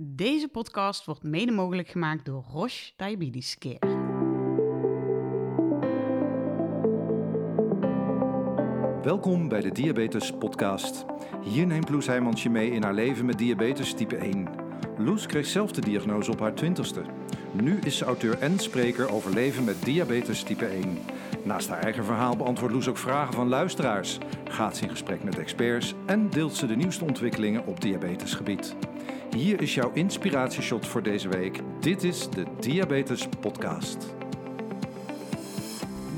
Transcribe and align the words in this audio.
Deze 0.00 0.48
podcast 0.48 1.04
wordt 1.04 1.22
mede 1.22 1.52
mogelijk 1.52 1.88
gemaakt 1.88 2.24
door 2.24 2.44
Roche 2.52 2.92
Diabetes 2.96 3.58
Care. 3.58 3.96
Welkom 9.02 9.48
bij 9.48 9.60
de 9.60 9.72
Diabetes 9.72 10.32
Podcast. 10.32 11.04
Hier 11.42 11.66
neemt 11.66 11.88
Loes 11.88 12.06
Heijmans 12.06 12.42
je 12.42 12.50
mee 12.50 12.70
in 12.70 12.82
haar 12.82 12.94
leven 12.94 13.24
met 13.24 13.38
diabetes 13.38 13.94
type 13.94 14.16
1. 14.16 14.48
Loes 14.98 15.26
kreeg 15.26 15.46
zelf 15.46 15.72
de 15.72 15.80
diagnose 15.80 16.30
op 16.30 16.40
haar 16.40 16.54
twintigste. 16.54 17.02
Nu 17.52 17.78
is 17.78 17.96
ze 17.96 18.04
auteur 18.04 18.38
en 18.38 18.58
spreker 18.58 19.10
over 19.10 19.32
leven 19.32 19.64
met 19.64 19.84
diabetes 19.84 20.42
type 20.42 20.66
1. 20.66 20.98
Naast 21.44 21.68
haar 21.68 21.82
eigen 21.82 22.04
verhaal 22.04 22.36
beantwoordt 22.36 22.74
Loes 22.74 22.88
ook 22.88 22.98
vragen 22.98 23.34
van 23.34 23.48
luisteraars, 23.48 24.18
gaat 24.44 24.76
ze 24.76 24.82
in 24.82 24.90
gesprek 24.90 25.24
met 25.24 25.38
experts 25.38 25.94
en 26.06 26.30
deelt 26.30 26.56
ze 26.56 26.66
de 26.66 26.76
nieuwste 26.76 27.04
ontwikkelingen 27.04 27.66
op 27.66 27.80
diabetesgebied. 27.80 28.76
Hier 29.30 29.60
is 29.60 29.74
jouw 29.74 29.92
inspiratieshot 29.92 30.86
voor 30.86 31.02
deze 31.02 31.28
week. 31.28 31.60
Dit 31.80 32.02
is 32.02 32.30
de 32.30 32.46
Diabetes 32.60 33.28
Podcast. 33.40 34.14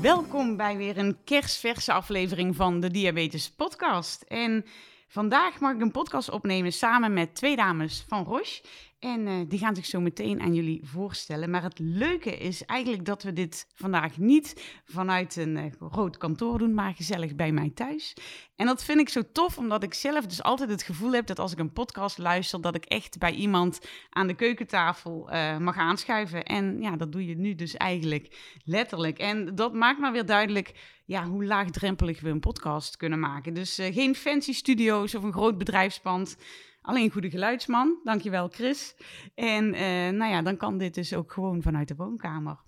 Welkom 0.01 0.57
bij 0.57 0.77
weer 0.77 0.97
een 0.97 1.17
kerstverse 1.23 1.93
aflevering 1.93 2.55
van 2.55 2.79
de 2.79 2.91
Diabetes 2.91 3.51
Podcast. 3.51 4.21
En 4.21 4.65
vandaag 5.07 5.59
mag 5.59 5.73
ik 5.73 5.81
een 5.81 5.91
podcast 5.91 6.29
opnemen 6.29 6.73
samen 6.73 7.13
met 7.13 7.35
twee 7.35 7.55
dames 7.55 8.05
van 8.07 8.23
Roche. 8.23 8.61
En 9.01 9.27
uh, 9.27 9.33
die 9.47 9.59
gaan 9.59 9.75
zich 9.75 9.85
zo 9.85 9.99
meteen 9.99 10.41
aan 10.41 10.53
jullie 10.53 10.81
voorstellen. 10.83 11.49
Maar 11.49 11.63
het 11.63 11.79
leuke 11.79 12.37
is 12.37 12.65
eigenlijk 12.65 13.05
dat 13.05 13.23
we 13.23 13.33
dit 13.33 13.67
vandaag 13.73 14.17
niet 14.17 14.81
vanuit 14.85 15.35
een 15.35 15.57
uh, 15.57 15.89
groot 15.91 16.17
kantoor 16.17 16.57
doen, 16.57 16.73
maar 16.73 16.93
gezellig 16.93 17.35
bij 17.35 17.51
mij 17.51 17.71
thuis. 17.75 18.13
En 18.55 18.65
dat 18.65 18.83
vind 18.83 18.99
ik 18.99 19.09
zo 19.09 19.21
tof, 19.31 19.57
omdat 19.57 19.83
ik 19.83 19.93
zelf 19.93 20.25
dus 20.25 20.43
altijd 20.43 20.69
het 20.69 20.83
gevoel 20.83 21.11
heb 21.11 21.25
dat 21.25 21.39
als 21.39 21.51
ik 21.51 21.59
een 21.59 21.73
podcast 21.73 22.17
luister, 22.17 22.61
dat 22.61 22.75
ik 22.75 22.85
echt 22.85 23.17
bij 23.17 23.31
iemand 23.31 23.79
aan 24.09 24.27
de 24.27 24.35
keukentafel 24.35 25.33
uh, 25.33 25.57
mag 25.57 25.77
aanschuiven. 25.77 26.43
En 26.43 26.81
ja, 26.81 26.95
dat 26.95 27.11
doe 27.11 27.25
je 27.25 27.35
nu 27.35 27.55
dus 27.55 27.75
eigenlijk 27.75 28.57
letterlijk. 28.63 29.19
En 29.19 29.55
dat 29.55 29.73
maakt 29.73 29.99
maar 29.99 30.11
weer 30.11 30.25
duidelijk 30.25 30.99
ja, 31.05 31.25
hoe 31.25 31.45
laagdrempelig 31.45 32.21
we 32.21 32.29
een 32.29 32.39
podcast 32.39 32.97
kunnen 32.97 33.19
maken. 33.19 33.53
Dus 33.53 33.75
geen 33.75 34.15
fancy 34.15 34.53
studio's 34.53 35.15
of 35.15 35.23
een 35.23 35.33
groot 35.33 35.57
bedrijfspand. 35.57 36.37
Alleen 36.81 37.11
goede 37.11 37.29
geluidsman, 37.29 37.99
dankjewel 38.03 38.47
Chris. 38.47 38.95
En 39.35 39.65
uh, 39.73 39.79
nou 40.17 40.31
ja, 40.31 40.41
dan 40.41 40.57
kan 40.57 40.77
dit 40.77 40.93
dus 40.93 41.13
ook 41.13 41.31
gewoon 41.31 41.61
vanuit 41.61 41.87
de 41.87 41.95
woonkamer. 41.95 42.59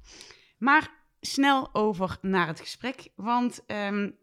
Maar 0.57 0.91
snel 1.19 1.73
over 1.73 2.17
naar 2.21 2.47
het 2.47 2.59
gesprek, 2.59 3.09
want 3.15 3.63
um, 3.67 4.15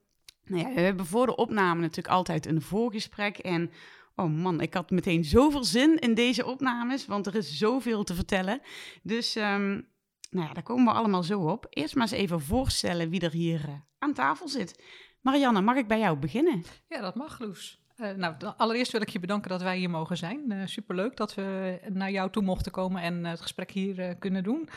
nou 0.45 0.63
ja, 0.69 0.75
we 0.75 0.81
hebben 0.81 1.07
voor 1.07 1.27
de 1.27 1.37
opname 1.37 1.81
natuurlijk 1.81 2.15
altijd 2.15 2.47
een 2.47 2.63
voorgesprek 2.63 3.39
en... 3.39 3.71
Oh 4.15 4.31
man, 4.31 4.61
ik 4.61 4.75
had 4.75 4.91
meteen 4.91 5.25
zoveel 5.25 5.65
zin 5.65 5.99
in 5.99 6.15
deze 6.15 6.47
opnames, 6.47 7.07
want 7.07 7.27
er 7.27 7.35
is 7.35 7.59
zoveel 7.59 8.05
te 8.05 8.15
vertellen. 8.15 8.61
Dus 9.03 9.37
um, 9.37 9.89
nou 10.31 10.47
ja, 10.47 10.53
daar 10.53 10.63
komen 10.63 10.93
we 10.93 10.99
allemaal 10.99 11.23
zo 11.23 11.41
op. 11.41 11.67
Eerst 11.71 11.95
maar 11.95 12.03
eens 12.03 12.13
even 12.13 12.41
voorstellen 12.41 13.11
wie 13.11 13.21
er 13.21 13.33
hier 13.33 13.69
uh, 13.69 13.75
aan 13.99 14.15
tafel 14.15 14.49
zit. 14.49 14.83
Marianne, 15.21 15.61
mag 15.61 15.77
ik 15.77 15.89
bij 15.89 15.99
jou 15.99 16.19
beginnen? 16.19 16.65
Ja, 16.89 17.01
dat 17.01 17.15
mag, 17.15 17.39
Loes. 17.39 17.80
Uh, 18.01 18.09
nou, 18.17 18.35
allereerst 18.57 18.93
wil 18.93 19.01
ik 19.01 19.09
je 19.09 19.21
bedanken 19.21 19.51
dat 19.51 19.63
wij 19.63 19.77
hier 19.77 19.91
mogen 19.91 20.17
zijn. 20.17 20.45
Uh, 20.49 20.63
superleuk 20.65 21.17
dat 21.17 21.35
we 21.35 21.79
naar 21.89 22.11
jou 22.11 22.31
toe 22.31 22.43
mochten 22.43 22.73
komen 22.73 23.03
en 23.03 23.21
uh, 23.21 23.31
het 23.31 23.41
gesprek 23.41 23.71
hier 23.71 24.17
kunnen 24.19 24.43
doen. 24.43 24.69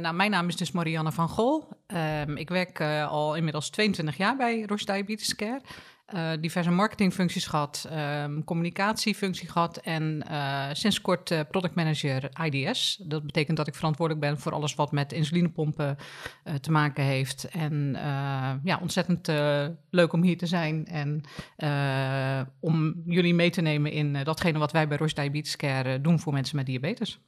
nou, 0.00 0.14
mijn 0.14 0.30
naam 0.30 0.48
is 0.48 0.56
dus 0.56 0.72
Marianne 0.72 1.12
van 1.12 1.28
Gol. 1.28 1.68
Ehm, 1.86 2.36
ik 2.36 2.48
werk 2.48 2.80
al 3.08 3.34
inmiddels 3.36 3.70
22 3.70 4.16
jaar 4.16 4.36
bij 4.36 4.62
Roche 4.62 4.84
Diabetes 4.84 5.34
Care. 5.34 5.60
Uh, 6.14 6.30
diverse 6.40 6.70
marketingfuncties 6.70 7.46
gehad, 7.46 7.88
um, 7.92 8.44
communicatiefunctie 8.44 9.48
gehad 9.48 9.76
en 9.76 10.24
uh, 10.30 10.68
sinds 10.72 11.00
kort 11.00 11.30
uh, 11.30 11.40
product 11.50 11.74
manager 11.74 12.30
IDS. 12.44 12.96
Dat 12.96 13.26
betekent 13.26 13.56
dat 13.56 13.66
ik 13.66 13.74
verantwoordelijk 13.74 14.26
ben 14.26 14.38
voor 14.38 14.52
alles 14.52 14.74
wat 14.74 14.92
met 14.92 15.12
insulinepompen 15.12 15.96
te 16.60 16.70
maken 16.70 17.04
heeft. 17.04 17.48
En 17.48 17.96
ja, 18.64 18.78
ontzettend 18.80 19.26
leuk 19.90 20.12
om 20.12 20.22
hier 20.22 20.38
te 20.38 20.46
zijn 20.46 20.86
en 20.86 21.22
om 22.60 23.02
jullie 23.06 23.34
mee 23.34 23.50
te 23.50 23.60
nemen 23.60 23.92
in 23.92 24.24
datgene 24.24 24.58
wat 24.58 24.72
wij 24.72 24.88
bij 24.88 24.96
Roche 24.96 25.14
Diabetes 25.14 25.56
Care 25.56 26.00
doen 26.00 26.20
voor 26.20 26.32
mensen 26.32 26.56
met 26.56 26.66
diabetes. 26.66 27.20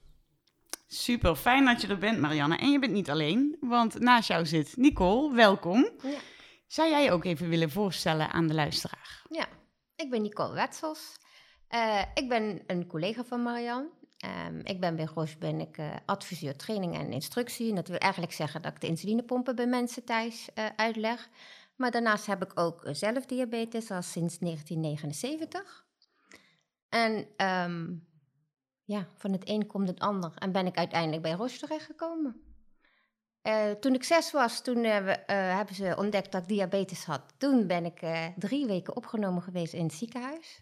Super, 0.87 1.37
fijn 1.37 1.65
dat 1.65 1.81
je 1.81 1.89
er 1.89 1.99
bent 1.99 2.21
Marianne. 2.21 2.57
En 2.57 2.71
je 2.71 2.79
bent 2.79 2.93
niet 2.93 3.11
alleen, 3.11 3.57
want 3.61 4.01
naast 4.01 4.29
jou 4.29 4.47
zit 4.47 4.75
Nicole, 4.77 5.35
welkom. 5.35 5.89
Ja. 6.03 6.09
Zou 6.67 6.91
jij 6.91 7.05
je 7.05 7.11
ook 7.11 7.25
even 7.25 7.49
willen 7.49 7.71
voorstellen 7.71 8.31
aan 8.31 8.47
de 8.47 8.55
luisteraar? 8.55 9.23
Ja, 9.29 9.49
ik 9.97 10.11
ben 10.11 10.23
Nicole 10.23 10.55
Wetsels. 10.55 11.17
Uh, 11.71 12.03
ik 12.15 12.29
ben 12.29 12.63
een 12.67 12.87
collega 12.87 13.25
van 13.25 13.43
Marian. 13.43 13.89
Um, 14.49 14.61
ik 14.63 14.81
ben 14.81 14.97
bij 14.97 15.05
Roche 15.15 15.39
ben 15.39 15.61
ik, 15.61 15.79
uh, 15.79 15.95
adviseur 16.07 16.57
training 16.57 16.95
en 16.95 17.13
instructie. 17.13 17.75
Dat 17.75 17.89
wil 17.89 17.99
eigenlijk 17.99 18.33
zeggen 18.33 18.63
dat 18.63 18.73
ik 18.73 18.81
de 18.81 18.87
insulinepompen 18.87 19.57
bij 19.57 19.67
mensen 19.67 20.05
thuis 20.05 20.49
uh, 20.55 20.67
uitleg. 20.77 21.29
Maar 21.77 21.91
daarnaast 21.91 22.27
heb 22.27 22.43
ik 22.43 22.61
ook 22.61 22.89
zelf 22.91 23.27
diabetes 23.27 23.91
al 23.91 24.03
sinds 24.03 24.39
1979. 24.39 25.87
En 26.89 27.27
um, 27.37 28.09
ja, 28.85 29.09
van 29.17 29.33
het 29.33 29.49
een 29.49 29.67
komt 29.67 29.89
het 29.89 30.01
ander. 30.01 30.33
En 30.35 30.53
ben 30.53 30.67
ik 30.67 30.77
uiteindelijk 30.77 31.23
bij 31.23 31.33
Roche 31.33 31.59
terechtgekomen. 31.59 32.54
Uh, 33.47 33.71
toen 33.71 33.95
ik 33.95 34.05
zes 34.05 34.31
was, 34.31 34.63
toen 34.63 34.81
we, 34.81 35.23
uh, 35.27 35.57
hebben 35.57 35.75
ze 35.75 35.95
ontdekt 35.97 36.33
dat 36.33 36.43
ik 36.43 36.49
diabetes 36.49 37.05
had. 37.05 37.23
Toen 37.39 37.67
ben 37.67 37.85
ik 37.85 38.01
drie 38.37 38.67
weken 38.67 38.97
opgenomen 38.97 39.43
geweest 39.43 39.73
in 39.73 39.85
het 39.85 39.93
ziekenhuis. 39.93 40.61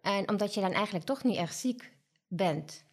En 0.00 0.28
omdat 0.28 0.54
je 0.54 0.60
dan 0.60 0.72
eigenlijk 0.72 1.04
toch 1.04 1.24
niet 1.24 1.36
erg 1.36 1.52
ziek 1.52 1.92
bent, 2.28 2.84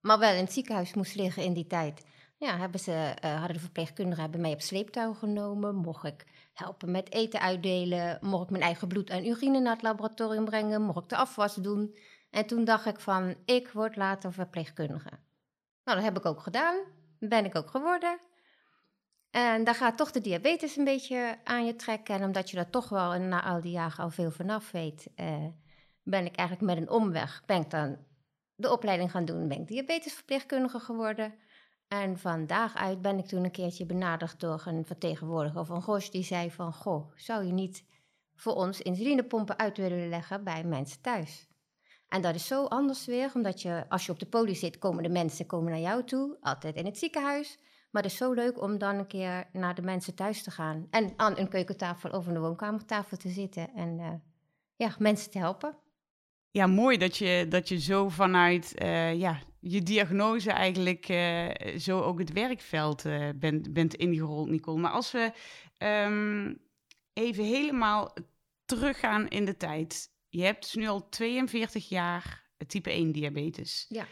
maar 0.00 0.18
wel 0.18 0.32
in 0.32 0.44
het 0.44 0.52
ziekenhuis 0.52 0.94
moest 0.94 1.14
liggen 1.14 1.42
in 1.42 1.52
die 1.52 1.66
tijd, 1.66 2.04
ja, 2.36 2.56
hebben 2.56 2.80
ze, 2.80 3.14
hadden 3.20 3.52
de 3.52 3.60
verpleegkundigen 3.60 4.22
hebben 4.22 4.40
mij 4.40 4.52
op 4.52 4.60
sleeptouw 4.60 5.12
genomen. 5.12 5.74
Mocht 5.74 6.04
ik 6.04 6.26
helpen 6.52 6.90
met 6.90 7.12
eten 7.12 7.40
uitdelen, 7.40 8.18
mocht 8.20 8.44
ik 8.44 8.50
mijn 8.50 8.62
eigen 8.62 8.88
bloed 8.88 9.10
en 9.10 9.26
urine 9.26 9.60
naar 9.60 9.72
het 9.72 9.82
laboratorium 9.82 10.44
brengen, 10.44 10.82
mocht 10.82 11.02
ik 11.02 11.08
de 11.08 11.16
afwas 11.16 11.54
doen. 11.54 11.96
En 12.30 12.46
toen 12.46 12.64
dacht 12.64 12.86
ik 12.86 13.00
van, 13.00 13.34
ik 13.44 13.68
word 13.68 13.96
later 13.96 14.32
verpleegkundige. 14.32 15.10
Nou, 15.84 15.96
dat 15.96 16.02
heb 16.02 16.16
ik 16.16 16.26
ook 16.26 16.40
gedaan, 16.40 16.76
ben 17.18 17.44
ik 17.44 17.56
ook 17.56 17.70
geworden. 17.70 18.18
En 19.32 19.64
daar 19.64 19.74
gaat 19.74 19.96
toch 19.96 20.10
de 20.10 20.20
diabetes 20.20 20.76
een 20.76 20.84
beetje 20.84 21.38
aan 21.44 21.66
je 21.66 21.76
trekken. 21.76 22.14
En 22.14 22.24
omdat 22.24 22.50
je 22.50 22.56
daar 22.56 22.70
toch 22.70 22.88
wel 22.88 23.18
na 23.18 23.44
al 23.44 23.60
die 23.60 23.72
jaren 23.72 24.04
al 24.04 24.10
veel 24.10 24.30
vanaf 24.30 24.70
weet, 24.70 25.06
eh, 25.14 25.46
ben 26.02 26.24
ik 26.24 26.36
eigenlijk 26.36 26.68
met 26.68 26.82
een 26.82 26.90
omweg, 26.90 27.42
ben 27.46 27.60
ik 27.60 27.70
dan 27.70 27.96
de 28.54 28.72
opleiding 28.72 29.10
gaan 29.10 29.24
doen, 29.24 29.48
ben 29.48 29.60
ik 29.60 29.68
diabetesverpleegkundige 29.68 30.80
geworden. 30.80 31.34
En 31.88 32.18
vandaag 32.18 32.76
uit 32.76 33.02
ben 33.02 33.18
ik 33.18 33.26
toen 33.26 33.44
een 33.44 33.50
keertje 33.50 33.86
benaderd 33.86 34.40
door 34.40 34.62
een 34.66 34.84
vertegenwoordiger 34.84 35.64
van 35.64 35.80
Roche, 35.80 36.10
die 36.10 36.24
zei 36.24 36.50
van, 36.50 36.72
goh, 36.72 37.12
zou 37.16 37.44
je 37.44 37.52
niet 37.52 37.84
voor 38.34 38.54
ons 38.54 38.80
insulinepompen 38.80 39.58
uit 39.58 39.76
willen 39.76 40.08
leggen 40.08 40.44
bij 40.44 40.64
mensen 40.64 41.00
thuis? 41.00 41.48
En 42.08 42.22
dat 42.22 42.34
is 42.34 42.46
zo 42.46 42.64
anders 42.64 43.06
weer, 43.06 43.30
omdat 43.34 43.62
je, 43.62 43.84
als 43.88 44.06
je 44.06 44.12
op 44.12 44.18
de 44.18 44.26
poli 44.26 44.54
zit, 44.54 44.78
komen 44.78 45.02
de 45.02 45.08
mensen 45.08 45.46
komen 45.46 45.70
naar 45.70 45.80
jou 45.80 46.04
toe, 46.04 46.36
altijd 46.40 46.76
in 46.76 46.84
het 46.84 46.98
ziekenhuis. 46.98 47.58
Maar 47.92 48.02
het 48.02 48.12
is 48.12 48.18
zo 48.18 48.32
leuk 48.32 48.62
om 48.62 48.78
dan 48.78 48.94
een 48.94 49.06
keer 49.06 49.44
naar 49.52 49.74
de 49.74 49.82
mensen 49.82 50.14
thuis 50.14 50.42
te 50.42 50.50
gaan. 50.50 50.86
En 50.90 51.12
aan 51.16 51.38
een 51.38 51.48
keukentafel 51.48 52.10
of 52.10 52.26
een 52.26 52.40
woonkamertafel 52.40 53.16
te 53.16 53.28
zitten. 53.28 53.74
En 53.74 53.98
uh, 53.98 54.12
ja, 54.76 54.94
mensen 54.98 55.30
te 55.30 55.38
helpen. 55.38 55.76
Ja, 56.50 56.66
mooi 56.66 56.98
dat 56.98 57.16
je, 57.16 57.46
dat 57.48 57.68
je 57.68 57.80
zo 57.80 58.08
vanuit 58.08 58.82
uh, 58.82 59.14
ja, 59.14 59.38
je 59.60 59.82
diagnose 59.82 60.50
eigenlijk 60.50 61.08
uh, 61.08 61.78
zo 61.78 62.00
ook 62.00 62.18
het 62.18 62.32
werkveld 62.32 63.02
bent, 63.36 63.72
bent 63.72 63.94
ingerold, 63.94 64.48
Nicole. 64.48 64.80
Maar 64.80 64.90
als 64.90 65.12
we 65.12 65.32
um, 65.78 66.58
even 67.12 67.44
helemaal 67.44 68.14
teruggaan 68.64 69.28
in 69.28 69.44
de 69.44 69.56
tijd. 69.56 70.10
Je 70.28 70.42
hebt 70.42 70.62
dus 70.62 70.74
nu 70.74 70.86
al 70.86 71.08
42 71.08 71.88
jaar 71.88 72.50
type 72.66 72.90
1 72.90 73.12
diabetes. 73.12 73.86
Ja. 73.88 74.06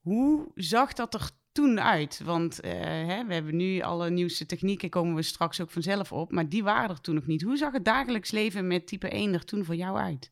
Hoe 0.00 0.50
zag 0.54 0.92
dat 0.92 1.14
er 1.14 1.30
toen 1.52 1.80
uit? 1.80 2.20
Want 2.24 2.64
uh, 2.64 2.72
hè, 2.80 3.24
we 3.26 3.34
hebben 3.34 3.56
nu 3.56 3.80
alle 3.80 4.10
nieuwste 4.10 4.46
technieken, 4.46 4.90
komen 4.90 5.14
we 5.14 5.22
straks 5.22 5.60
ook 5.60 5.70
vanzelf 5.70 6.12
op. 6.12 6.32
Maar 6.32 6.48
die 6.48 6.62
waren 6.62 6.90
er 6.90 7.00
toen 7.00 7.14
nog 7.14 7.26
niet. 7.26 7.42
Hoe 7.42 7.56
zag 7.56 7.72
het 7.72 7.84
dagelijks 7.84 8.30
leven 8.30 8.66
met 8.66 8.86
type 8.86 9.08
1 9.08 9.34
er 9.34 9.44
toen 9.44 9.64
voor 9.64 9.74
jou 9.74 9.98
uit? 9.98 10.30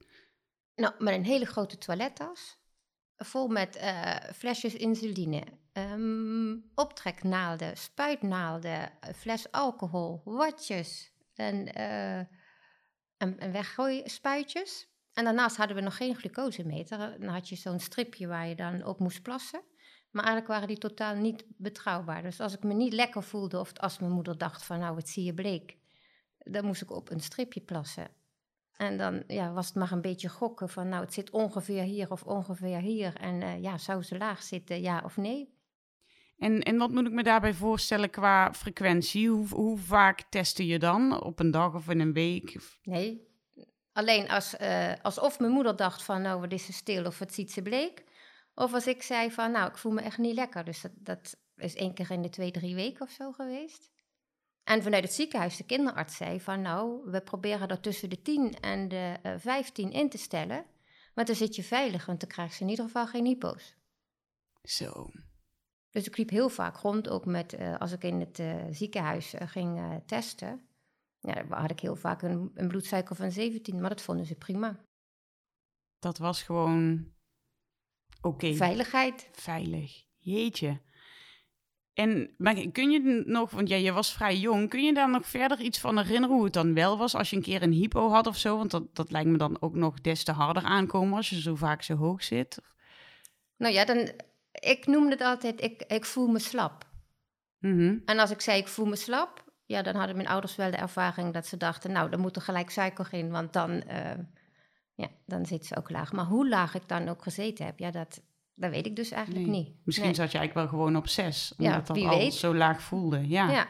Nou, 0.75 0.95
met 0.99 1.15
een 1.15 1.25
hele 1.25 1.47
grote 1.47 1.79
toilettas. 1.79 2.59
Vol 3.17 3.49
met 3.49 3.77
uh, 3.77 4.17
flesjes 4.35 4.75
insuline, 4.75 5.43
um, 5.73 6.71
optreknaalden, 6.75 7.77
spuitnaalden, 7.77 8.93
fles 9.15 9.53
alcohol, 9.53 10.23
watjes 10.25 11.13
en, 11.35 11.79
uh, 11.79 12.19
en, 13.17 13.39
en 13.39 13.53
weggooispuitjes. 13.53 14.89
En 15.13 15.25
daarnaast 15.25 15.57
hadden 15.57 15.77
we 15.77 15.83
nog 15.83 15.97
geen 15.97 16.17
glucosemeter. 16.17 17.21
Dan 17.21 17.29
had 17.29 17.49
je 17.49 17.57
zo'n 17.57 17.81
stripje 17.81 18.27
waar 18.27 18.47
je 18.47 18.55
dan 18.55 18.85
op 18.85 18.99
moest 18.99 19.23
plassen. 19.23 19.63
Maar 20.11 20.25
eigenlijk 20.25 20.53
waren 20.53 20.69
die 20.69 20.79
totaal 20.79 21.15
niet 21.15 21.45
betrouwbaar. 21.57 22.23
Dus 22.23 22.41
als 22.41 22.55
ik 22.55 22.63
me 22.63 22.75
niet 22.75 22.93
lekker 22.93 23.23
voelde 23.23 23.61
of 23.61 23.73
als 23.77 23.99
mijn 23.99 24.13
moeder 24.13 24.39
dacht 24.39 24.65
van 24.65 24.79
nou, 24.79 24.97
het 24.97 25.09
zie 25.09 25.25
je 25.25 25.35
bleek, 25.35 25.77
dan 26.39 26.65
moest 26.65 26.83
ik 26.83 26.91
op 26.91 27.11
een 27.11 27.21
stripje 27.21 27.61
plassen. 27.61 28.09
En 28.77 28.99
dan 28.99 29.23
ja, 29.27 29.53
was 29.53 29.67
het 29.67 29.75
maar 29.75 29.93
een 29.93 30.01
beetje 30.01 30.29
gokken 30.29 30.69
van, 30.69 30.89
nou, 30.89 31.05
het 31.05 31.15
zit 31.15 31.31
ongeveer 31.31 31.83
hier 31.83 32.11
of 32.11 32.23
ongeveer 32.23 32.79
hier. 32.79 33.15
En 33.17 33.43
eh, 33.43 33.63
ja, 33.63 33.79
zou 33.79 34.03
ze 34.03 34.19
laag 34.19 34.43
zitten, 34.43 34.81
ja 34.81 35.03
of 35.05 35.17
nee? 35.17 35.59
En, 36.39 36.61
en 36.61 36.77
wat 36.77 36.91
moet 36.91 37.07
ik 37.07 37.13
me 37.13 37.23
daarbij 37.23 37.55
voorstellen 37.55 38.11
qua 38.11 38.53
frequentie? 38.53 39.29
Hoe, 39.29 39.49
hoe 39.49 39.79
vaak 39.79 40.23
testen 40.31 40.67
je 40.67 40.79
dan? 40.79 41.23
Op 41.23 41.39
een 41.39 41.51
dag 41.51 41.75
of 41.75 41.89
in 41.89 42.01
een 42.01 42.13
week? 42.13 42.57
Nee. 42.83 43.29
Alleen 43.93 44.29
als, 44.29 44.57
eh, 44.57 44.93
alsof 45.03 45.39
mijn 45.39 45.53
moeder 45.53 45.77
dacht 45.77 46.03
van, 46.03 46.23
nou, 46.23 46.41
wat 46.41 46.53
is 46.53 46.65
ze 46.65 46.73
stil 46.73 47.05
of 47.05 47.19
wat 47.19 47.35
ziet 47.35 47.53
ze 47.53 47.63
bleek. 47.63 48.05
Of 48.61 48.75
als 48.75 48.87
ik 48.87 49.03
zei 49.03 49.31
van, 49.31 49.51
nou, 49.51 49.69
ik 49.69 49.77
voel 49.77 49.93
me 49.93 50.01
echt 50.01 50.19
niet 50.19 50.35
lekker. 50.35 50.65
Dus 50.65 50.81
dat, 50.81 50.93
dat 50.95 51.37
is 51.57 51.75
één 51.75 51.95
keer 51.95 52.11
in 52.11 52.23
de 52.23 52.29
twee, 52.29 52.51
drie 52.51 52.75
weken 52.75 53.03
of 53.03 53.11
zo 53.11 53.33
geweest. 53.33 53.91
En 54.65 54.83
vanuit 54.83 55.05
het 55.05 55.13
ziekenhuis, 55.13 55.57
de 55.57 55.65
kinderarts 55.65 56.17
zei 56.17 56.41
van, 56.41 56.61
nou, 56.61 57.11
we 57.11 57.21
proberen 57.21 57.69
dat 57.69 57.83
tussen 57.83 58.11
de 58.11 58.23
10 58.23 58.61
en 58.61 58.89
de 58.89 59.17
eh 59.23 59.35
15 59.39 59.93
in 59.93 60.09
te 60.09 60.19
stellen. 60.19 60.65
Want 61.15 61.27
dan 61.27 61.37
zit 61.37 61.57
je 61.57 61.63
veilig, 61.63 62.07
want 62.07 62.21
dan 62.21 62.29
krijgt 62.29 62.55
ze 62.55 62.63
in 62.63 62.69
ieder 62.69 62.85
geval 62.85 63.07
geen 63.07 63.25
hypo's. 63.25 63.77
Zo. 64.63 65.11
Dus 65.91 66.07
ik 66.07 66.17
liep 66.17 66.31
heel 66.31 66.49
vaak 66.49 66.77
rond, 66.77 67.09
ook 67.09 67.25
met, 67.25 67.53
eh, 67.53 67.79
als 67.79 67.93
ik 67.93 68.05
in 68.05 68.21
het 68.21 68.39
eh, 68.39 68.65
ziekenhuis 68.71 69.35
ging 69.39 70.03
testen. 70.07 70.69
Ja, 71.21 71.35
dan 71.35 71.53
had 71.53 71.71
ik 71.71 71.81
heel 71.81 71.97
vaak 71.97 72.23
een, 72.23 72.51
een 72.55 72.69
bloedsuiker 72.69 73.17
van 73.17 73.31
17, 73.31 73.81
maar 73.81 73.91
dat 73.91 74.03
vonden 74.03 74.27
ze 74.27 74.35
prima. 74.35 74.85
Dat 75.99 76.19
was 76.19 76.43
gewoon 76.43 77.13
oké. 78.21 78.55
Veiligheid. 78.55 79.29
Veilig. 79.33 80.05
Jeetje. 80.19 80.81
En 81.95 82.35
maar 82.39 82.55
kun 82.73 82.91
je 82.91 83.23
nog, 83.27 83.51
want 83.51 83.69
ja, 83.69 83.77
je 83.77 83.93
was 83.93 84.13
vrij 84.13 84.37
jong, 84.37 84.69
kun 84.69 84.85
je 84.85 84.95
daar 84.95 85.11
nog 85.11 85.27
verder 85.27 85.61
iets 85.61 85.79
van 85.79 85.99
herinneren 85.99 86.37
hoe 86.37 86.45
het 86.45 86.53
dan 86.53 86.75
wel 86.75 86.99
was 86.99 87.15
als 87.15 87.31
je 87.31 87.37
een 87.37 87.43
keer 87.43 87.63
een 87.63 87.73
hypo 87.73 88.11
had 88.11 88.27
of 88.27 88.37
zo? 88.37 88.57
Want 88.57 88.71
dat, 88.71 88.95
dat 88.97 89.11
lijkt 89.11 89.29
me 89.29 89.37
dan 89.37 89.57
ook 89.61 89.75
nog 89.75 90.01
des 90.01 90.25
te 90.25 90.33
harder 90.33 90.63
aankomen 90.63 91.17
als 91.17 91.31
je 91.31 91.41
zo 91.41 91.55
vaak 91.55 91.83
zo 91.83 91.95
hoog 91.95 92.25
zit. 92.25 92.61
Nou 93.57 93.75
ja, 93.75 93.85
dan, 93.85 94.11
ik 94.53 94.87
noemde 94.87 95.11
het 95.11 95.21
altijd, 95.21 95.63
ik, 95.63 95.83
ik 95.83 96.05
voel 96.05 96.27
me 96.27 96.39
slap. 96.39 96.89
Mhm. 97.59 97.99
En 98.05 98.19
als 98.19 98.31
ik 98.31 98.41
zei, 98.41 98.59
ik 98.59 98.69
voel 98.69 98.87
me 98.87 98.97
slap, 98.97 99.45
ja, 99.67 99.83
dan 99.83 99.95
hadden 99.95 100.17
mijn 100.17 100.29
ouders 100.29 100.57
wel 100.57 100.71
de 100.71 100.77
ervaring 100.77 101.33
dat 101.33 101.47
ze 101.47 101.57
dachten, 101.57 101.93
nou, 101.93 102.11
dan 102.11 102.21
moet 102.21 102.37
er 102.37 102.43
gelijk 102.43 102.71
suiker 102.71 103.09
in, 103.11 103.31
want 103.31 103.53
dan, 103.53 103.83
eh, 103.83 104.11
ja, 105.01 105.09
dan 105.27 105.47
zit 105.47 105.67
ze 105.67 105.77
ook 105.77 105.91
laag. 105.91 106.13
Maar 106.13 106.25
hoe 106.25 106.49
laag 106.49 106.75
ik 106.75 106.89
dan 106.89 107.09
ook 107.09 107.23
gezeten 107.23 107.65
heb, 107.65 107.79
ja, 107.79 107.91
dat, 107.91 108.23
dat 108.55 108.71
weet 108.71 108.87
ik 108.87 108.97
dus 108.97 109.11
eigenlijk 109.11 109.47
Nee. 109.47 109.57
niet. 109.61 109.75
Misschien 109.85 110.07
Nee. 110.07 110.17
zat 110.17 110.33
je 110.33 110.39
eigenlijk 110.39 110.69
wel 110.69 110.79
gewoon 110.81 110.97
op 110.97 111.09
zes, 111.09 111.55
Ja, 111.57 111.67
omdat 111.71 111.87
dat 111.87 111.97
wie 111.97 112.07
al 112.09 112.19
weet. 112.19 112.35
zo 112.35 112.55
laag 112.55 112.83
voelde. 112.83 113.29
Ja. 113.29 113.51
Ja. 113.51 113.67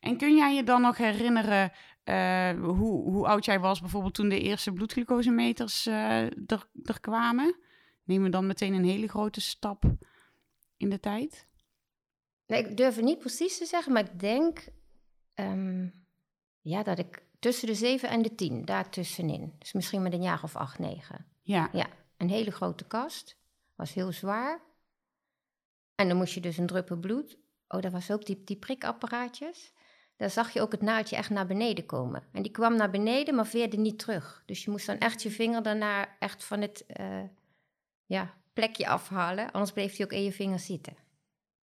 En 0.00 0.16
kun 0.16 0.36
jij 0.36 0.54
je 0.54 0.64
dan 0.64 0.80
nog 0.80 0.96
herinneren 0.96 1.72
eh, 2.04 2.50
hoe, 2.60 3.10
hoe 3.10 3.26
oud 3.26 3.44
jij 3.44 3.60
was 3.60 3.80
bijvoorbeeld 3.80 4.14
toen 4.14 4.28
de 4.28 4.40
eerste 4.40 4.72
bloedglucosemeters 4.72 5.86
eh, 5.86 6.22
er, 6.24 6.68
er 6.82 7.00
kwamen? 7.00 7.56
Nemen 8.04 8.24
we 8.24 8.30
dan 8.30 8.46
meteen 8.46 8.72
een 8.74 8.84
hele 8.84 9.08
grote 9.08 9.40
stap 9.40 9.84
in 10.76 10.88
de 10.90 11.00
tijd? 11.00 11.46
Nee, 12.46 12.64
ik 12.64 12.76
durf 12.76 12.94
het 12.94 13.04
niet 13.04 13.18
precies 13.18 13.58
te 13.58 13.64
zeggen, 13.66 13.92
maar 13.92 14.04
ik 14.04 14.20
denk 14.20 14.66
ehm, 15.34 15.88
ja, 16.60 16.82
dat 16.82 16.98
ik 16.98 17.22
tussen 17.38 17.66
de 17.66 17.74
7 17.74 18.08
en 18.08 18.22
de 18.22 18.34
10, 18.34 18.64
daar 18.64 18.90
tussenin. 18.90 19.54
Dus 19.58 19.72
misschien 19.72 20.02
met 20.02 20.12
een 20.12 20.22
jaar 20.22 20.42
of 20.42 20.56
8, 20.56 20.78
9. 20.78 21.26
Ja, 21.42 21.68
Ja, 21.72 21.86
een 22.16 22.30
hele 22.30 22.50
grote 22.50 22.84
kast. 22.84 23.36
Was 23.74 23.94
heel 23.94 24.12
zwaar. 24.12 24.60
En 25.94 26.08
dan 26.08 26.16
moest 26.16 26.34
je 26.34 26.40
dus 26.40 26.56
een 26.56 26.66
druppel 26.66 26.96
bloed. 26.96 27.38
Oh, 27.68 27.80
dat 27.80 27.92
was 27.92 28.10
ook 28.10 28.26
die, 28.26 28.44
die 28.44 28.56
prikapparaatjes. 28.56 29.72
Daar 30.16 30.30
zag 30.30 30.52
je 30.52 30.60
ook 30.60 30.72
het 30.72 30.82
naaldje 30.82 31.16
echt 31.16 31.30
naar 31.30 31.46
beneden 31.46 31.86
komen. 31.86 32.22
En 32.32 32.42
die 32.42 32.52
kwam 32.52 32.76
naar 32.76 32.90
beneden, 32.90 33.34
maar 33.34 33.46
veerde 33.46 33.76
niet 33.76 33.98
terug. 33.98 34.42
Dus 34.46 34.64
je 34.64 34.70
moest 34.70 34.86
dan 34.86 34.98
echt 34.98 35.22
je 35.22 35.30
vinger 35.30 35.62
daarna 35.62 36.18
echt 36.18 36.44
van 36.44 36.60
het 36.60 36.86
eh, 36.86 37.22
ja, 38.06 38.34
plekje 38.52 38.88
afhalen. 38.88 39.52
Anders 39.52 39.72
bleef 39.72 39.96
die 39.96 40.04
ook 40.04 40.12
in 40.12 40.24
je 40.24 40.32
vinger 40.32 40.58
zitten. 40.58 40.96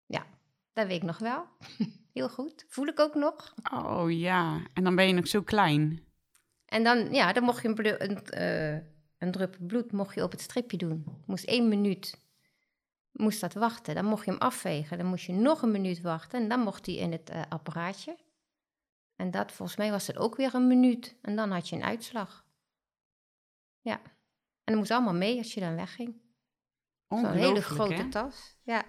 Ja, 0.06 0.26
dat 0.74 0.88
weet 0.88 1.02
ik 1.02 1.04
nog 1.04 1.18
wel. 1.18 1.46
Heel 2.14 2.30
goed. 2.30 2.66
Voel 2.68 2.88
ik 2.88 3.00
ook 3.00 3.16
nog. 3.16 3.54
oh 3.74 4.12
ja. 4.12 4.62
En 4.74 4.84
dan 4.84 4.96
ben 4.96 5.08
je 5.08 5.14
nog 5.14 5.28
zo 5.28 5.42
klein. 5.42 6.06
En 6.66 6.84
dan, 6.84 7.14
ja, 7.14 7.34
dan 7.34 7.44
mocht 7.44 7.62
je 7.62 7.68
een, 7.68 8.10
een, 8.10 8.24
eh, 8.26 8.74
een 9.18 9.32
druppel 9.32 9.66
bloed 9.66 9.92
mocht 9.92 10.16
je 10.16 10.24
op 10.24 10.32
het 10.32 10.42
stripje 10.42 10.78
doen. 10.78 11.24
Moest 11.26 11.46
één 11.46 11.68
minuut 11.68 12.22
moest 13.12 13.42
dat 13.42 13.54
wachten. 13.54 13.96
Dan 13.96 14.06
mocht 14.06 14.26
je 14.26 14.32
hem 14.32 14.40
afvegen. 14.40 14.98
Dan 14.98 15.08
moest 15.08 15.26
je 15.26 15.34
nog 15.34 15.62
een 15.62 15.72
minuut 15.72 16.02
wachten. 16.02 16.42
En 16.42 16.50
dan 16.50 16.60
mocht 16.60 16.86
hij 16.86 16.96
in 16.96 17.12
het 17.12 17.30
eh, 17.30 17.42
apparaatje. 17.50 18.18
En 19.16 19.32
dat, 19.32 19.52
volgens 19.52 19.78
mij 19.78 19.92
was 19.92 20.08
het 20.08 20.18
ook 20.18 20.36
weer 20.36 20.56
een 20.56 20.68
minuut. 20.68 21.16
En 21.22 21.36
dan 21.36 21.52
had 21.52 21.70
je 21.70 21.76
een 21.76 21.84
uitslag. 21.84 22.46
Ja. 23.82 24.02
En 24.64 24.72
dat 24.72 24.76
moest 24.76 24.92
allemaal 24.92 25.14
mee 25.14 25.38
als 25.38 25.54
je 25.54 25.60
dan 25.60 25.76
wegging. 25.76 26.22
Zo'n 27.08 27.32
hele 27.32 27.62
grote 27.62 27.94
hè? 27.94 28.10
tas. 28.10 28.58
Ja. 28.64 28.86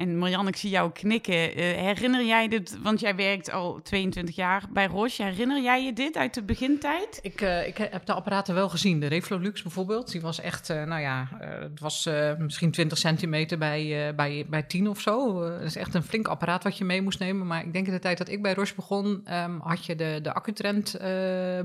En 0.00 0.18
Marianne, 0.18 0.48
ik 0.48 0.56
zie 0.56 0.70
jou 0.70 0.92
knikken. 0.92 1.54
Eh, 1.54 1.64
herinner 1.64 2.24
jij 2.24 2.48
dit, 2.48 2.78
want 2.82 3.00
jij 3.00 3.16
werkt 3.16 3.50
al 3.50 3.80
22 3.82 4.36
jaar 4.36 4.64
bij 4.72 4.86
Roche. 4.86 5.22
Herinner 5.22 5.62
jij 5.62 5.84
je 5.84 5.92
dit 5.92 6.16
uit 6.16 6.34
de 6.34 6.42
begintijd? 6.42 7.18
Ik, 7.22 7.40
eh, 7.40 7.66
ik 7.66 7.76
heb 7.76 8.06
de 8.06 8.12
apparaten 8.12 8.54
wel 8.54 8.68
gezien. 8.68 9.00
De 9.00 9.06
Reflolux 9.06 9.62
bijvoorbeeld, 9.62 10.12
die 10.12 10.20
was 10.20 10.40
echt, 10.40 10.70
eh, 10.70 10.84
nou 10.84 11.00
ja, 11.00 11.28
het 11.40 11.80
was 11.80 12.08
misschien 12.38 12.70
20 12.70 12.98
centimeter 12.98 13.58
bij, 13.58 14.12
bij, 14.16 14.46
bij 14.48 14.62
10 14.62 14.88
of 14.88 15.00
zo. 15.00 15.40
Dat 15.40 15.62
is 15.62 15.76
echt 15.76 15.94
een 15.94 16.02
flink 16.02 16.28
apparaat 16.28 16.64
wat 16.64 16.78
je 16.78 16.84
mee 16.84 17.02
moest 17.02 17.18
nemen. 17.18 17.46
Maar 17.46 17.64
ik 17.64 17.72
denk 17.72 17.86
in 17.86 17.92
de 17.92 17.98
tijd 17.98 18.18
dat 18.18 18.28
ik 18.28 18.42
bij 18.42 18.54
Roche 18.54 18.74
begon, 18.74 19.20
ehm, 19.24 19.58
had 19.58 19.86
je 19.86 19.94
de, 19.96 20.18
de 20.22 20.32
Accutrend 20.32 20.94
eh 20.94 21.08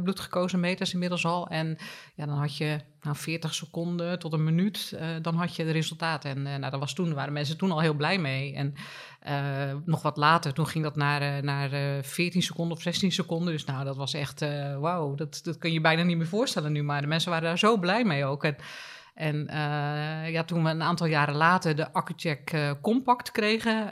bloedgekozenmeters 0.04 0.94
inmiddels 0.94 1.26
al. 1.26 1.48
En 1.48 1.78
ja, 2.16 2.26
dan 2.26 2.38
had 2.38 2.58
je 2.58 2.80
nou, 3.06 3.18
40 3.18 3.54
seconden 3.54 4.20
tot 4.20 4.34
een 4.34 4.44
minuut, 4.44 4.94
eh, 5.00 5.08
dan 5.22 5.36
had 5.36 5.56
je 5.56 5.66
de 5.66 5.72
resultaten. 5.72 6.30
En 6.30 6.48
eh, 6.48 6.56
nou, 6.56 6.72
dat 6.72 6.80
was 6.80 6.94
toen, 6.94 7.14
waren 7.14 7.34
mensen 7.34 7.58
toen 7.58 7.72
al 7.72 7.80
heel 7.80 7.94
blij 7.94 8.18
mee. 8.18 8.56
En 8.56 8.74
eh, 9.20 9.74
nog 9.86 10.02
wat 10.02 10.18
later, 10.18 10.54
toen 10.54 10.68
ging 10.68 10.84
dat 10.84 10.96
naar, 10.96 11.44
naar 11.44 11.72
eh 11.72 12.04
14 12.04 12.42
seconden 12.42 12.78
of 12.78 12.84
16 12.84 13.12
seconden. 13.12 13.54
Dus 13.54 13.66
nou, 13.66 13.86
dat 13.86 13.96
was 13.96 14.14
echt, 14.14 14.46
wauw, 14.80 15.16
dat, 15.16 15.40
dat 15.44 15.58
kun 15.58 15.72
je 15.72 15.82
bijna 15.82 16.04
niet 16.04 16.18
meer 16.18 16.28
voorstellen 16.28 16.72
nu. 16.72 16.84
Maar 16.84 17.02
de 17.02 17.08
mensen 17.08 17.32
waren 17.32 17.48
daar 17.48 17.60
zo 17.60 17.78
blij 17.78 18.04
mee 18.04 18.26
ook. 18.26 18.44
En, 18.44 18.56
en 19.14 19.48
ja, 20.32 20.44
toen 20.44 20.64
we 20.64 20.70
een 20.70 20.84
aantal 20.84 21.08
jaren 21.08 21.36
later 21.36 21.76
de 21.76 21.94
AccuCheck 21.94 22.76
Compact 22.82 23.32
kregen... 23.32 23.92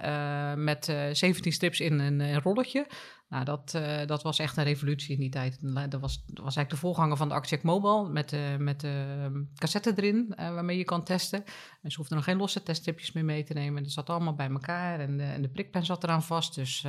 met 0.64 0.90
eh 0.90 0.98
17 1.12 1.52
strips 1.52 1.80
in 1.80 2.00
een 2.00 2.42
rolletje... 2.42 2.88
Nou, 3.34 3.46
dat, 3.46 3.74
eh, 3.74 4.08
dat 4.08 4.24
was 4.24 4.40
echt 4.40 4.58
een 4.58 4.64
revolutie 4.64 5.14
in 5.14 5.20
die 5.20 5.30
tijd. 5.30 5.58
Dat 5.62 6.02
was, 6.02 6.24
dat 6.26 6.44
was 6.44 6.56
eigenlijk 6.56 6.70
de 6.70 6.78
voorganger 6.78 7.18
van 7.18 7.28
de 7.28 7.34
AccuCheck 7.34 7.64
Mobile... 7.64 8.10
met, 8.10 8.34
eh 8.34 8.56
met 8.58 8.80
de 8.80 9.46
cassette 9.56 9.94
erin, 9.96 10.34
eh, 10.36 10.54
waarmee 10.54 10.78
je 10.78 10.84
kan 10.84 11.04
testen. 11.04 11.44
En 11.82 11.92
ze 11.92 11.98
hoefden 11.98 12.16
nog 12.18 12.26
geen 12.26 12.38
losse 12.38 12.64
teststripjes 12.64 13.12
meer 13.12 13.26
mee 13.26 13.44
te 13.44 13.54
nemen. 13.54 13.84
Dat 13.84 13.92
zat 13.92 14.10
allemaal 14.10 14.36
bij 14.36 14.50
elkaar 14.50 15.00
en 15.00 15.18
de, 15.18 15.24
en 15.24 15.42
de 15.42 15.50
prikpen 15.50 15.86
zat 15.86 16.04
eraan 16.04 16.24
vast. 16.24 16.56
Dus, 16.56 16.84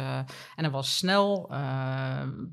en 0.56 0.62
dat 0.62 0.70
was 0.70 0.96
snel. 0.96 1.52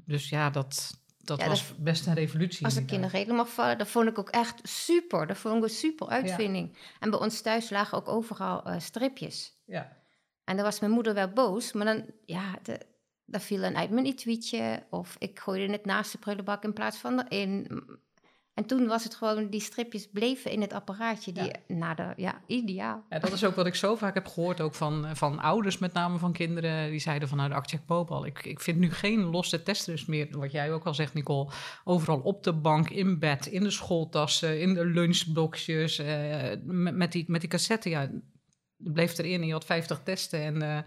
dus 0.05 0.29
ja, 0.29 0.49
dat, 0.49 0.99
dat 1.17 1.39
Ja, 1.39 1.47
was 1.47 1.75
best 1.77 2.07
een 2.07 2.13
revolutie. 2.13 2.65
Als 2.65 2.85
de 2.85 3.07
reden 3.07 3.35
mag 3.35 3.49
vallen, 3.49 3.77
dat 3.77 3.87
vond 3.87 4.07
ik 4.07 4.19
ook 4.19 4.29
echt 4.29 4.59
super. 4.63 5.27
Dat 5.27 5.37
vond 5.37 5.57
ik 5.57 5.63
een 5.63 5.69
super 5.69 6.07
uitvinding. 6.07 6.77
En 6.99 7.09
bij 7.09 7.19
ons 7.19 7.41
thuis 7.41 7.69
lagen 7.69 7.97
ook 7.97 8.07
overal 8.07 8.63
stripjes. 8.77 9.53
Ja. 9.65 9.99
En 10.43 10.55
dan 10.55 10.65
was 10.65 10.79
mijn 10.79 10.91
moeder 10.91 11.13
wel 11.13 11.29
boos, 11.29 11.73
maar 11.73 11.85
dan, 11.85 12.05
ja, 12.25 12.59
de, 12.63 12.89
dat 13.31 13.41
viel 13.41 13.61
dan 13.61 13.75
uit 13.75 13.89
mijn 13.89 14.05
etuietje. 14.05 14.83
Of 14.89 15.15
ik 15.19 15.39
gooide 15.39 15.71
het 15.71 15.85
naast 15.85 16.11
de 16.11 16.17
prullenbak 16.17 16.63
in 16.63 16.73
plaats 16.73 16.97
van 16.97 17.21
erin. 17.21 17.83
En 18.53 18.65
toen 18.65 18.87
was 18.87 19.03
het 19.03 19.15
gewoon, 19.15 19.49
die 19.49 19.61
stripjes 19.61 20.09
bleven 20.11 20.51
in 20.51 20.61
het 20.61 20.73
apparaatje. 20.73 21.31
Die, 21.31 21.43
Ja. 21.67 21.93
De, 21.93 22.13
ja, 22.15 22.41
ideaal. 22.47 23.05
Ja, 23.09 23.19
dat 23.19 23.31
is 23.31 23.43
ook 23.43 23.55
wat 23.55 23.65
ik 23.65 23.75
zo 23.75 23.95
vaak 23.95 24.13
heb 24.13 24.27
gehoord, 24.27 24.61
ook 24.61 24.75
van, 24.75 25.15
van 25.15 25.39
ouders, 25.39 25.77
met 25.77 25.93
name 25.93 26.17
van 26.17 26.33
kinderen, 26.33 26.89
die 26.89 26.99
zeiden 26.99 27.27
van 27.27 27.37
nou 27.37 27.49
de 27.49 27.55
AccuCheck 27.55 27.87
Mobile, 27.87 28.25
ik, 28.27 28.45
ik 28.45 28.59
vind 28.59 28.77
nu 28.77 28.91
geen 28.91 29.23
losse 29.23 29.63
testers 29.63 30.05
meer, 30.05 30.27
wat 30.31 30.51
jij 30.51 30.73
ook 30.73 30.85
al 30.85 30.93
zegt 30.93 31.13
Nicole, 31.13 31.49
overal 31.83 32.19
op 32.19 32.43
de 32.43 32.53
bank, 32.53 32.89
in 32.89 33.19
bed, 33.19 33.45
in 33.45 33.63
de 33.63 33.71
schooltassen, 33.71 34.59
in 34.59 34.73
de 34.73 34.85
lunchboxjes, 34.85 35.99
eh, 35.99 36.51
met, 36.63 36.95
met, 36.95 37.11
die, 37.11 37.25
met 37.27 37.41
die 37.41 37.49
cassette, 37.49 37.89
ja, 37.89 38.09
bleef 38.77 39.17
erin 39.17 39.41
en 39.41 39.47
je 39.47 39.53
had 39.53 39.65
50 39.65 40.01
testen 40.03 40.41
en 40.41 40.61
eh, 40.61 40.77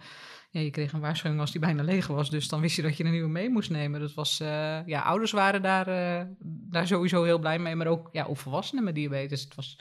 ja, 0.54 0.60
je 0.60 0.70
kreeg 0.70 0.92
een 0.92 1.00
waarschuwing 1.00 1.40
als 1.40 1.50
die 1.50 1.60
bijna 1.60 1.82
leeg 1.82 2.06
was, 2.06 2.30
dus 2.30 2.48
dan 2.48 2.60
wist 2.60 2.76
je 2.76 2.82
dat 2.82 2.96
je 2.96 3.04
een 3.04 3.10
nieuwe 3.10 3.28
mee 3.28 3.50
moest 3.50 3.70
nemen. 3.70 4.00
Dat 4.00 4.14
was, 4.14 4.40
eh, 4.40 4.86
ja, 4.86 5.00
ouders 5.00 5.32
waren 5.32 5.62
daar, 5.62 5.86
eh, 5.88 6.26
daar 6.44 6.86
sowieso 6.86 7.24
heel 7.24 7.38
blij 7.38 7.58
mee, 7.58 7.74
maar 7.74 7.86
ook, 7.86 8.08
ja, 8.12 8.24
ook 8.24 8.36
volwassenen 8.36 8.84
met 8.84 8.94
diabetes. 8.94 9.42
Het 9.42 9.54
was 9.54 9.78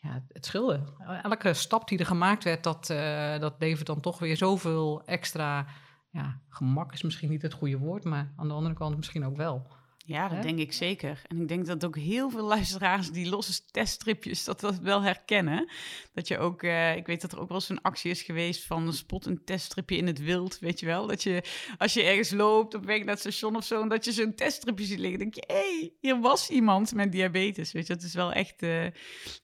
ja, 0.00 0.24
het 0.32 0.46
scheelde. 0.46 0.80
Elke 1.22 1.52
stap 1.54 1.88
die 1.88 1.98
er 1.98 2.06
gemaakt 2.06 2.44
werd, 2.44 2.62
dat, 2.62 2.90
eh, 2.90 3.38
dat 3.38 3.54
levert 3.58 3.86
dan 3.86 4.00
toch 4.00 4.18
weer 4.18 4.36
zoveel 4.36 5.02
extra... 5.04 5.66
Ja, 6.10 6.40
gemak 6.48 6.92
is 6.92 7.02
misschien 7.02 7.30
niet 7.30 7.42
het 7.42 7.52
goede 7.52 7.78
woord, 7.78 8.04
maar 8.04 8.32
aan 8.36 8.48
de 8.48 8.54
andere 8.54 8.74
kant 8.74 8.96
misschien 8.96 9.26
ook 9.26 9.36
wel. 9.36 9.66
Ja, 10.04 10.28
dat 10.28 10.42
denk 10.42 10.58
ik 10.58 10.72
zeker. 10.72 11.22
En 11.28 11.40
ik 11.40 11.48
denk 11.48 11.66
dat 11.66 11.84
ook 11.84 11.96
heel 11.96 12.30
veel 12.30 12.44
luisteraars 12.56 13.10
die 13.10 13.28
losse 13.28 13.60
teststripjes 13.70 14.44
dat 14.44 14.60
dat 14.60 14.78
wel 14.78 15.02
herkennen. 15.02 15.68
Dat 16.14 16.28
je 16.28 16.38
ook, 16.38 16.62
eh, 16.62 16.96
ik 16.96 17.06
weet 17.06 17.20
dat 17.20 17.32
er 17.32 17.40
ook 17.40 17.48
wel 17.48 17.56
eens 17.56 17.68
een 17.68 17.82
actie 17.82 18.10
is 18.10 18.22
geweest 18.22 18.64
van 18.64 18.92
spot 18.92 19.26
een 19.26 19.44
teststripje 19.44 19.96
in 19.96 20.06
het 20.06 20.18
wild, 20.18 20.58
weet 20.58 20.80
je 20.80 20.86
wel. 20.86 21.06
Dat 21.06 21.22
je 21.22 21.42
als 21.78 21.92
je 21.92 22.02
ergens 22.02 22.30
loopt 22.30 22.74
op 22.74 22.84
weg 22.84 22.98
naar 22.98 23.08
het 23.08 23.18
station 23.18 23.56
of 23.56 23.64
zo, 23.64 23.82
en 23.82 23.88
dat 23.88 24.04
je 24.04 24.12
zo'n 24.12 24.34
teststripje 24.34 24.84
ziet 24.84 24.98
liggen, 24.98 25.18
denk 25.18 25.34
je, 25.34 25.44
hé, 25.46 25.54
hey, 25.54 25.92
hier 26.00 26.20
was 26.20 26.50
iemand 26.50 26.94
met 26.94 27.12
diabetes. 27.12 27.72
Weet 27.72 27.86
je, 27.86 27.94
dat 27.94 28.02
is 28.02 28.14
wel 28.14 28.32
echt, 28.32 28.62
eh, 28.62 28.84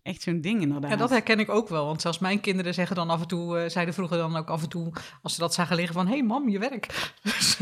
echt 0.02 0.22
zo'n 0.22 0.40
ding 0.40 0.62
inderdaad. 0.62 0.90
Ja, 0.90 0.96
dat 0.96 1.10
herken 1.10 1.38
ik 1.38 1.48
ook 1.48 1.68
wel. 1.68 1.86
Want 1.86 2.00
zelfs 2.00 2.18
mijn 2.18 2.40
kinderen 2.40 2.74
zeggen 2.74 2.96
dan 2.96 3.10
af 3.10 3.20
en 3.20 3.28
toe, 3.28 3.58
eh, 3.58 3.70
zeiden 3.70 3.94
vroeger 3.94 4.16
dan 4.16 4.36
ook 4.36 4.48
af 4.48 4.62
en 4.62 4.68
toe, 4.68 4.92
als 5.22 5.34
ze 5.34 5.40
dat 5.40 5.54
zagen 5.54 5.76
liggen, 5.76 5.94
van 5.94 6.06
hé 6.06 6.12
hey, 6.12 6.22
mam, 6.22 6.48
je 6.48 6.58
werk. 6.58 6.86
Dus, 7.28 7.56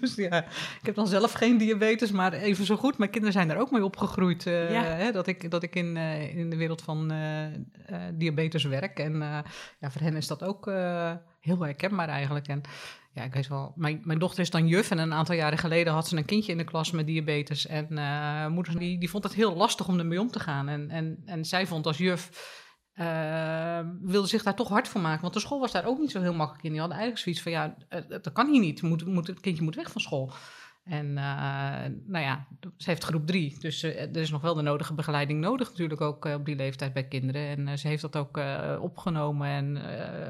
dus 0.00 0.14
ja, 0.14 0.44
ik 0.80 0.86
heb 0.86 0.94
dan 0.94 1.06
zelf 1.06 1.32
geen 1.32 1.58
diabetes, 1.58 2.10
maar 2.10 2.21
even 2.30 2.64
zo 2.64 2.76
goed. 2.76 2.98
Mijn 2.98 3.10
kinderen 3.10 3.34
zijn 3.36 3.50
er 3.50 3.56
ook 3.60 3.70
mee 3.70 3.84
opgegroeid. 3.84 4.46
eh, 4.46 4.70
Ja. 4.72 4.82
hè, 4.82 5.12
dat 5.12 5.26
ik, 5.26 5.50
dat 5.50 5.62
ik 5.62 5.74
in, 5.74 5.96
eh, 5.96 6.36
in 6.36 6.50
de 6.50 6.56
wereld 6.56 6.82
van 6.82 7.10
eh, 7.10 7.96
diabetes 8.14 8.64
werk. 8.64 8.98
En 8.98 9.18
ja, 9.78 9.90
voor 9.90 10.00
hen 10.00 10.16
is 10.16 10.26
dat 10.26 10.42
ook 10.42 10.66
heel 11.40 11.60
herkenbaar 11.60 12.08
eigenlijk. 12.08 12.48
En 12.48 12.60
ja, 13.12 13.22
ik 13.22 13.34
weet 13.34 13.48
wel, 13.48 13.72
mijn, 13.76 14.00
mijn 14.04 14.18
dochter 14.18 14.40
is 14.40 14.50
dan 14.50 14.66
juf 14.66 14.90
en 14.90 14.98
een 14.98 15.12
aantal 15.12 15.34
jaren 15.34 15.58
geleden 15.58 15.92
had 15.92 16.08
ze 16.08 16.16
een 16.16 16.24
kindje 16.24 16.52
in 16.52 16.58
de 16.58 16.64
klas 16.64 16.90
met 16.90 17.06
diabetes. 17.06 17.66
En 17.66 17.86
moeder 18.52 18.78
die, 18.78 18.98
die 18.98 19.10
vond 19.10 19.24
het 19.24 19.34
heel 19.34 19.56
lastig 19.56 19.88
om 19.88 19.98
ermee 19.98 20.20
om 20.20 20.30
te 20.30 20.40
gaan. 20.40 20.68
En, 20.68 20.90
en, 20.90 21.22
en 21.24 21.44
zij 21.44 21.66
vond 21.66 21.86
als 21.86 21.98
juf, 21.98 22.30
wilde 24.02 24.28
zich 24.28 24.42
daar 24.42 24.54
toch 24.54 24.68
hard 24.68 24.88
voor 24.88 25.00
maken. 25.00 25.22
Want 25.22 25.34
de 25.34 25.40
school 25.40 25.60
was 25.60 25.72
daar 25.72 25.86
ook 25.86 25.98
niet 25.98 26.10
zo 26.10 26.20
heel 26.20 26.34
makkelijk 26.34 26.64
in. 26.64 26.70
Die 26.70 26.80
hadden 26.80 26.98
eigenlijk 26.98 27.24
zoiets 27.24 27.42
van, 27.42 27.52
ja, 27.52 27.74
dat 28.08 28.32
kan 28.32 28.50
hier 28.50 28.60
niet. 28.60 28.82
Moet, 28.82 29.06
moet, 29.06 29.26
het 29.26 29.40
kindje 29.40 29.62
moet 29.64 29.74
weg 29.74 29.90
van 29.90 30.00
school. 30.00 30.32
En 30.84 31.18
eh, 31.18 31.90
nou 32.06 32.24
ja, 32.24 32.46
ze 32.76 32.90
heeft 32.90 33.04
groep 33.04 33.26
drie. 33.26 33.58
Dus 33.58 33.82
eh, 33.82 34.00
er 34.00 34.16
is 34.16 34.30
nog 34.30 34.40
wel 34.40 34.54
de 34.54 34.62
nodige 34.62 34.94
begeleiding 34.94 35.40
nodig 35.40 35.68
natuurlijk 35.68 36.00
ook 36.00 36.26
eh, 36.26 36.34
op 36.34 36.44
die 36.44 36.56
leeftijd 36.56 36.92
bij 36.92 37.08
kinderen. 37.08 37.68
En 37.68 37.78
ze 37.78 37.88
heeft 37.88 38.02
dat 38.02 38.16
ook 38.16 38.40
opgenomen 38.80 39.48
en 39.48 39.76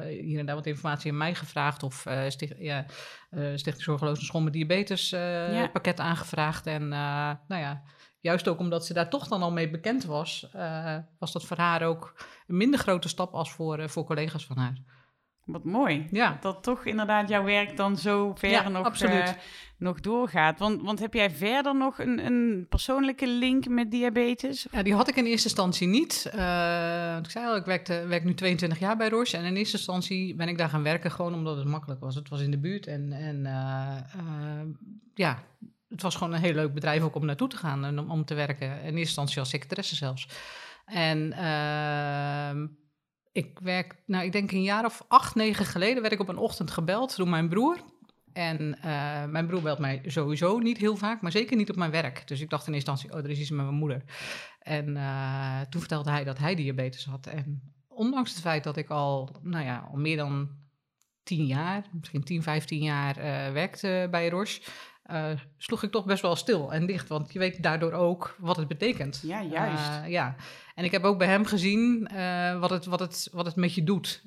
hier 0.09 0.39
en 0.39 0.47
daar 0.47 0.55
wat 0.55 0.67
informatie 0.67 1.11
aan 1.11 1.17
mij 1.17 1.35
gevraagd. 1.35 1.83
Of 1.83 2.07
sticht, 2.29 2.55
ja, 2.59 2.85
Stichting 3.31 3.83
Zorgeloze 3.83 4.25
School 4.25 4.41
met 4.41 4.53
Diabetes 4.53 5.11
Ja. 5.11 5.69
pakket 5.69 6.01
aangevraagd. 6.01 6.67
En 6.67 6.89
nou 6.89 7.37
ja, 7.49 7.83
juist 8.21 8.49
ook 8.49 8.59
omdat 8.59 8.87
ze 8.87 8.95
daar 8.95 9.11
toch 9.11 9.29
dan 9.29 9.43
al 9.43 9.53
mee 9.53 9.71
bekend 9.71 10.05
was, 10.05 10.51
was 11.19 11.33
dat 11.33 11.45
voor 11.45 11.57
haar 11.57 11.83
ook 11.83 12.27
een 12.47 12.57
minder 12.57 12.81
grote 12.81 13.09
stap 13.09 13.35
als 13.35 13.53
voor, 13.53 13.89
voor 13.89 14.05
collega's 14.05 14.47
van 14.47 14.57
haar. 14.57 14.77
Wat 15.45 15.65
mooi. 15.65 16.07
Ja. 16.11 16.39
Dat 16.41 16.63
toch 16.63 16.85
inderdaad 16.85 17.29
jouw 17.29 17.45
werk 17.45 17.77
dan 17.77 17.97
zo 17.97 18.33
ver 18.35 18.51
Ja, 18.51 18.69
nog, 18.69 19.01
eh, 19.01 19.29
nog 19.79 20.01
doorgaat. 20.01 20.59
Want, 20.59 20.83
want 20.83 20.99
heb 20.99 21.15
jij 21.15 21.31
verder 21.31 21.77
nog 21.77 21.99
een, 21.99 22.27
een 22.27 22.67
persoonlijke 22.69 23.27
link 23.27 23.69
met 23.69 23.91
diabetes? 23.91 24.67
Ja, 24.71 24.83
die 24.83 24.95
had 24.95 25.09
ik 25.09 25.17
in 25.17 25.25
eerste 25.25 25.49
instantie 25.49 25.89
niet. 25.89 26.29
Eh, 26.33 27.17
ik 27.23 27.31
zei 27.31 27.47
al, 27.47 27.57
ik 27.57 27.65
werkte, 27.65 28.07
werk 28.07 28.25
nu 28.25 28.35
22 28.35 28.79
jaar 28.79 28.97
bij 28.97 29.09
Roche. 29.09 29.37
En 29.37 29.45
in 29.45 29.57
eerste 29.57 29.77
instantie 29.77 30.35
ben 30.35 30.49
ik 30.49 30.59
daar 30.59 30.69
gaan 30.69 30.83
werken 30.83 31.11
gewoon 31.11 31.35
omdat 31.35 31.57
het 31.57 31.67
makkelijk 31.67 32.01
was. 32.01 32.15
Het 32.15 32.29
was 32.29 32.41
in 32.41 32.51
de 32.51 32.59
buurt 32.59 32.87
en, 32.87 33.13
en 33.13 33.47
eh, 33.47 34.63
ja, 35.15 35.43
het 35.89 36.03
was 36.03 36.15
gewoon 36.17 36.33
een 36.33 36.41
heel 36.41 36.55
leuk 36.55 36.75
bedrijf 36.75 37.03
ook 37.03 37.15
om 37.15 37.27
naartoe 37.27 37.49
te 37.49 37.57
gaan 37.57 37.85
en 37.85 37.99
om, 37.99 38.11
om 38.11 38.25
te 38.25 38.35
werken. 38.35 38.67
In 38.67 38.85
eerste 38.85 38.99
instantie 38.99 39.39
als 39.39 39.49
secretaresse 39.49 39.97
zelfs. 39.97 40.29
En 40.87 41.33
ehm, 41.33 42.67
ik 43.33 43.59
werk, 43.63 43.95
nou 44.07 44.25
ik 44.25 44.33
denk 44.33 44.53
een 44.53 44.63
jaar 44.63 44.85
of 44.85 45.05
acht, 45.09 45.35
negen 45.35 45.67
geleden 45.67 46.03
werd 46.03 46.15
ik 46.15 46.21
op 46.21 46.29
een 46.29 46.37
ochtend 46.37 46.71
gebeld 46.71 47.17
door 47.17 47.29
mijn 47.29 47.49
broer. 47.49 47.79
En 48.33 48.79
eh, 48.83 49.25
mijn 49.25 49.47
broer 49.47 49.63
belt 49.63 49.79
mij 49.79 50.03
sowieso 50.07 50.59
niet 50.59 50.79
heel 50.79 50.97
vaak, 50.97 51.21
maar 51.21 51.33
zeker 51.33 51.57
niet 51.57 51.71
op 51.71 51.77
mijn 51.77 51.91
werk. 51.91 52.29
Dus 52.29 52.41
ik 52.41 52.51
dacht 52.51 52.67
in 52.67 52.75
eerste 52.75 52.91
instantie, 52.91 53.19
oh, 53.19 53.25
er 53.25 53.31
is 53.31 53.41
iets 53.41 53.51
met 53.51 53.65
mijn 53.65 53.77
moeder. 53.77 54.03
En 54.59 54.97
eh, 54.97 55.61
toen 55.61 55.81
vertelde 55.81 56.11
hij 56.11 56.25
dat 56.25 56.39
hij 56.39 56.55
diabetes 56.55 57.05
had. 57.05 57.27
En 57.27 57.73
ondanks 57.89 58.31
het 58.31 58.41
feit 58.41 58.65
dat 58.65 58.77
ik 58.77 58.91
al, 58.91 59.37
nou 59.43 59.65
ja, 59.65 59.89
al 59.91 59.99
meer 59.99 60.17
dan 60.17 60.49
tien 61.23 61.47
jaar, 61.47 61.85
misschien 61.93 62.25
10, 62.25 62.43
15 62.43 62.83
jaar 62.83 63.17
eh, 63.17 63.53
werkte 63.53 64.09
bij 64.11 64.29
Roche, 64.29 64.63
eh, 65.13 65.31
sloeg 65.57 65.83
ik 65.83 65.91
toch 65.91 66.05
best 66.05 66.23
wel 66.23 66.37
stil 66.37 66.73
en 66.73 66.87
dicht. 66.87 67.09
Want 67.09 67.33
je 67.33 67.39
weet 67.39 67.63
daardoor 67.63 67.93
ook 67.93 68.37
wat 68.39 68.57
het 68.57 68.69
betekent. 68.69 69.21
Ja, 69.23 69.43
juist. 69.43 69.89
Eh, 69.89 70.11
ja, 70.11 70.35
en 70.75 70.85
ik 70.85 70.91
heb 70.91 71.05
ook 71.05 71.19
bij 71.19 71.29
hem 71.29 71.45
gezien 71.45 72.07
eh, 72.07 72.61
wat, 72.61 72.71
het, 72.71 72.85
wat, 72.85 73.01
het, 73.01 73.29
wat 73.33 73.47
het 73.47 73.57
met 73.57 73.75
je 73.75 73.85
doet. 73.85 74.23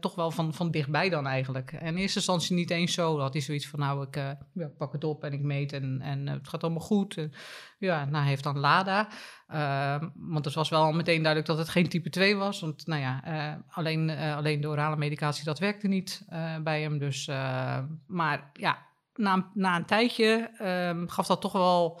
Toch 0.00 0.14
wel 0.14 0.30
van, 0.30 0.54
van 0.54 0.70
dichtbij 0.70 1.08
dan 1.08 1.26
eigenlijk. 1.26 1.72
En 1.72 1.86
in 1.86 1.96
eerste 1.96 2.18
instantie 2.18 2.56
niet 2.56 2.70
eens 2.70 2.92
zo. 2.92 3.18
Had 3.18 3.32
hij 3.32 3.42
zoiets 3.42 3.68
van, 3.68 3.78
nou, 3.78 4.06
ik 4.06 4.14
ja, 4.52 4.70
pak 4.78 4.92
het 4.92 5.04
op 5.04 5.24
en 5.24 5.32
ik 5.32 5.42
meet 5.42 5.72
en, 5.72 6.00
en 6.00 6.26
het 6.26 6.48
gaat 6.48 6.62
allemaal 6.62 6.82
goed. 6.82 7.16
En, 7.16 7.32
ja, 7.78 8.04
nou, 8.04 8.16
hij 8.16 8.28
heeft 8.28 8.44
dan 8.44 8.58
LADA. 8.58 9.08
Eh, 9.46 10.02
want 10.14 10.44
het 10.44 10.54
was 10.54 10.68
wel 10.68 10.82
al 10.82 10.92
meteen 10.92 11.22
duidelijk 11.22 11.46
dat 11.46 11.58
het 11.58 11.68
geen 11.68 11.88
type 11.88 12.10
2 12.10 12.36
was. 12.36 12.60
Want 12.60 12.86
nou 12.86 13.00
ja, 13.00 13.22
alleen, 13.68 14.10
alleen 14.10 14.60
de 14.60 14.68
orale 14.68 14.96
medicatie, 14.96 15.44
dat 15.44 15.58
werkte 15.58 15.88
niet 15.88 16.24
bij 16.62 16.82
hem. 16.82 16.98
Dus, 16.98 17.26
maar 18.06 18.50
ja, 18.52 18.86
na, 19.18 19.50
na 19.54 19.76
een 19.76 19.86
tijdje 19.86 20.50
ehm, 20.58 21.06
gaf 21.06 21.26
dat 21.26 21.40
toch 21.40 21.52
wel 21.52 22.00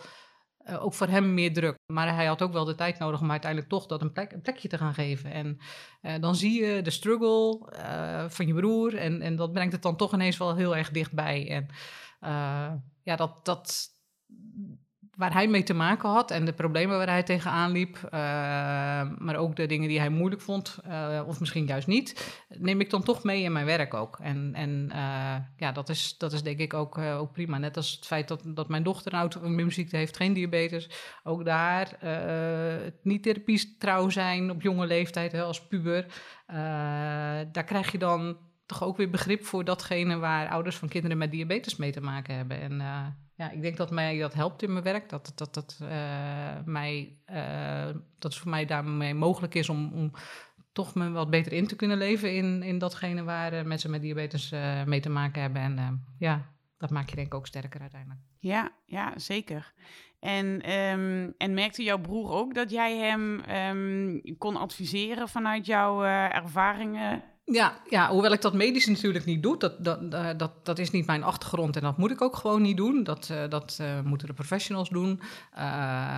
eh, 0.68 0.84
ook 0.84 0.94
voor 0.94 1.06
hem 1.06 1.34
meer 1.34 1.52
druk. 1.52 1.78
Maar 1.86 2.14
hij 2.14 2.26
had 2.26 2.42
ook 2.42 2.52
wel 2.52 2.64
de 2.64 2.74
tijd 2.74 2.98
nodig 2.98 3.20
om 3.20 3.30
uiteindelijk 3.30 3.70
toch 3.70 3.86
dat 3.86 4.02
een, 4.02 4.12
plek, 4.12 4.32
een 4.32 4.40
plekje 4.40 4.68
te 4.68 4.78
gaan 4.78 4.94
geven. 4.94 5.32
En 5.32 5.58
eh, 6.00 6.20
dan 6.20 6.34
zie 6.34 6.64
je 6.64 6.82
de 6.82 6.90
struggle 6.90 7.70
eh, 7.70 8.28
van 8.28 8.46
je 8.46 8.54
broer. 8.54 8.96
En, 8.96 9.20
en 9.20 9.36
dat 9.36 9.52
brengt 9.52 9.72
het 9.72 9.82
dan 9.82 9.96
toch 9.96 10.12
ineens 10.12 10.36
wel 10.36 10.56
heel 10.56 10.76
erg 10.76 10.90
dichtbij. 10.90 11.50
En 11.50 11.68
ja, 13.02 13.16
dat, 13.16 13.44
dat, 13.44 13.88
waar 15.18 15.32
hij 15.32 15.48
mee 15.48 15.62
te 15.62 15.74
maken 15.74 16.08
had 16.08 16.30
en 16.30 16.44
de 16.44 16.52
problemen 16.52 16.96
waar 16.96 17.08
hij 17.08 17.22
tegenaan 17.22 17.72
liep, 17.72 17.96
eh, 17.96 18.10
maar 19.18 19.36
ook 19.36 19.56
de 19.56 19.66
dingen 19.66 19.88
die 19.88 19.98
hij 19.98 20.08
moeilijk 20.08 20.40
vond, 20.40 20.78
eh, 20.84 21.22
of 21.26 21.40
misschien 21.40 21.66
juist 21.66 21.86
niet, 21.86 22.42
neem 22.48 22.80
ik 22.80 22.90
dan 22.90 23.02
toch 23.02 23.24
mee 23.24 23.42
in 23.42 23.52
mijn 23.52 23.66
werk 23.66 23.94
ook. 23.94 24.18
En, 24.22 24.54
en 24.54 24.90
eh, 24.92 25.36
ja, 25.56 25.72
dat 25.72 25.88
is, 25.88 26.18
dat 26.18 26.32
is 26.32 26.42
denk 26.42 26.58
ik 26.58 26.74
ook, 26.74 26.98
ook 26.98 27.32
prima. 27.32 27.58
Net 27.58 27.76
als 27.76 27.90
het 27.90 28.06
feit 28.06 28.28
dat, 28.28 28.42
dat 28.44 28.68
mijn 28.68 28.82
dochter 28.82 29.12
een 29.12 29.18
auto-immuunziekte 29.18 29.96
heeft, 29.96 30.16
geen 30.16 30.32
diabetes. 30.32 30.90
Ook 31.24 31.44
daar 31.44 31.96
het 32.84 33.04
niet 33.04 33.22
therapie 33.22 33.76
trouw 33.78 34.08
zijn 34.08 34.50
op 34.50 34.62
jonge 34.62 34.86
leeftijd, 34.86 35.32
hè, 35.32 35.42
als 35.42 35.66
puber. 35.66 36.06
daar 37.52 37.64
krijg 37.64 37.92
je 37.92 37.98
dan 37.98 38.36
toch 38.66 38.84
ook 38.84 38.96
weer 38.96 39.10
begrip 39.10 39.44
voor 39.44 39.64
datgene 39.64 40.16
waar 40.16 40.48
ouders 40.48 40.76
van 40.76 40.88
kinderen 40.88 41.18
met 41.18 41.30
diabetes 41.30 41.76
mee 41.76 41.92
te 41.92 42.00
maken 42.00 42.34
hebben. 42.34 42.60
En 42.60 42.80
ja, 43.38 43.50
ik 43.50 43.62
denk 43.62 43.76
dat 43.76 43.90
mij 43.90 44.18
dat 44.18 44.34
helpt 44.34 44.62
in 44.62 44.72
mijn 44.72 44.84
werk. 44.84 45.08
Dat, 45.08 45.32
dat, 45.34 45.54
dat, 45.54 45.78
eh, 45.82 46.56
mij, 46.64 47.16
eh, 47.24 47.86
dat 48.18 48.32
het 48.32 48.36
voor 48.36 48.50
mij 48.50 48.64
daarmee 48.64 49.14
mogelijk 49.14 49.54
is 49.54 49.68
om, 49.68 49.92
om 49.92 50.12
toch 50.72 50.94
me 50.94 51.10
wat 51.10 51.30
beter 51.30 51.52
in 51.52 51.66
te 51.66 51.76
kunnen 51.76 51.98
leven 51.98 52.34
in, 52.34 52.62
in 52.62 52.78
datgene 52.78 53.22
waar 53.22 53.52
eh, 53.52 53.64
mensen 53.64 53.90
met 53.90 54.02
diabetes 54.02 54.50
mee 54.86 55.00
te 55.00 55.08
maken 55.08 55.42
hebben. 55.42 55.62
En 55.62 56.04
ja, 56.18 56.52
dat 56.78 56.90
maakt 56.90 57.10
je 57.10 57.16
denk 57.16 57.26
ik 57.26 57.34
ook 57.34 57.46
sterker 57.46 57.80
uiteindelijk. 57.80 58.20
Ja, 58.38 58.70
ja, 58.84 59.18
zeker. 59.18 59.72
En, 60.20 60.60
ehm, 60.62 61.30
en 61.36 61.54
merkte 61.54 61.82
jouw 61.82 62.00
broer 62.00 62.30
ook 62.30 62.54
dat 62.54 62.70
jij 62.70 62.96
hem 62.96 63.40
ehm, 63.40 64.36
kon 64.38 64.56
adviseren 64.56 65.28
vanuit 65.28 65.66
jouw 65.66 66.02
ervaringen? 66.30 67.22
Ja, 67.50 67.80
ja, 67.90 68.10
hoewel 68.10 68.32
ik 68.32 68.42
dat 68.42 68.54
medisch 68.54 68.86
natuurlijk 68.86 69.24
niet 69.24 69.42
doe, 69.42 69.58
dat, 69.58 69.84
dat, 69.84 70.14
eh, 70.14 70.28
dat, 70.36 70.52
dat 70.62 70.78
is 70.78 70.90
niet 70.90 71.06
mijn 71.06 71.22
achtergrond 71.22 71.76
en 71.76 71.82
dat 71.82 71.96
moet 71.96 72.10
ik 72.10 72.22
ook 72.22 72.36
gewoon 72.36 72.62
niet 72.62 72.76
doen. 72.76 73.04
Dat, 73.04 73.28
eh, 73.30 73.48
dat 73.48 73.78
eh, 73.80 74.00
moeten 74.00 74.26
de 74.26 74.32
professionals 74.32 74.88
doen. 74.88 75.20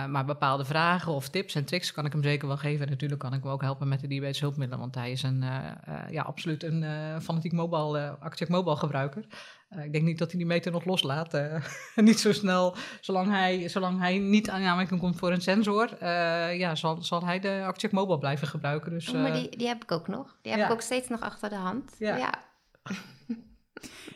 Maar 0.09 0.25
bepaalde 0.25 0.65
vragen 0.65 1.11
of 1.11 1.29
tips 1.29 1.55
en 1.55 1.65
tricks 1.65 1.91
kan 1.91 2.05
ik 2.05 2.11
hem 2.11 2.23
zeker 2.23 2.47
wel 2.47 2.57
geven. 2.57 2.85
En 2.85 2.91
natuurlijk 2.91 3.19
kan 3.19 3.33
ik 3.33 3.43
hem 3.43 3.51
ook 3.51 3.61
helpen 3.61 3.87
met 3.87 3.99
de 3.99 4.07
diabetes 4.07 4.39
hulpmiddelen, 4.39 4.79
want 4.79 4.95
hij 4.95 5.11
is 5.11 5.23
een, 5.23 5.43
ja, 6.09 6.23
absoluut 6.23 6.63
een 6.63 6.85
fanatiek 7.21 7.51
mobile, 7.51 8.17
Actiac 8.19 8.49
mobile 8.49 8.75
gebruiker. 8.75 9.25
Eh, 9.71 9.83
ik 9.83 9.91
denk 9.91 10.05
niet 10.05 10.17
dat 10.17 10.29
hij 10.29 10.37
die 10.39 10.47
meter 10.47 10.71
nog 10.71 10.85
loslaat. 10.85 11.33
eh, 11.33 11.63
niet 11.95 12.19
zo 12.19 12.31
snel, 12.31 12.75
zolang 13.01 13.31
hij, 13.31 13.69
zolang 13.69 13.99
hij 13.99 14.17
niet 14.17 14.49
aan 14.49 14.63
aanmerking 14.63 14.99
komt 14.99 15.17
voor 15.17 15.31
een 15.31 15.41
sensor, 15.41 15.97
eh, 15.99 16.57
ja, 16.57 16.75
zal, 16.75 17.03
zal 17.03 17.25
hij 17.25 17.39
de 17.39 17.61
Actiac 17.65 17.91
mobile 17.91 18.19
blijven 18.19 18.47
gebruiken. 18.47 18.91
Dus, 18.91 19.09
Oh, 19.09 19.21
maar 19.21 19.33
die, 19.33 19.57
die 19.57 19.67
heb 19.67 19.83
ik 19.83 19.91
ook 19.91 20.07
nog. 20.07 20.37
Die 20.41 20.51
heb 20.51 20.61
ja. 20.61 20.67
ik 20.67 20.71
ook 20.71 20.81
steeds 20.81 21.07
nog 21.07 21.21
achter 21.21 21.49
de 21.49 21.55
hand. 21.55 21.95
Ja. 21.99 22.17
ja. 22.17 22.33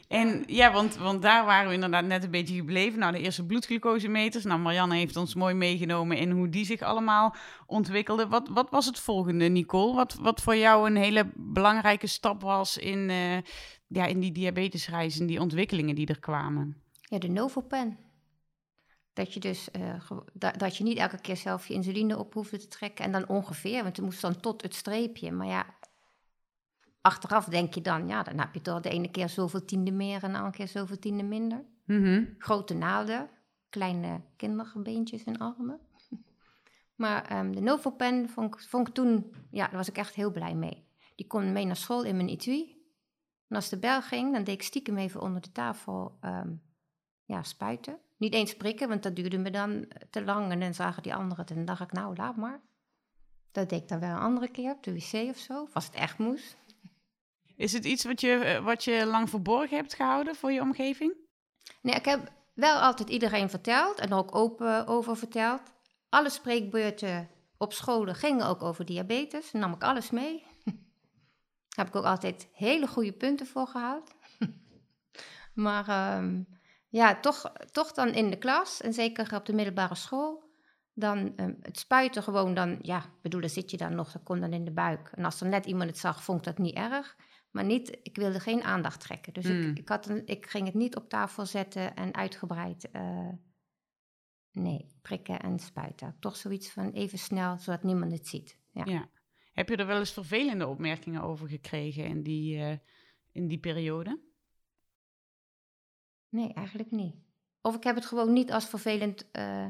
En 0.08 0.44
ja, 0.48 0.72
want, 0.72 0.96
want 0.96 1.22
daar 1.22 1.46
waren 1.46 1.68
we 1.68 1.74
inderdaad 1.74 2.06
net 2.06 2.24
een 2.24 2.32
beetje 2.32 2.56
gebleven. 2.56 3.00
Nou, 3.00 3.12
de 3.12 3.20
eerste 3.20 3.46
bloedglucosemeters. 3.46 4.44
Nou, 4.44 4.60
Marianne 4.60 4.96
heeft 4.96 5.16
ons 5.16 5.36
mooi 5.36 5.54
meegenomen 5.54 6.18
in 6.18 6.32
hoe 6.32 6.50
die 6.50 6.66
zich 6.66 6.82
allemaal 6.82 7.36
ontwikkelden. 7.66 8.30
Wat, 8.30 8.50
wat 8.52 8.70
was 8.70 8.86
het 8.86 9.00
volgende, 9.00 9.46
Nicole? 9.46 9.96
Wat, 9.96 10.18
wat 10.22 10.42
voor 10.42 10.56
jou 10.56 10.90
een 10.90 10.96
hele 10.96 11.32
belangrijke 11.36 12.08
stap 12.08 12.42
was 12.42 12.78
in, 12.78 13.10
eh, 13.10 13.38
ja, 13.88 14.06
in 14.06 14.20
die 14.20 14.32
diabetesreis 14.32 15.20
en 15.20 15.26
die 15.26 15.40
ontwikkelingen 15.42 15.96
die 15.96 16.08
er 16.08 16.20
kwamen? 16.20 16.82
Ja, 17.02 17.18
de 17.20 17.28
Novopen. 17.28 17.98
Dat 19.14 19.34
je 19.34 19.40
dus 19.40 19.70
da- 20.34 20.52
dat 20.52 20.78
je 20.78 20.84
niet 20.84 20.98
elke 20.98 21.22
keer 21.22 21.38
zelf 21.38 21.68
je 21.68 21.74
insuline 21.74 22.18
op 22.18 22.34
hoefde 22.34 22.58
te 22.58 22.68
trekken. 22.68 23.06
En 23.06 23.12
dan 23.12 23.28
ongeveer, 23.28 23.84
want 23.84 23.96
het 23.96 24.06
moest 24.06 24.22
dan 24.22 24.40
tot 24.40 24.62
het 24.62 24.76
streepje. 24.76 25.32
Maar 25.32 25.48
ja, 25.48 25.66
achteraf 27.02 27.46
denk 27.46 27.74
je 27.74 27.82
dan, 27.82 28.08
ja, 28.08 28.24
dan 28.24 28.40
heb 28.40 28.54
je 28.54 28.62
toch 28.62 28.80
de 28.82 28.90
ene 28.90 29.12
keer 29.12 29.30
zoveel 29.30 29.66
tiende 29.66 29.92
meer 29.92 30.24
en 30.24 30.32
de 30.32 30.38
andere 30.38 30.56
keer 30.58 30.68
zoveel 30.68 31.00
tiende 31.00 31.24
minder. 31.24 31.66
Mhm. 31.86 32.24
Grote 32.38 32.74
naalden, 32.74 33.30
kleine 33.70 34.22
kinderbeentjes 34.36 35.24
en 35.24 35.38
armen. 35.38 35.80
Maar 36.96 37.26
ehm, 37.26 37.52
de 37.52 37.62
Novopen 37.62 38.30
vond 38.30 38.54
ik, 38.56 38.62
vond 38.62 38.88
ik 38.88 38.94
toen, 38.94 39.34
ja, 39.52 39.68
daar 39.68 39.76
was 39.78 39.90
ik 39.90 39.98
echt 39.98 40.16
heel 40.16 40.32
blij 40.32 40.56
mee. 40.56 40.84
Die 41.16 41.28
kon 41.28 41.52
mee 41.52 41.66
naar 41.66 41.76
school 41.76 42.04
in 42.04 42.16
mijn 42.16 42.28
etui. 42.30 42.75
En 43.48 43.56
als 43.56 43.70
de 43.70 43.80
bel 43.80 44.02
ging, 44.02 44.34
dan 44.34 44.44
deed 44.44 44.56
ik 44.56 44.64
stiekem 44.64 44.98
even 44.98 45.22
onder 45.22 45.42
de 45.42 45.52
tafel 45.52 46.18
ehm, 46.22 46.54
ja, 47.26 47.44
spuiten. 47.44 48.00
Niet 48.18 48.34
eens 48.34 48.56
prikken, 48.56 48.88
want 48.88 49.04
dat 49.04 49.16
duurde 49.16 49.38
me 49.38 49.52
dan 49.52 49.88
te 50.10 50.24
lang. 50.24 50.52
En 50.52 50.60
dan 50.60 50.74
zagen 50.74 51.04
die 51.04 51.16
anderen 51.16 51.38
het 51.38 51.50
en 51.50 51.56
dan 51.56 51.66
dacht 51.66 51.82
ik, 51.82 51.92
nou, 51.92 52.16
laat 52.16 52.36
maar. 52.36 52.62
Dat 53.52 53.70
deed 53.70 53.82
ik 53.82 53.88
dan 53.88 54.00
wel 54.00 54.10
een 54.10 54.18
andere 54.18 54.48
keer 54.48 54.72
op 54.72 54.84
de 54.84 54.94
wc 54.94 55.30
of 55.30 55.38
zo, 55.38 55.62
of 55.62 55.74
als 55.74 55.86
het 55.86 55.96
echt 55.96 56.18
moest. 56.18 56.58
Is 57.56 57.74
het 57.74 57.86
iets 57.86 58.04
wat 58.04 58.22
je, 58.22 58.32
eh, 58.32 58.64
wat 58.64 58.84
je 58.84 59.06
lang 59.06 59.30
verborgen 59.30 59.78
hebt 59.78 59.94
gehouden 59.94 60.36
voor 60.36 60.52
je 60.52 60.62
omgeving? 60.62 61.14
Nee, 61.82 61.96
ik 61.96 62.06
heb 62.06 62.32
wel 62.54 62.80
altijd 62.80 63.10
iedereen 63.10 63.50
verteld 63.50 64.00
en 64.00 64.14
ook 64.14 64.36
open 64.36 64.88
over 64.88 65.18
verteld. 65.18 65.62
Alle 66.10 66.30
spreekbeurten 66.30 67.30
op 67.58 67.74
scholen 67.74 68.16
gingen 68.16 68.48
ook 68.48 68.64
over 68.64 68.86
diabetes. 68.86 69.52
Dan 69.52 69.62
nam 69.62 69.74
ik 69.74 69.84
alles 69.84 70.12
mee. 70.12 70.44
Daar 71.76 71.86
heb 71.86 71.94
ik 71.94 71.96
ook 71.96 72.08
altijd 72.08 72.50
hele 72.54 72.88
goede 72.88 73.14
punten 73.14 73.48
voor 73.48 73.68
gehaald. 73.68 74.16
maar 75.54 75.88
ehm, 75.88 76.44
ja, 76.90 77.20
toch, 77.20 77.52
toch 77.72 77.92
dan 77.92 78.08
in 78.08 78.30
de 78.30 78.38
klas 78.38 78.82
en 78.82 78.94
zeker 78.94 79.36
op 79.36 79.46
de 79.46 79.54
middelbare 79.54 79.96
school. 79.96 80.44
Dan 80.94 81.34
ehm, 81.36 81.54
het 81.62 81.80
spuiten 81.80 82.24
gewoon 82.24 82.54
dan, 82.54 82.80
ja, 82.82 83.06
bedoel, 83.22 83.42
dan 83.42 83.50
zit 83.50 83.72
je 83.72 83.78
dan 83.78 83.96
nog, 83.96 84.12
dat 84.12 84.24
komt 84.24 84.42
dan 84.42 84.54
in 84.54 84.66
de 84.66 84.72
buik. 84.72 85.12
En 85.16 85.26
als 85.26 85.42
er 85.42 85.48
net 85.48 85.66
iemand 85.66 85.90
het 85.90 86.00
zag, 86.00 86.24
vond 86.24 86.38
ik 86.40 86.46
dat 86.46 86.58
niet 86.58 86.76
erg. 86.76 87.16
Maar 87.52 87.64
niet, 87.64 87.98
ik 88.04 88.16
wilde 88.16 88.40
geen 88.40 88.64
aandacht 88.64 89.00
trekken. 89.00 89.34
Dus 89.34 89.46
Mm. 89.46 89.62
ik, 89.62 89.78
ik, 89.78 89.90
had 89.90 90.10
een, 90.10 90.28
ik 90.28 90.46
ging 90.46 90.66
het 90.66 90.76
niet 90.76 90.96
op 90.96 91.10
tafel 91.10 91.46
zetten 91.46 91.96
en 91.96 92.14
uitgebreid, 92.14 92.92
eh, 92.92 93.30
nee, 94.52 94.88
prikken 95.02 95.40
en 95.40 95.60
spuiten. 95.60 96.16
Toch 96.20 96.36
zoiets 96.36 96.72
van 96.72 96.92
even 96.92 97.18
snel, 97.18 97.58
zodat 97.58 97.84
niemand 97.84 98.12
het 98.12 98.28
ziet. 98.28 98.58
Ja. 98.72 98.86
Ja. 98.86 99.10
Heb 99.56 99.70
je 99.70 99.76
er 99.76 99.86
wel 99.88 100.00
eens 100.00 100.14
vervelende 100.14 100.68
opmerkingen 100.68 101.22
over 101.22 101.48
gekregen 101.48 102.06
in 102.06 102.24
die, 102.24 102.60
eh, 102.60 102.78
in 103.32 103.48
die 103.48 103.58
periode? 103.60 104.20
Nee, 106.30 106.54
eigenlijk 106.54 106.92
niet. 106.92 107.16
Of 107.62 107.76
ik 107.76 107.84
heb 107.84 107.96
het 107.96 108.06
gewoon 108.06 108.34
niet 108.34 108.52
als 108.52 108.66
vervelend 108.70 109.32
eh, 109.32 109.66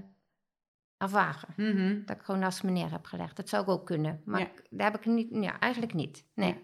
ervaren. 0.97 2.05
Dat 2.05 2.15
ik 2.17 2.23
gewoon 2.23 2.39
naast 2.41 2.63
me 2.63 2.71
neer 2.71 2.91
heb 2.91 3.05
gelegd. 3.05 3.35
Dat 3.35 3.49
zou 3.49 3.63
ik 3.63 3.69
ook 3.69 3.85
kunnen. 3.85 4.21
Maar 4.25 4.39
Ja. 4.39 4.45
ik- 4.47 4.67
daar 4.69 4.91
heb 4.91 4.99
ik 5.01 5.05
niet, 5.05 5.27
ja, 5.31 5.59
eigenlijk 5.59 5.93
niet. 5.93 6.25
Nee. 6.33 6.63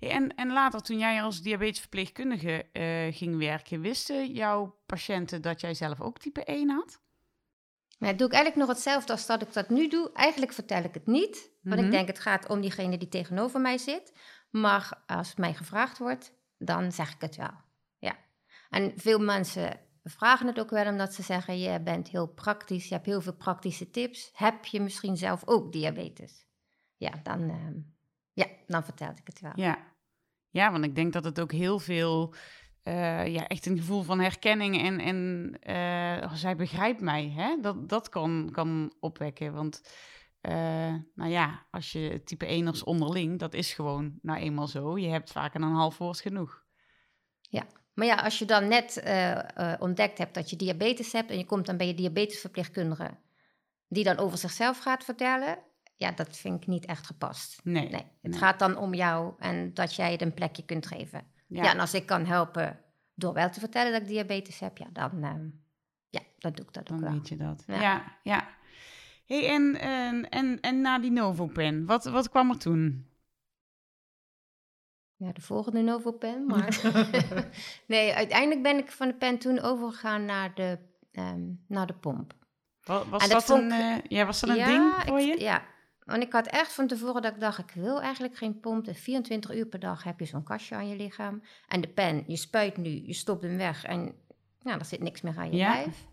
Hey, 0.00 0.10
En, 0.10 0.34
en 0.34 0.52
later, 0.52 0.80
toen 0.82 0.98
jij 0.98 1.22
als 1.22 1.42
diabetesverpleegkundige 1.42 2.64
eh, 2.72 3.14
ging 3.16 3.36
werken, 3.36 3.80
wisten 3.80 4.32
jouw 4.32 4.78
patiënten 4.86 5.42
dat 5.42 5.60
jij 5.60 5.74
zelf 5.74 6.00
ook 6.00 6.18
type 6.18 6.44
1 6.44 6.70
had? 6.70 7.00
Maar 7.96 8.08
dat 8.08 8.18
doe 8.18 8.26
ik 8.26 8.32
eigenlijk 8.34 8.66
nog 8.66 8.76
hetzelfde 8.76 9.12
als 9.12 9.26
dat 9.26 9.42
ik 9.42 9.52
dat 9.52 9.68
nu 9.68 9.88
doe. 9.88 10.10
Eigenlijk 10.12 10.52
vertel 10.52 10.82
ik 10.82 10.94
het 10.94 11.06
niet. 11.06 11.50
Want 11.62 11.76
Mhm. 11.76 11.84
ik 11.84 11.90
denk 11.90 12.06
het 12.08 12.18
gaat 12.18 12.48
om 12.48 12.60
diegene 12.60 12.98
die 12.98 13.08
tegenover 13.08 13.60
mij 13.60 13.78
zit. 13.78 14.12
Maar 14.50 15.02
als 15.06 15.28
het 15.28 15.38
mij 15.38 15.54
gevraagd 15.54 15.98
wordt, 15.98 16.32
dan 16.58 16.92
zeg 16.92 17.14
ik 17.14 17.20
het 17.20 17.36
wel. 17.36 17.54
Ja. 17.98 18.16
En 18.70 18.92
veel 18.96 19.18
mensen 19.18 19.80
vragen 20.04 20.46
het 20.46 20.60
ook 20.60 20.70
wel 20.70 20.86
omdat 20.86 21.14
ze 21.14 21.22
zeggen: 21.22 21.58
Je 21.58 21.80
bent 21.80 22.08
heel 22.08 22.26
praktisch, 22.26 22.88
je 22.88 22.94
hebt 22.94 23.06
heel 23.06 23.20
veel 23.20 23.34
praktische 23.36 23.90
tips. 23.90 24.30
Heb 24.32 24.64
je 24.64 24.80
misschien 24.80 25.16
zelf 25.16 25.42
ook 25.46 25.72
diabetes? 25.72 26.46
Ja, 26.96 27.10
dan, 27.22 27.50
ehm, 27.50 27.78
ja, 28.32 28.46
dan 28.66 28.84
vertel 28.84 29.10
ik 29.10 29.26
het 29.26 29.40
wel. 29.40 29.52
Ja. 29.54 29.78
ja, 30.50 30.70
want 30.72 30.84
ik 30.84 30.94
denk 30.94 31.12
dat 31.12 31.24
het 31.24 31.40
ook 31.40 31.52
heel 31.52 31.78
veel, 31.78 32.34
eh, 32.86 33.26
ja, 33.26 33.46
echt 33.46 33.66
een 33.66 33.76
gevoel 33.76 34.02
van 34.02 34.20
herkenning 34.20 34.82
en, 34.82 35.00
en 35.00 35.52
eh, 35.60 36.34
zij 36.34 36.56
begrijpt 36.56 37.00
mij, 37.00 37.32
hè? 37.36 37.56
Dat, 37.60 37.88
dat 37.88 38.08
kan, 38.08 38.48
kan 38.52 38.94
opwekken. 39.00 39.52
Want, 39.52 39.82
eh, 40.40 40.94
nou 41.14 41.30
ja, 41.30 41.66
als 41.70 41.92
je 41.92 42.22
type 42.24 42.46
1ers 42.46 42.84
onderling, 42.84 43.38
dat 43.38 43.54
is 43.54 43.72
gewoon 43.72 44.18
nou 44.22 44.40
eenmaal 44.40 44.66
zo. 44.66 44.98
Je 44.98 45.08
hebt 45.08 45.32
vaak 45.32 45.54
een 45.54 45.62
half 45.62 45.98
woord 45.98 46.20
genoeg. 46.20 46.64
Maar 47.94 48.06
ja, 48.06 48.14
als 48.14 48.38
je 48.38 48.44
dan 48.44 48.68
net 48.68 49.02
ontdekt 49.78 50.18
hebt 50.18 50.34
dat 50.34 50.50
je 50.50 50.56
diabetes 50.56 51.12
hebt 51.12 51.30
en 51.30 51.38
je 51.38 51.46
komt 51.46 51.66
dan 51.66 51.76
bij 51.76 51.86
je 51.86 51.94
diabetesverpleegkundige, 51.94 53.10
die 53.88 54.04
dan 54.04 54.16
over 54.16 54.38
zichzelf 54.38 54.78
gaat 54.78 55.04
vertellen, 55.04 55.58
ja, 55.96 56.12
dat 56.12 56.36
vind 56.36 56.62
ik 56.62 56.66
niet 56.66 56.86
echt 56.86 57.06
gepast. 57.06 57.60
Nee. 57.64 57.88
Nee, 57.88 58.04
het 58.22 58.30
nee. 58.30 58.38
gaat 58.38 58.58
dan 58.58 58.76
om 58.76 58.94
jou 58.94 59.34
en 59.38 59.74
dat 59.74 59.94
jij 59.94 60.12
het 60.12 60.22
een 60.22 60.34
plekje 60.34 60.64
kunt 60.64 60.86
geven. 60.86 61.34
Ja. 61.46 61.70
en 61.72 61.80
als 61.80 61.94
ik 61.94 62.06
kan 62.06 62.24
helpen 62.24 62.80
door 63.14 63.32
wel 63.32 63.50
te 63.50 63.60
vertellen 63.60 63.92
dat 63.92 64.00
ik 64.00 64.06
diabetes 64.08 64.60
heb, 64.60 64.78
ja, 64.78 64.86
dan, 64.92 65.10
ehm, 65.22 65.48
ja, 66.08 66.20
dan 66.38 66.52
doe 66.52 66.64
ik 66.66 66.72
dat 66.72 66.82
ook 66.82 66.88
Dan 66.88 67.00
wel. 67.00 67.12
weet 67.12 67.28
je 67.28 67.36
dat. 67.36 67.62
Ja, 67.66 67.80
Ja. 67.80 68.04
ja. 68.22 68.48
hey, 69.26 69.48
en, 69.48 69.76
en, 69.80 70.28
en, 70.28 70.60
en 70.60 70.80
na 70.80 70.98
die 70.98 71.10
Novopen, 71.10 71.86
wat, 71.86 72.04
wat 72.04 72.28
kwam 72.30 72.50
er 72.50 72.58
toen? 72.58 73.06
Ja, 75.16 75.32
de 75.32 75.40
volgende 75.40 75.80
Novopen, 75.82 76.44
maar... 76.46 76.80
nee, 77.86 78.12
uiteindelijk 78.14 78.62
ben 78.62 78.78
ik 78.78 78.90
van 78.90 79.08
de 79.08 79.14
pen 79.14 79.38
toen 79.38 79.60
overgegaan 79.60 80.24
naar 80.24 80.54
de, 80.54 80.78
ehm, 81.12 81.44
naar 81.68 81.86
de 81.86 81.94
pomp. 81.94 82.34
Wa- 82.84 83.08
Was 83.08 83.22
En 83.22 83.28
dat, 83.28 83.46
dat 83.46 83.58
een, 83.58 83.72
ik- 83.72 84.04
eh, 84.04 84.10
ja, 84.18 84.26
was 84.26 84.40
dat 84.40 84.50
een 84.50 84.56
ja, 84.56 84.66
ding 84.66 84.92
voor 85.06 85.20
ik- 85.20 85.38
je? 85.38 85.40
Ja, 85.44 85.62
want 86.06 86.22
ik 86.22 86.32
had 86.32 86.46
echt 86.46 86.72
van 86.72 86.86
tevoren 86.86 87.22
dat 87.22 87.34
ik 87.34 87.40
dacht, 87.40 87.58
ik 87.58 87.70
wil 87.70 88.00
eigenlijk 88.00 88.36
geen 88.36 88.60
pomp. 88.60 88.86
En 88.86 88.94
24 88.94 89.54
uur 89.54 89.66
per 89.66 89.78
dag 89.78 90.02
heb 90.02 90.18
je 90.20 90.24
zo'n 90.26 90.42
kastje 90.42 90.74
aan 90.74 90.88
je 90.88 90.96
lichaam. 90.96 91.42
En 91.68 91.80
de 91.80 91.88
pen, 91.88 92.24
je 92.26 92.36
spuit 92.36 92.76
nu, 92.76 92.88
je 93.06 93.12
stopt 93.14 93.42
hem 93.42 93.56
weg 93.56 93.84
en 93.84 94.14
nou, 94.62 94.78
er 94.78 94.84
zit 94.84 95.00
niks 95.00 95.20
meer 95.20 95.36
aan 95.38 95.50
je 95.50 95.56
Ja. 95.56 95.72
lijf. 95.72 96.06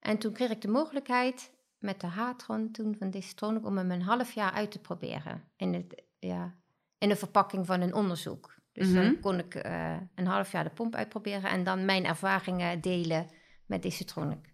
En 0.00 0.18
toen 0.18 0.32
kreeg 0.32 0.50
ik 0.50 0.60
de 0.60 0.68
mogelijkheid 0.68 1.50
met 1.78 2.00
de 2.00 2.06
Hatron 2.06 2.70
toen 2.70 2.96
van 2.98 3.10
Distronic 3.10 3.64
om 3.66 3.76
hem 3.76 3.90
een 3.90 4.02
half 4.02 4.32
jaar 4.32 4.52
uit 4.52 4.70
te 4.70 4.78
proberen. 4.80 5.44
In, 5.56 5.74
het, 5.74 6.02
ja, 6.18 6.54
in 6.98 7.08
de 7.08 7.16
verpakking 7.16 7.66
van 7.66 7.80
een 7.80 7.94
onderzoek. 7.94 8.54
Dus 8.72 8.88
Mhm. 8.88 9.02
dan 9.02 9.20
kon 9.20 9.38
ik 9.38 9.54
eh, 9.54 9.96
een 10.14 10.26
half 10.26 10.52
jaar 10.52 10.64
de 10.64 10.70
pomp 10.70 10.94
uitproberen 10.94 11.50
en 11.50 11.64
dan 11.64 11.84
mijn 11.84 12.04
ervaringen 12.04 12.80
delen 12.80 13.30
met 13.66 13.82
Distronic. 13.82 14.51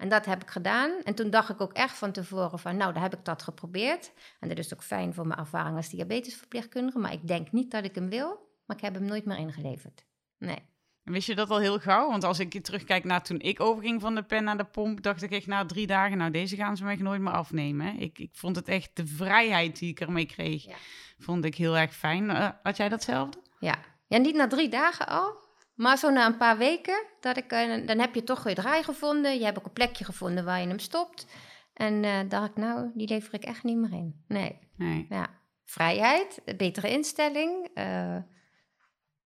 En 0.00 0.08
dat 0.08 0.26
heb 0.26 0.42
ik 0.42 0.50
gedaan. 0.50 0.90
En 1.04 1.14
toen 1.14 1.30
dacht 1.30 1.48
ik 1.48 1.60
ook 1.60 1.72
echt 1.72 1.98
van 1.98 2.12
tevoren 2.12 2.58
van, 2.58 2.76
nou, 2.76 2.92
daar 2.92 3.02
heb 3.02 3.14
ik 3.14 3.24
dat 3.24 3.42
geprobeerd. 3.42 4.12
En 4.40 4.48
dat 4.48 4.58
is 4.58 4.74
ook 4.74 4.82
fijn 4.82 5.14
voor 5.14 5.26
mijn 5.26 5.40
ervaring 5.40 5.76
als 5.76 5.88
diabetesverpleegkundige. 5.88 6.98
Maar 6.98 7.12
ik 7.12 7.26
denk 7.26 7.52
niet 7.52 7.70
dat 7.70 7.84
ik 7.84 7.94
hem 7.94 8.08
wil, 8.08 8.48
maar 8.66 8.76
ik 8.76 8.82
heb 8.82 8.94
hem 8.94 9.04
nooit 9.04 9.24
meer 9.24 9.36
ingeleverd. 9.38 10.04
Nee. 10.38 10.58
Wist 11.02 11.26
je 11.26 11.34
dat 11.34 11.50
al 11.50 11.58
heel 11.58 11.78
gauw? 11.78 12.08
Want 12.08 12.24
als 12.24 12.38
ik 12.38 12.64
terugkijk 12.64 13.04
naar 13.04 13.22
toen 13.22 13.40
ik 13.40 13.60
overging 13.60 14.00
van 14.00 14.14
de 14.14 14.22
pen 14.22 14.44
naar 14.44 14.56
de 14.56 14.64
pomp, 14.64 15.02
dacht 15.02 15.22
ik 15.22 15.30
echt 15.30 15.46
na 15.46 15.66
drie 15.66 15.86
dagen, 15.86 16.18
nou 16.18 16.30
deze 16.30 16.56
gaan 16.56 16.76
ze 16.76 16.84
mij 16.84 16.96
nooit 16.96 17.20
meer 17.20 17.32
afnemen. 17.32 17.98
Ik, 17.98 18.18
ik 18.18 18.30
vond 18.32 18.56
het 18.56 18.68
echt 18.68 18.90
de 18.94 19.06
vrijheid 19.06 19.78
die 19.78 19.90
ik 19.90 20.00
ermee 20.00 20.26
kreeg, 20.26 20.64
Ja. 20.64 20.74
vond 21.18 21.44
ik 21.44 21.54
heel 21.54 21.76
erg 21.76 21.94
fijn. 21.94 22.30
Eh, 22.30 22.48
had 22.62 22.76
jij 22.76 22.88
datzelfde? 22.88 23.38
Ja. 23.58 23.78
ja, 24.06 24.18
niet 24.18 24.34
na 24.34 24.46
drie 24.46 24.68
dagen 24.68 25.06
al, 25.08 25.36
maar 25.80 25.98
zo 25.98 26.10
na 26.10 26.26
een 26.26 26.36
paar 26.36 26.58
weken. 26.58 27.04
Dat 27.20 27.36
ik, 27.36 27.52
eh, 27.52 27.86
dan 27.86 27.98
heb 27.98 28.14
je 28.14 28.24
toch 28.24 28.42
weer 28.42 28.54
draai 28.54 28.82
gevonden. 28.82 29.38
Je 29.38 29.44
hebt 29.44 29.58
ook 29.58 29.64
een 29.64 29.72
plekje 29.72 30.04
gevonden 30.04 30.44
waar 30.44 30.60
je 30.60 30.66
hem 30.66 30.78
stopt. 30.78 31.26
En 31.74 32.04
eh 32.04 32.18
dacht 32.28 32.50
ik, 32.50 32.56
nou, 32.56 32.90
die 32.94 33.08
lever 33.08 33.34
ik 33.34 33.44
echt 33.44 33.64
niet 33.64 33.76
meer 33.76 33.92
in. 33.92 34.24
Nee, 34.28 34.58
Nee. 34.76 35.06
ja. 35.08 35.26
Vrijheid, 35.64 36.40
een 36.44 36.56
betere 36.56 36.90
instelling. 36.90 37.68
eh, 37.74 38.16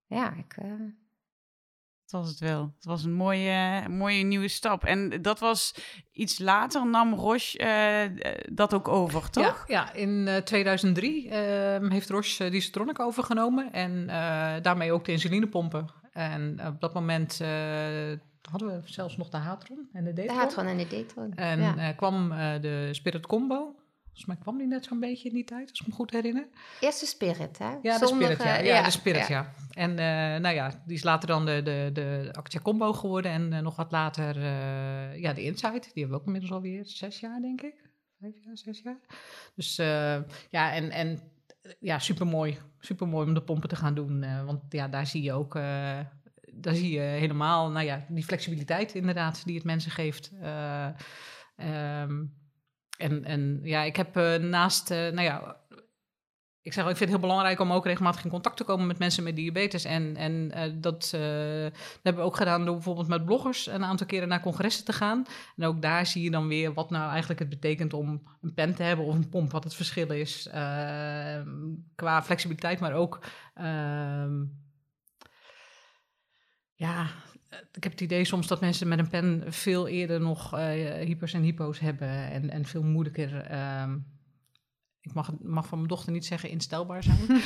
ja, 0.07 0.33
ik... 0.33 0.55
Dat 2.07 2.21
was 2.23 2.29
het 2.29 2.39
wel. 2.39 2.73
Het 2.75 2.85
was 2.85 3.05
een 3.05 3.13
mooie, 3.13 3.89
mooie 3.89 4.25
nieuwe 4.25 4.49
stap. 4.49 4.85
En 4.85 5.23
dat 5.23 5.39
was 5.39 5.75
iets 6.13 6.39
later, 6.39 6.87
nam 6.87 7.15
Roche 7.15 7.59
dat 8.53 8.75
ook 8.75 8.89
over, 8.89 9.31
toch? 9.31 9.65
Ja, 9.67 9.87
ja 9.87 9.93
in 9.93 10.29
eh, 10.29 10.37
2003 10.37 11.29
ehm, 11.29 11.91
heeft 11.91 12.11
Roche 12.11 12.45
uh, 12.45 12.51
die 12.51 12.61
Citronic 12.61 13.01
overgenomen 13.01 13.73
en 13.73 14.09
eh, 14.09 14.63
daarmee 14.63 14.93
ook 14.93 15.05
de 15.05 15.13
insulinepompen. 15.13 16.03
En 16.15 16.67
op 16.67 16.81
dat 16.81 16.95
moment 16.95 17.41
eh, 17.41 17.49
hadden 18.51 18.69
we 18.69 18.81
zelfs 18.85 19.17
nog 19.17 19.29
de 19.29 19.37
Hatron 19.37 19.89
en 19.93 20.05
de 20.05 20.13
de 20.13 20.21
Detron. 20.21 20.39
Hatron 20.39 20.67
en 20.67 20.77
de 20.77 20.87
Detron. 20.87 21.35
En 21.35 21.61
ja. 21.61 21.77
eh, 21.77 21.97
kwam 21.97 22.33
eh, 22.33 22.61
de 22.61 22.89
Spirit 22.93 23.27
Combo. 23.27 23.75
Volgens 24.05 24.27
mij 24.27 24.37
kwam 24.37 24.59
die 24.59 24.67
net 24.67 24.85
zo'n 24.85 25.01
beetje 25.01 25.29
in 25.29 25.35
die 25.35 25.45
tijd, 25.45 25.71
als 25.71 25.81
ik 25.81 25.87
me 25.87 25.93
goed 25.93 26.11
herinner. 26.11 26.49
Eerste 26.81 27.07
Spirit, 27.07 27.59
hè? 27.59 27.77
Ja, 27.83 27.99
de 27.99 28.07
Spirit, 28.07 28.43
ja. 28.43 28.57
ja, 28.59 28.83
de 28.83 28.91
Spirit, 28.91 29.27
ja. 29.27 29.53
En 29.71 29.95
nou 30.41 30.55
ja, 30.55 30.83
die 30.87 30.97
is 30.97 31.03
later 31.03 31.29
dan 31.29 31.47
de, 31.47 31.63
de, 31.63 31.91
de 31.93 32.29
Actia 32.33 32.61
Combo 32.61 32.93
geworden. 32.93 33.31
En 33.31 33.63
nog 33.63 33.77
wat 33.77 33.93
later 33.93 34.41
ja, 35.19 35.33
de 35.33 35.43
Insight. 35.43 35.83
Die 35.83 36.03
hebben 36.03 36.11
we 36.11 36.17
ook 36.17 36.27
inmiddels 36.27 36.53
alweer 36.53 36.87
zes 36.87 37.21
jaar, 37.21 37.41
denk 37.41 37.61
ik. 37.63 37.75
Vijf 38.21 38.35
jaar, 38.45 38.57
zes 38.57 38.81
jaar. 38.81 38.99
Dus 39.55 39.77
ja, 40.51 40.73
en, 40.73 40.91
en 40.91 41.21
ja, 41.81 41.99
supermooi. 41.99 42.59
Supermooi 42.79 43.27
om 43.27 43.35
de 43.35 43.43
pompen 43.43 43.69
te 43.69 43.77
gaan 43.77 43.95
doen. 43.95 44.23
eh, 44.23 44.45
want 44.45 44.63
ja, 44.69 44.89
daar 44.89 45.07
zie 45.07 45.23
je 45.23 45.33
ook... 45.33 45.57
eh, 45.57 45.99
daar 46.53 46.75
zie 46.75 46.91
je 46.91 47.01
helemaal, 47.01 47.71
nou 47.71 47.85
ja, 47.85 48.05
die 48.09 48.25
flexibiliteit 48.25 48.95
inderdaad 48.95 49.45
die 49.45 49.55
het 49.55 49.65
mensen 49.65 49.91
geeft. 49.91 50.33
Eh, 50.41 50.89
ehm, 51.57 52.25
en, 52.99 53.25
en 53.25 53.61
ja, 53.63 53.83
ik 53.83 53.97
heb 53.97 54.15
naast, 54.41 54.89
nou 54.89 55.21
ja, 55.21 55.57
ik 56.65 56.73
zeg 56.73 56.85
ik 56.85 56.97
vind 56.97 57.11
het 57.11 57.21
heel 57.21 57.29
belangrijk 57.29 57.61
om 57.61 57.73
ook 57.73 57.85
regelmatig 57.85 58.25
in 58.25 58.31
contact 58.31 58.57
te 58.57 58.65
komen 58.65 58.87
met 58.87 58.99
mensen 58.99 59.23
met 59.23 59.37
diabetes. 59.37 59.85
En, 59.85 60.17
en 60.17 60.53
uh, 60.55 60.63
dat, 60.75 61.13
uh, 61.15 61.21
hebben 61.21 62.23
we 62.23 62.29
ook 62.29 62.37
gedaan 62.37 62.65
door 62.65 62.75
bijvoorbeeld 62.75 63.09
met 63.09 63.25
bloggers 63.25 63.67
een 63.67 63.85
aantal 63.85 64.07
keren 64.07 64.29
naar 64.29 64.41
congressen 64.41 64.85
te 64.85 64.93
gaan. 64.93 65.27
En 65.57 65.65
ook 65.65 65.83
daar 65.83 66.07
zie 66.07 66.23
je 66.23 66.31
dan 66.31 66.49
weer 66.49 66.73
wat 66.73 66.91
nou 66.91 67.11
eigenlijk 67.11 67.41
het 67.41 67.49
betekent 67.49 67.93
om 67.93 68.23
een 68.43 68.55
pen 68.55 68.75
te 68.75 68.83
hebben 68.83 69.05
of 69.05 69.15
een 69.15 69.29
pomp, 69.29 69.53
wat 69.53 69.65
het 69.65 69.75
verschil 69.75 70.11
is 70.11 70.47
uh, 70.47 70.55
qua 71.95 72.23
flexibiliteit, 72.23 72.81
maar 72.81 72.95
ook 72.95 73.25
ehm, 73.55 74.45
ja, 76.75 77.07
ik 77.73 77.83
heb 77.83 77.93
het 77.93 78.01
idee 78.01 78.25
soms 78.25 78.47
dat 78.47 78.61
mensen 78.61 78.89
met 78.89 78.99
een 78.99 79.09
pen 79.09 79.45
veel 79.47 79.89
eerder 79.89 80.21
nog 80.21 80.51
hypers 80.51 81.33
en 81.33 81.43
hypo's 81.43 81.79
hebben 81.79 82.31
en, 82.31 82.51
en 82.51 82.65
veel 82.65 82.83
moeilijker 82.83 83.41
ehm, 83.41 83.97
ik 85.05 85.15
mag, 85.15 85.31
mag 85.43 85.67
van 85.67 85.79
mijn 85.79 85.91
dochter 85.91 86.13
niet 86.13 86.27
zeggen 86.27 86.49
instelbaar 86.49 87.03
zijn. 87.03 87.19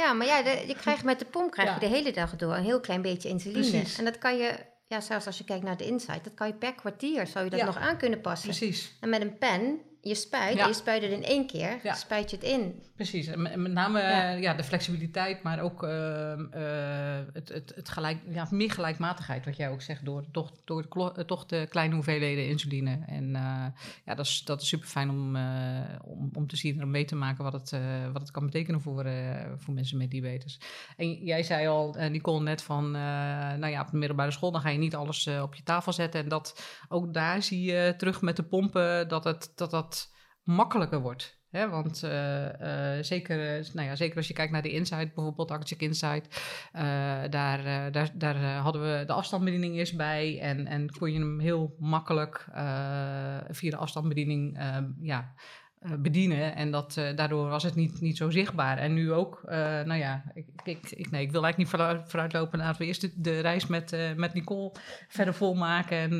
ja, 0.00 0.12
maar 0.12 0.26
ja, 0.26 0.42
de, 0.42 0.64
je 0.66 0.74
krijgt 0.74 1.04
met 1.04 1.18
de 1.18 1.24
pomp 1.24 1.50
krijg 1.50 1.74
je 1.74 1.80
de 1.80 1.94
hele 1.94 2.12
dag 2.12 2.36
door 2.36 2.54
een 2.54 2.64
heel 2.64 2.80
klein 2.80 3.02
beetje 3.02 3.28
insuline. 3.28 3.70
Precies. 3.70 3.98
En 3.98 4.04
dat 4.04 4.18
kan 4.18 4.36
je, 4.36 4.66
ja, 4.86 5.00
zelfs 5.00 5.26
als 5.26 5.38
je 5.38 5.44
kijkt 5.44 5.64
naar 5.64 5.76
de 5.76 5.86
insight, 5.86 6.24
dat 6.24 6.34
kan 6.34 6.46
je 6.46 6.54
per 6.54 6.74
kwartier, 6.74 7.26
zou 7.26 7.44
je 7.44 7.50
dat 7.50 7.64
nog 7.64 7.76
aan 7.76 7.96
kunnen 7.96 8.20
passen. 8.20 8.48
Precies. 8.48 8.96
En 9.00 9.08
met 9.08 9.20
een 9.20 9.38
pen 9.38 9.80
je 10.04 10.14
spuit, 10.14 10.58
je 10.58 10.74
spuit 10.74 11.02
het 11.02 11.10
in 11.10 11.24
één 11.24 11.46
keer, 11.46 11.78
ja. 11.82 11.94
spuit 11.94 12.30
je 12.30 12.36
het 12.36 12.44
in. 12.44 12.82
Precies, 12.94 13.26
en 13.26 13.62
met 13.62 13.72
name 13.72 14.00
ja. 14.00 14.30
ja 14.30 14.54
de 14.54 14.64
flexibiliteit, 14.64 15.42
maar 15.42 15.60
ook 15.60 15.82
uh, 15.82 15.90
uh, 15.90 17.18
het, 17.32 17.48
het, 17.48 17.72
het 17.74 17.88
gelijk, 17.88 18.18
ja, 18.28 18.46
meer 18.50 18.70
gelijkmatigheid, 18.70 19.44
wat 19.44 19.56
jij 19.56 19.70
ook 19.70 19.82
zegt, 19.82 20.04
door, 20.04 20.24
toch, 20.32 20.52
door 20.64 21.12
de, 21.14 21.24
toch 21.24 21.46
de 21.46 21.66
kleine 21.70 21.94
hoeveelheden 21.94 22.48
insuline. 22.48 22.98
En 23.06 23.24
uh, 23.28 23.66
ja, 24.04 24.14
dat 24.14 24.26
is, 24.26 24.44
dat 24.44 24.62
is 24.62 24.68
super 24.68 24.88
fijn 24.88 25.10
om, 25.10 25.36
om, 26.04 26.30
om 26.32 26.46
te 26.46 26.56
zien 26.56 26.76
en 26.76 26.84
om 26.84 26.90
mee 26.90 27.04
te 27.04 27.16
maken 27.16 27.44
wat 27.44 27.52
het, 27.52 27.70
wat 28.12 28.22
het 28.22 28.30
kan 28.30 28.44
betekenen 28.44 28.80
voor, 28.80 29.06
voor 29.56 29.74
mensen 29.74 29.98
met 29.98 30.10
diabetes. 30.10 30.60
En 30.96 31.12
jij 31.12 31.42
zei 31.42 31.66
al, 31.66 31.96
Nicole, 32.10 32.42
net 32.42 32.62
van, 32.62 32.90
nou 32.90 33.66
ja, 33.66 33.80
op 33.80 33.90
de 33.90 33.96
middelbare 33.96 34.30
school, 34.30 34.50
dan 34.50 34.60
ga 34.60 34.68
je 34.68 34.78
niet 34.78 34.94
alles 34.94 35.26
op 35.42 35.54
je 35.54 35.62
tafel 35.62 35.92
zetten. 35.92 36.20
En 36.20 36.28
dat 36.28 36.62
ook 36.88 37.14
daar 37.14 37.42
zie 37.42 37.62
je 37.62 37.94
terug 37.96 38.22
met 38.22 38.36
de 38.36 38.42
pompen, 38.42 39.08
dat 39.08 39.24
het, 39.24 39.52
dat, 39.54 39.70
dat 39.70 39.91
makkelijker 40.42 41.00
wordt. 41.00 41.40
Hè? 41.50 41.68
Want 41.68 42.02
uh, 42.04 42.44
uh, 42.44 43.02
zeker, 43.02 43.36
nou 43.72 43.88
ja, 43.88 43.96
zeker 43.96 44.16
als 44.16 44.28
je 44.28 44.34
kijkt 44.34 44.52
naar 44.52 44.62
de 44.62 44.72
Insight, 44.72 45.14
bijvoorbeeld 45.14 45.50
Actcheck 45.50 45.80
Insight, 45.80 46.42
daar, 47.30 47.92
daar, 47.92 48.10
daar 48.14 48.36
hadden 48.36 48.82
we 48.82 49.04
de 49.04 49.12
afstandsbediening 49.12 49.74
eerst 49.74 49.96
bij 49.96 50.40
en, 50.40 50.66
en 50.66 50.90
kon 50.98 51.12
je 51.12 51.18
hem 51.18 51.40
heel 51.40 51.76
makkelijk 51.78 52.44
via 53.50 53.70
de 53.70 53.76
afstandsbediening 53.76 54.58
ja, 55.00 55.34
bedienen. 55.98 56.56
En 56.56 56.70
dat, 56.70 56.94
daardoor 56.94 57.48
was 57.48 57.62
het 57.62 57.74
niet, 57.74 58.00
niet 58.00 58.16
zo 58.16 58.30
zichtbaar. 58.30 58.78
En 58.78 58.94
nu 58.94 59.12
ook, 59.12 59.42
nou 59.84 59.94
ja, 59.94 60.24
ik, 60.34 60.46
ik, 60.64 60.90
ik, 60.90 61.10
nee, 61.10 61.22
ik 61.22 61.30
wil 61.32 61.44
eigenlijk 61.44 61.56
niet 61.56 61.68
vooruit, 61.68 62.10
vooruitlopen. 62.10 62.58
Laten 62.58 62.80
we 62.80 62.86
eerst 62.86 63.00
de, 63.00 63.12
de 63.16 63.40
reis 63.40 63.66
met, 63.66 63.96
met 64.16 64.34
Nicole 64.34 64.72
verder 65.08 65.34
volmaken. 65.34 65.96
En 65.96 66.18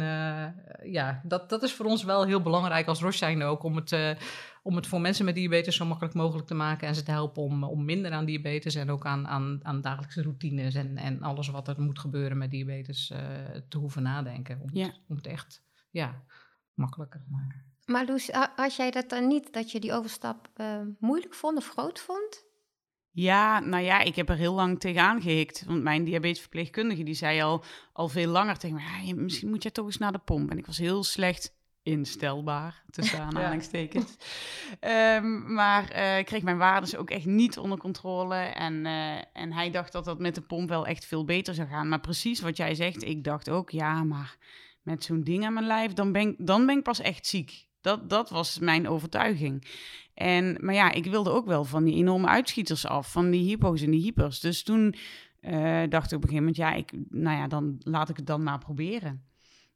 ja, 0.91 1.21
dat, 1.25 1.49
dat 1.49 1.63
is 1.63 1.75
voor 1.75 1.87
ons 1.87 2.05
wel 2.05 2.27
heel 2.27 2.43
belangrijk 2.43 2.87
als 2.87 3.01
Roche 3.01 3.45
ook, 3.45 3.63
om 3.63 3.77
het 3.77 4.17
om 4.63 4.77
het 4.77 4.87
voor 4.87 5.01
mensen 5.01 5.25
met 5.25 5.35
diabetes 5.35 5.77
zo 5.77 5.85
makkelijk 5.85 6.15
mogelijk 6.15 6.47
te 6.47 6.55
maken 6.55 6.89
en 6.89 6.95
ze 6.95 7.03
te 7.03 7.11
helpen 7.11 7.43
om, 7.43 7.65
om 7.65 7.85
minder 7.85 8.13
aan 8.13 8.25
diabetes 8.25 8.75
en 8.75 8.91
ook 8.91 9.07
aan, 9.07 9.29
aan, 9.29 9.61
aan 9.63 9.81
dagelijkse 9.81 10.23
routines 10.23 10.75
en, 10.75 10.97
en 10.97 11.23
alles 11.23 11.49
wat 11.49 11.69
er 11.69 11.81
moet 11.81 11.99
gebeuren 11.99 12.39
met 12.39 12.51
diabetes 12.51 13.13
te 13.69 13.79
hoeven 13.79 14.03
nadenken. 14.03 14.61
Om, 14.61 14.71
ja. 14.73 14.85
het, 14.85 15.01
om 15.09 15.17
het 15.17 15.27
echt 15.27 15.63
ja, 15.91 16.23
makkelijker 16.75 17.21
te 17.21 17.31
maken. 17.31 17.72
Maar 17.93 18.07
Loes, 18.07 18.31
had 18.57 18.77
jij 18.77 18.91
dat 18.91 19.09
dan 19.09 19.27
niet, 19.27 19.53
dat 19.53 19.71
je 19.71 19.81
die 19.81 19.93
overstap 19.93 20.49
uh, 20.57 20.81
moeilijk 20.99 21.35
vond 21.35 21.57
of 21.57 21.69
groot 21.69 22.01
vond? 22.01 22.45
Ja, 23.11 23.61
nou 23.61 23.83
ja, 23.83 24.01
ik 24.01 24.17
heb 24.17 24.29
er 24.29 24.37
heel 24.37 24.55
lang 24.55 24.81
tegenaan 24.81 25.23
gehikt. 25.23 25.65
Want 25.67 25.83
mijn 25.83 26.05
diabetesverpleegkundige 26.05 27.03
die 27.03 27.15
zei 27.15 27.43
al, 27.43 27.65
al 27.93 28.09
veel 28.09 28.31
langer 28.31 28.59
tegen 28.59 28.77
me... 28.77 29.07
Ja, 29.07 29.15
misschien 29.15 29.49
moet 29.49 29.63
je 29.63 29.73
toch 29.73 29.87
eens 29.87 29.99
naar 29.99 30.13
de 30.13 30.19
pomp. 30.19 30.51
En 30.51 30.59
ik 30.59 30.67
was 30.67 30.79
heel 30.79 31.05
slecht 31.05 31.55
instelbaar, 31.83 32.83
tussen 32.91 33.21
aanhalingstekens. 33.27 34.17
ja. 34.81 35.17
um, 35.17 35.53
maar 35.55 35.97
uh, 35.97 36.19
ik 36.19 36.27
kreeg 36.27 36.43
mijn 36.43 36.59
waardes 36.59 36.97
ook 36.97 37.11
echt 37.11 37.27
niet 37.27 37.59
onder 37.59 37.79
controle. 37.79 38.35
En, 38.35 38.85
uh, 38.85 39.17
en 39.33 39.53
hij 39.53 39.71
dacht 39.71 39.93
dat 39.93 40.05
dat 40.05 40.19
met 40.19 40.35
de 40.35 40.41
pomp 40.41 40.69
wel 40.69 40.87
echt 40.87 41.05
veel 41.05 41.25
beter 41.25 41.55
zou 41.55 41.69
gaan. 41.69 41.89
Maar 41.89 42.01
precies 42.01 42.41
wat 42.41 42.57
jij 42.57 42.75
zegt, 42.75 43.05
ik 43.05 43.25
dacht 43.25 43.51
ook, 43.51 43.71
ja, 43.71 44.05
maar 44.05 44.37
met 44.83 45.05
zo'n 45.05 45.25
ding 45.25 45.45
aan 45.45 45.53
mijn 45.53 45.67
lijf, 45.67 45.93
dan 45.93 46.13
ben, 46.13 46.29
ik, 46.29 46.35
dan 46.39 46.67
ben 46.67 46.77
ik 46.77 46.83
pas 46.83 47.01
echt 47.01 47.27
ziek. 47.27 47.71
Dat, 47.83 48.11
dat 48.11 48.31
was 48.31 48.59
mijn 48.59 48.89
overtuiging. 48.89 49.67
En, 50.15 50.57
maar 50.61 50.75
ja, 50.75 50.93
ik 50.93 51.05
wilde 51.05 51.31
ook 51.31 51.47
wel 51.47 51.65
van 51.65 51.85
die 51.85 51.95
enorme 51.95 52.27
uitschieters 52.27 52.87
af, 52.87 53.13
van 53.13 53.31
die 53.31 53.45
hypo's 53.45 53.83
en 53.83 53.91
die 53.91 54.03
hypers. 54.03 54.41
Dus 54.41 54.63
toen 54.63 54.95
uh, 55.41 55.83
dacht 55.89 56.13
ik 56.13 56.17
op 56.17 56.23
een 56.23 56.29
gegeven 56.29 56.35
moment, 56.35 56.57
ja, 56.57 56.73
ik, 56.73 56.93
nou 57.09 57.37
ja, 57.37 57.47
dan 57.47 57.77
laat 57.79 58.09
ik 58.09 58.17
het 58.17 58.27
dan 58.27 58.43
maar 58.43 58.59
proberen. 58.59 59.25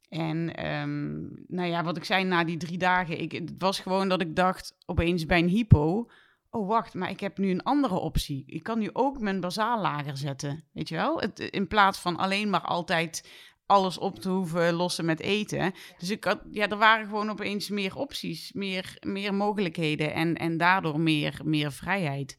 En 0.09 0.65
um, 0.67 1.43
nou 1.47 1.69
ja, 1.69 1.83
wat 1.83 1.97
ik 1.97 2.03
zei 2.03 2.23
na 2.23 2.43
die 2.43 2.57
drie 2.57 2.77
dagen, 2.77 3.21
ik, 3.21 3.31
het 3.31 3.53
was 3.57 3.79
gewoon 3.79 4.09
dat 4.09 4.21
ik 4.21 4.35
dacht 4.35 4.77
opeens 4.85 5.25
bij 5.25 5.39
een 5.39 5.47
hypo, 5.47 6.09
oh 6.49 6.67
wacht, 6.67 6.93
maar 6.93 7.09
ik 7.09 7.19
heb 7.19 7.37
nu 7.37 7.49
een 7.49 7.63
andere 7.63 7.95
optie. 7.95 8.43
Ik 8.45 8.63
kan 8.63 8.79
nu 8.79 8.89
ook 8.93 9.19
mijn 9.19 9.39
bazaal 9.39 9.81
lager 9.81 10.17
zetten, 10.17 10.63
weet 10.73 10.89
je 10.89 10.95
wel? 10.95 11.19
Het, 11.19 11.39
in 11.39 11.67
plaats 11.67 11.99
van 11.99 12.17
alleen 12.17 12.49
maar 12.49 12.61
altijd 12.61 13.29
alles 13.67 13.97
op 13.97 14.19
te 14.19 14.29
hoeven 14.29 14.73
lossen 14.73 15.05
met 15.05 15.19
eten. 15.19 15.73
Dus 15.97 16.09
ik 16.09 16.23
had, 16.23 16.41
ja, 16.51 16.69
er 16.69 16.77
waren 16.77 17.07
gewoon 17.07 17.29
opeens 17.29 17.69
meer 17.69 17.95
opties, 17.95 18.51
meer, 18.53 18.97
meer 19.05 19.33
mogelijkheden 19.33 20.13
en, 20.13 20.35
en 20.35 20.57
daardoor 20.57 20.99
meer, 20.99 21.41
meer 21.43 21.71
vrijheid. 21.71 22.35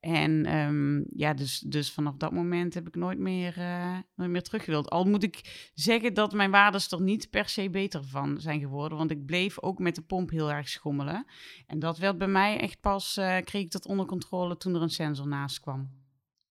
En 0.00 0.56
um, 0.56 1.04
ja, 1.08 1.34
dus, 1.34 1.58
dus 1.58 1.92
vanaf 1.92 2.16
dat 2.16 2.32
moment 2.32 2.74
heb 2.74 2.86
ik 2.86 2.94
nooit 2.94 3.18
meer, 3.18 3.58
uh, 3.58 3.98
nooit 4.14 4.30
meer 4.30 4.42
teruggewild. 4.42 4.90
Al 4.90 5.04
moet 5.04 5.22
ik 5.22 5.70
zeggen 5.74 6.14
dat 6.14 6.32
mijn 6.32 6.50
waardes 6.50 6.90
er 6.90 7.02
niet 7.02 7.30
per 7.30 7.48
se 7.48 7.70
beter 7.70 8.04
van 8.04 8.40
zijn 8.40 8.60
geworden. 8.60 8.98
Want 8.98 9.10
ik 9.10 9.26
bleef 9.26 9.62
ook 9.62 9.78
met 9.78 9.94
de 9.94 10.02
pomp 10.02 10.30
heel 10.30 10.52
erg 10.52 10.68
schommelen. 10.68 11.26
En 11.66 11.78
dat 11.78 11.98
werd 11.98 12.18
bij 12.18 12.28
mij 12.28 12.60
echt 12.60 12.80
pas, 12.80 13.16
uh, 13.16 13.36
kreeg 13.38 13.62
ik 13.62 13.70
dat 13.70 13.86
onder 13.86 14.06
controle 14.06 14.56
toen 14.56 14.74
er 14.74 14.82
een 14.82 14.90
sensor 14.90 15.28
naast 15.28 15.60
kwam. 15.60 15.90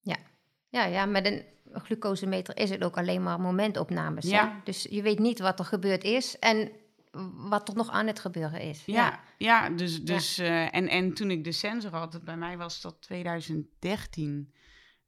Ja, 0.02 0.17
ja, 0.70 0.86
ja 0.86 1.06
met 1.06 1.26
een 1.26 1.44
glucosemeter 1.73 2.57
is 2.57 2.69
het 2.69 2.84
ook 2.84 2.97
alleen 2.97 3.23
maar 3.23 3.39
momentopnames. 3.39 4.25
Ja. 4.25 4.62
Dus 4.63 4.88
je 4.89 5.01
weet 5.01 5.19
niet 5.19 5.39
wat 5.39 5.60
er 5.60 5.65
gebeurd 5.65 6.03
is. 6.03 6.39
En 6.39 6.71
wat 7.34 7.69
er 7.69 7.75
nog 7.75 7.89
aan 7.89 8.07
het 8.07 8.19
gebeuren 8.19 8.62
is. 8.62 8.86
Ja, 8.86 8.95
ja, 8.95 9.19
ja 9.38 9.69
dus, 9.69 10.03
dus 10.03 10.36
ja. 10.36 10.43
Uh, 10.43 10.75
en, 10.75 10.88
en 10.88 11.13
toen 11.13 11.31
ik 11.31 11.43
de 11.43 11.51
sensor 11.51 11.95
had, 11.95 12.23
bij 12.23 12.38
mij 12.38 12.57
was 12.57 12.81
dat 12.81 13.01
2013. 13.01 14.53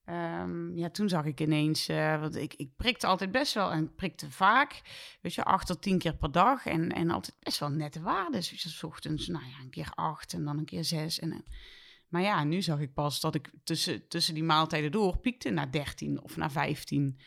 Um, 0.09 0.77
ja, 0.77 0.89
toen 0.89 1.09
zag 1.09 1.25
ik 1.25 1.39
ineens, 1.39 1.89
uh, 1.89 2.19
want 2.19 2.35
ik, 2.35 2.53
ik 2.53 2.69
prikte 2.75 3.07
altijd 3.07 3.31
best 3.31 3.53
wel 3.53 3.71
en 3.71 3.95
prikte 3.95 4.31
vaak, 4.31 4.81
weet 5.21 5.33
je, 5.33 5.43
acht 5.43 5.67
tot 5.67 5.81
tien 5.81 5.97
keer 5.97 6.15
per 6.15 6.31
dag 6.31 6.65
en, 6.65 6.91
en 6.91 7.09
altijd 7.09 7.35
best 7.39 7.59
wel 7.59 7.69
nette 7.69 8.01
waarden. 8.01 8.31
Dus 8.31 8.77
s 8.77 8.83
ochtends, 8.83 9.27
nou 9.27 9.45
ja, 9.45 9.59
een 9.63 9.69
keer 9.69 9.91
acht 9.95 10.33
en 10.33 10.43
dan 10.43 10.57
een 10.57 10.65
keer 10.65 10.83
zes. 10.83 11.19
En, 11.19 11.45
maar 12.13 12.21
ja, 12.21 12.43
nu 12.43 12.61
zag 12.61 12.79
ik 12.79 12.93
pas 12.93 13.19
dat 13.19 13.35
ik 13.35 13.49
tussen, 13.63 14.07
tussen 14.07 14.33
die 14.33 14.43
maaltijden 14.43 14.91
door 14.91 15.17
piekte 15.17 15.49
naar 15.49 15.71
13 15.71 16.21
of 16.21 16.37
naar 16.37 16.51
15. 16.51 17.17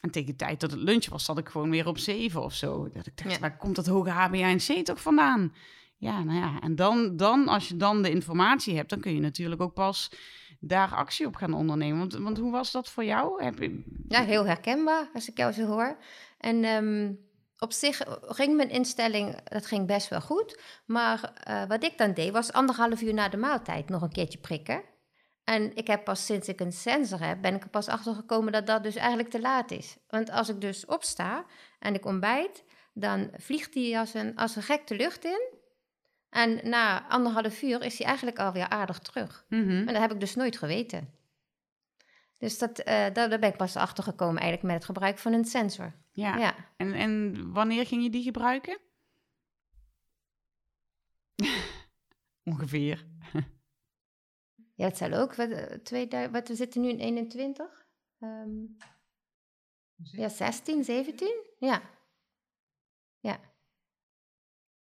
En 0.00 0.10
tegen 0.10 0.28
de 0.28 0.36
tijd 0.36 0.60
dat 0.60 0.70
het 0.70 0.80
lunch 0.80 1.08
was, 1.08 1.24
zat 1.24 1.38
ik 1.38 1.48
gewoon 1.48 1.70
weer 1.70 1.86
op 1.86 1.98
7 1.98 2.42
of 2.42 2.54
zo. 2.54 2.88
Dat 2.92 3.06
ik 3.06 3.16
dacht, 3.16 3.30
ja. 3.30 3.38
waar 3.38 3.56
komt 3.56 3.76
dat 3.76 3.86
hoge 3.86 4.10
HbA1c 4.10 4.82
toch 4.82 5.00
vandaan? 5.00 5.54
Ja, 5.96 6.22
nou 6.22 6.38
ja, 6.38 6.60
en 6.60 6.76
dan, 6.76 7.16
dan, 7.16 7.48
als 7.48 7.68
je 7.68 7.76
dan 7.76 8.02
de 8.02 8.10
informatie 8.10 8.76
hebt, 8.76 8.90
dan 8.90 9.00
kun 9.00 9.14
je 9.14 9.20
natuurlijk 9.20 9.60
ook 9.60 9.74
pas 9.74 10.10
daar 10.60 10.94
actie 10.94 11.26
op 11.26 11.36
gaan 11.36 11.52
ondernemen. 11.52 11.98
Want, 11.98 12.14
want 12.14 12.38
hoe 12.38 12.50
was 12.50 12.72
dat 12.72 12.88
voor 12.90 13.04
jou? 13.04 13.44
Heb 13.44 13.58
je... 13.58 13.82
Ja, 14.08 14.24
heel 14.24 14.46
herkenbaar 14.46 15.10
als 15.14 15.28
ik 15.28 15.36
jou 15.36 15.52
zo 15.52 15.66
hoor. 15.66 15.96
En 16.38 16.64
um, 16.64 17.18
op 17.64 17.72
zich 17.72 18.00
ging 18.20 18.56
mijn 18.56 18.70
instelling, 18.70 19.36
dat 19.44 19.66
ging 19.66 19.86
best 19.86 20.08
wel 20.08 20.20
goed. 20.20 20.60
Maar 20.84 21.32
uh, 21.48 21.64
wat 21.64 21.84
ik 21.84 21.98
dan 21.98 22.14
deed, 22.14 22.32
was 22.32 22.52
anderhalf 22.52 23.02
uur 23.02 23.14
na 23.14 23.28
de 23.28 23.36
maaltijd 23.36 23.88
nog 23.88 24.02
een 24.02 24.12
keertje 24.12 24.38
prikken. 24.38 24.82
En 25.44 25.76
ik 25.76 25.86
heb 25.86 26.04
pas 26.04 26.26
sinds 26.26 26.48
ik 26.48 26.60
een 26.60 26.72
sensor 26.72 27.20
heb, 27.20 27.40
ben 27.40 27.54
ik 27.54 27.62
er 27.62 27.68
pas 27.68 27.88
achter 27.88 28.14
gekomen 28.14 28.52
dat 28.52 28.66
dat 28.66 28.82
dus 28.82 28.94
eigenlijk 28.94 29.30
te 29.30 29.40
laat 29.40 29.70
is. 29.70 29.96
Want 30.08 30.30
als 30.30 30.48
ik 30.48 30.60
dus 30.60 30.86
opsta 30.86 31.44
en 31.78 31.94
ik 31.94 32.04
ontbijt, 32.04 32.64
dan 32.92 33.30
vliegt 33.36 33.74
hij 33.74 33.98
als 33.98 34.14
een, 34.14 34.36
als 34.36 34.56
een 34.56 34.62
gek 34.62 34.86
de 34.86 34.96
lucht 34.96 35.24
in. 35.24 35.52
En 36.30 36.68
na 36.68 37.08
anderhalf 37.08 37.62
uur 37.62 37.82
is 37.82 37.98
hij 37.98 38.06
eigenlijk 38.06 38.38
alweer 38.38 38.68
aardig 38.68 38.98
terug. 38.98 39.44
Mm 39.48 39.62
-hmm. 39.62 39.78
En 39.78 39.92
dat 39.92 40.02
heb 40.02 40.12
ik 40.12 40.20
dus 40.20 40.34
nooit 40.34 40.58
geweten. 40.58 41.08
Dus 42.38 42.58
dat, 42.58 42.78
uh, 42.78 42.84
daar 43.12 43.28
ben 43.28 43.42
ik 43.42 43.56
pas 43.56 43.76
achter 43.76 44.04
gekomen 44.04 44.40
eigenlijk 44.40 44.62
met 44.62 44.74
het 44.74 44.84
gebruik 44.84 45.18
van 45.18 45.32
een 45.32 45.44
sensor. 45.44 45.92
Ja. 46.14 46.36
ja. 46.36 46.54
En, 46.76 46.92
en 46.92 47.52
wanneer 47.52 47.86
ging 47.86 48.02
je 48.02 48.10
die 48.10 48.22
gebruiken? 48.22 48.78
Ongeveer. 52.50 53.06
Ja, 54.76 54.84
het 54.84 54.96
zal 54.96 55.12
ook. 55.12 55.34
Wat, 55.34 55.84
twee, 55.84 56.08
wat, 56.30 56.48
we 56.48 56.54
zitten 56.54 56.80
nu 56.80 56.88
in 56.88 56.98
21. 56.98 57.86
Um, 58.18 58.76
ja, 59.96 60.28
16, 60.28 60.84
17. 60.84 61.44
Ja. 61.58 61.82
Ja. 63.20 63.40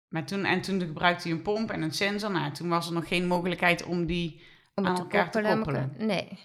Maar 0.08 0.26
toen, 0.26 0.44
en 0.44 0.60
toen 0.60 0.80
gebruikte 0.80 1.28
hij 1.28 1.36
een 1.36 1.42
pomp 1.42 1.70
en 1.70 1.82
een 1.82 1.92
sensor. 1.92 2.30
Nou, 2.30 2.52
toen 2.52 2.68
was 2.68 2.86
er 2.86 2.92
nog 2.92 3.08
geen 3.08 3.26
mogelijkheid 3.26 3.84
om 3.84 4.06
die 4.06 4.42
Om 4.74 4.86
aan 4.86 4.98
elkaar 4.98 5.30
te 5.30 5.40
koppelen. 5.40 5.94
Nee. 5.98 6.38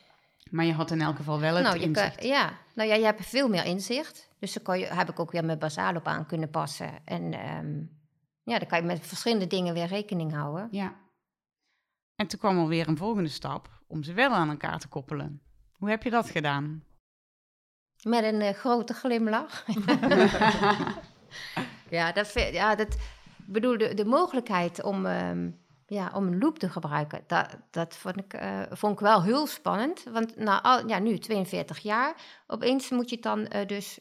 Maar 0.51 0.65
je 0.65 0.73
had 0.73 0.91
in 0.91 1.01
elk 1.01 1.15
geval 1.15 1.39
wel 1.39 1.53
het 1.55 1.63
Nou, 1.63 1.79
kan, 1.79 1.87
inzicht. 1.87 2.23
ja. 2.23 2.53
nou 2.75 2.89
ja, 2.89 2.95
je 2.95 3.03
hebt 3.05 3.25
veel 3.25 3.47
meer 3.49 3.65
inzicht. 3.65 4.29
Dus 4.39 4.53
daar 4.53 4.63
kan 4.63 4.79
je, 4.79 4.85
heb 4.85 5.09
ik 5.09 5.19
ook 5.19 5.31
weer 5.31 5.45
mijn 5.45 5.59
basaal 5.59 5.95
op 5.95 6.07
aan 6.07 6.25
kunnen 6.25 6.49
passen. 6.49 6.91
En 7.05 7.33
ehm, 7.33 7.75
ja, 8.43 8.59
dan 8.59 8.67
kan 8.67 8.79
je 8.79 8.85
met 8.85 9.07
verschillende 9.07 9.47
dingen 9.47 9.73
weer 9.73 9.85
rekening 9.87 10.33
houden. 10.33 10.67
Ja. 10.71 10.95
En 12.15 12.27
toen 12.27 12.39
kwam 12.39 12.57
alweer 12.57 12.87
een 12.87 12.97
volgende 12.97 13.29
stap 13.29 13.69
om 13.87 14.03
ze 14.03 14.13
wel 14.13 14.31
aan 14.31 14.49
elkaar 14.49 14.79
te 14.79 14.87
koppelen. 14.87 15.41
Hoe 15.73 15.89
heb 15.89 16.03
je 16.03 16.09
dat 16.09 16.29
gedaan? 16.29 16.83
Met 18.03 18.23
een 18.23 18.41
eh, 18.41 18.53
grote 18.53 18.93
glimlach. 18.93 19.65
ja, 21.89 22.11
dat, 22.11 22.27
vind- 22.27 22.53
ja, 22.53 22.75
dat 22.75 22.93
ik 22.93 22.99
bedoel, 23.45 23.77
de, 23.77 23.93
de 23.93 24.05
mogelijkheid 24.05 24.83
om, 24.83 25.05
ehm, 25.05 25.49
ja, 25.85 26.11
om 26.13 26.27
een 26.27 26.39
loop 26.39 26.59
te 26.59 26.69
gebruiken, 26.69 27.23
dat, 27.27 27.57
dat 27.71 27.95
vond, 27.95 28.17
ik, 28.17 28.33
eh, 28.33 28.61
vond 28.69 28.93
ik 28.93 28.99
wel 28.99 29.23
heel 29.23 29.47
spannend. 29.47 30.03
Want 30.03 30.35
na 30.35 30.61
al, 30.63 30.87
ja, 30.87 30.99
nu 30.99 31.17
42 31.17 31.79
jaar, 31.79 32.15
opeens 32.47 32.89
moet 32.89 33.09
je 33.09 33.19
dan 33.19 33.47
eh, 33.47 33.67
dus 33.67 33.99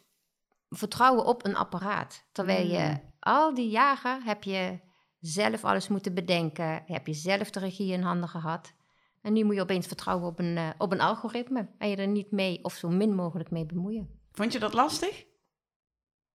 vertrouwen 0.68 1.24
op 1.24 1.44
een 1.44 1.56
apparaat. 1.56 2.24
Terwijl 2.32 2.66
je 2.66 2.78
Mm. 2.88 3.12
al 3.20 3.54
die 3.54 3.68
jaren 3.68 4.22
heb 4.22 4.42
je 4.42 4.78
zelf 5.20 5.64
alles 5.64 5.88
moeten 5.88 6.14
bedenken, 6.14 6.82
heb 6.86 7.06
je 7.06 7.14
zelf 7.14 7.50
de 7.50 7.60
regie 7.60 7.92
in 7.92 8.02
handen 8.02 8.28
gehad. 8.28 8.72
En 9.22 9.32
nu 9.32 9.44
moet 9.44 9.54
je 9.54 9.60
opeens 9.60 9.86
vertrouwen 9.86 10.26
op 10.26 10.38
een, 10.38 10.56
eh, 10.56 10.68
op 10.78 10.92
een 10.92 11.00
algoritme 11.00 11.68
en 11.78 11.88
je 11.88 11.96
er 11.96 12.06
niet 12.06 12.30
mee 12.30 12.58
of 12.62 12.74
zo 12.74 12.88
min 12.88 13.14
mogelijk 13.14 13.50
mee 13.50 13.66
bemoeien. 13.66 14.20
Vond 14.32 14.52
je 14.52 14.58
dat 14.58 14.72
lastig? 14.74 15.24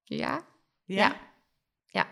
Ja. 0.03 0.41
Ja. 0.85 1.15
Ja. 1.85 2.07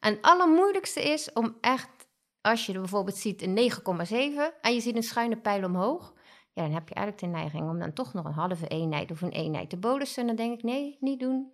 En 0.00 0.12
het 0.14 0.22
allermoeilijkste 0.22 1.02
is 1.02 1.32
om 1.32 1.56
echt, 1.60 2.01
als 2.42 2.66
je 2.66 2.72
er 2.72 2.78
bijvoorbeeld 2.80 3.16
ziet 3.16 3.42
een 3.42 3.70
9,7 3.70 4.14
en 4.60 4.74
je 4.74 4.80
ziet 4.80 4.96
een 4.96 5.02
schuine 5.02 5.36
pijl 5.36 5.64
omhoog, 5.64 6.12
ja, 6.52 6.62
dan 6.62 6.72
heb 6.72 6.88
je 6.88 6.94
eigenlijk 6.94 7.26
de 7.26 7.38
neiging 7.38 7.70
om 7.70 7.78
dan 7.78 7.92
toch 7.92 8.12
nog 8.12 8.24
een 8.24 8.32
halve 8.32 8.66
eenheid 8.68 9.10
of 9.10 9.20
een 9.22 9.30
eenheid 9.30 9.70
te 9.70 9.76
bolussen. 9.76 10.20
En 10.20 10.26
dan 10.26 10.36
denk 10.36 10.58
ik, 10.58 10.62
nee, 10.62 10.96
niet 11.00 11.20
doen. 11.20 11.52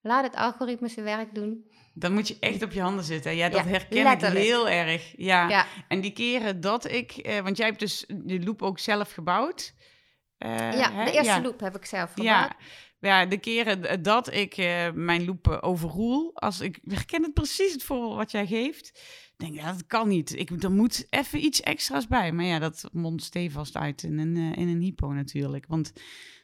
Laat 0.00 0.24
het 0.24 0.36
algoritme 0.36 0.88
zijn 0.88 1.04
werk 1.04 1.34
doen. 1.34 1.70
Dan 1.94 2.12
moet 2.12 2.28
je 2.28 2.36
echt 2.40 2.62
op 2.62 2.72
je 2.72 2.80
handen 2.80 3.04
zitten. 3.04 3.36
Ja, 3.36 3.48
dat 3.48 3.64
Ja, 3.64 3.70
herken 3.70 4.02
letterlijk. 4.02 4.40
ik 4.44 4.46
heel 4.50 4.68
erg. 4.68 5.14
Ja. 5.16 5.48
Ja, 5.48 5.66
En 5.88 6.00
die 6.00 6.12
keren 6.12 6.60
dat 6.60 6.90
ik... 6.90 7.10
eh, 7.12 7.40
want 7.40 7.56
jij 7.56 7.66
hebt 7.66 7.78
dus 7.78 8.04
de 8.08 8.44
loop 8.44 8.62
ook 8.62 8.78
zelf 8.78 9.12
gebouwd. 9.12 9.74
Eh, 10.38 10.50
ja 10.78 10.92
hè? 10.92 11.04
de 11.04 11.10
eerste 11.12 11.32
Ja. 11.32 11.40
loop 11.42 11.60
heb 11.60 11.76
ik 11.76 11.84
zelf 11.84 12.10
gebouwd. 12.12 12.26
Ja, 12.28 12.56
ja, 12.98 13.26
de 13.26 13.38
keren 13.38 14.02
dat 14.02 14.32
ik 14.32 14.56
eh, 14.56 14.92
mijn 14.92 15.24
loop 15.24 15.48
eh, 15.48 15.58
overroel, 15.60 16.34
als 16.34 16.60
ik 16.60 16.80
herken 16.84 17.22
het 17.22 17.34
precies 17.34 17.72
het 17.72 17.82
voorbeeld 17.82 18.16
wat 18.16 18.30
jij 18.30 18.46
geeft, 18.46 19.00
denk 19.36 19.54
ik, 19.54 19.60
ja, 19.60 19.72
dat 19.72 19.86
kan 19.86 20.08
niet. 20.08 20.38
Ik, 20.38 20.62
er 20.62 20.72
moet 20.72 21.06
even 21.10 21.44
iets 21.44 21.60
extra's 21.60 22.06
bij. 22.06 22.32
Maar 22.32 22.44
ja, 22.44 22.58
dat 22.58 22.88
mondt 22.92 23.22
stevast 23.22 23.76
uit 23.76 24.02
in 24.02 24.18
een, 24.18 24.36
eh, 24.36 24.62
in 24.62 24.68
een 24.68 24.80
hypo 24.80 25.12
natuurlijk. 25.12 25.66
Want 25.66 25.92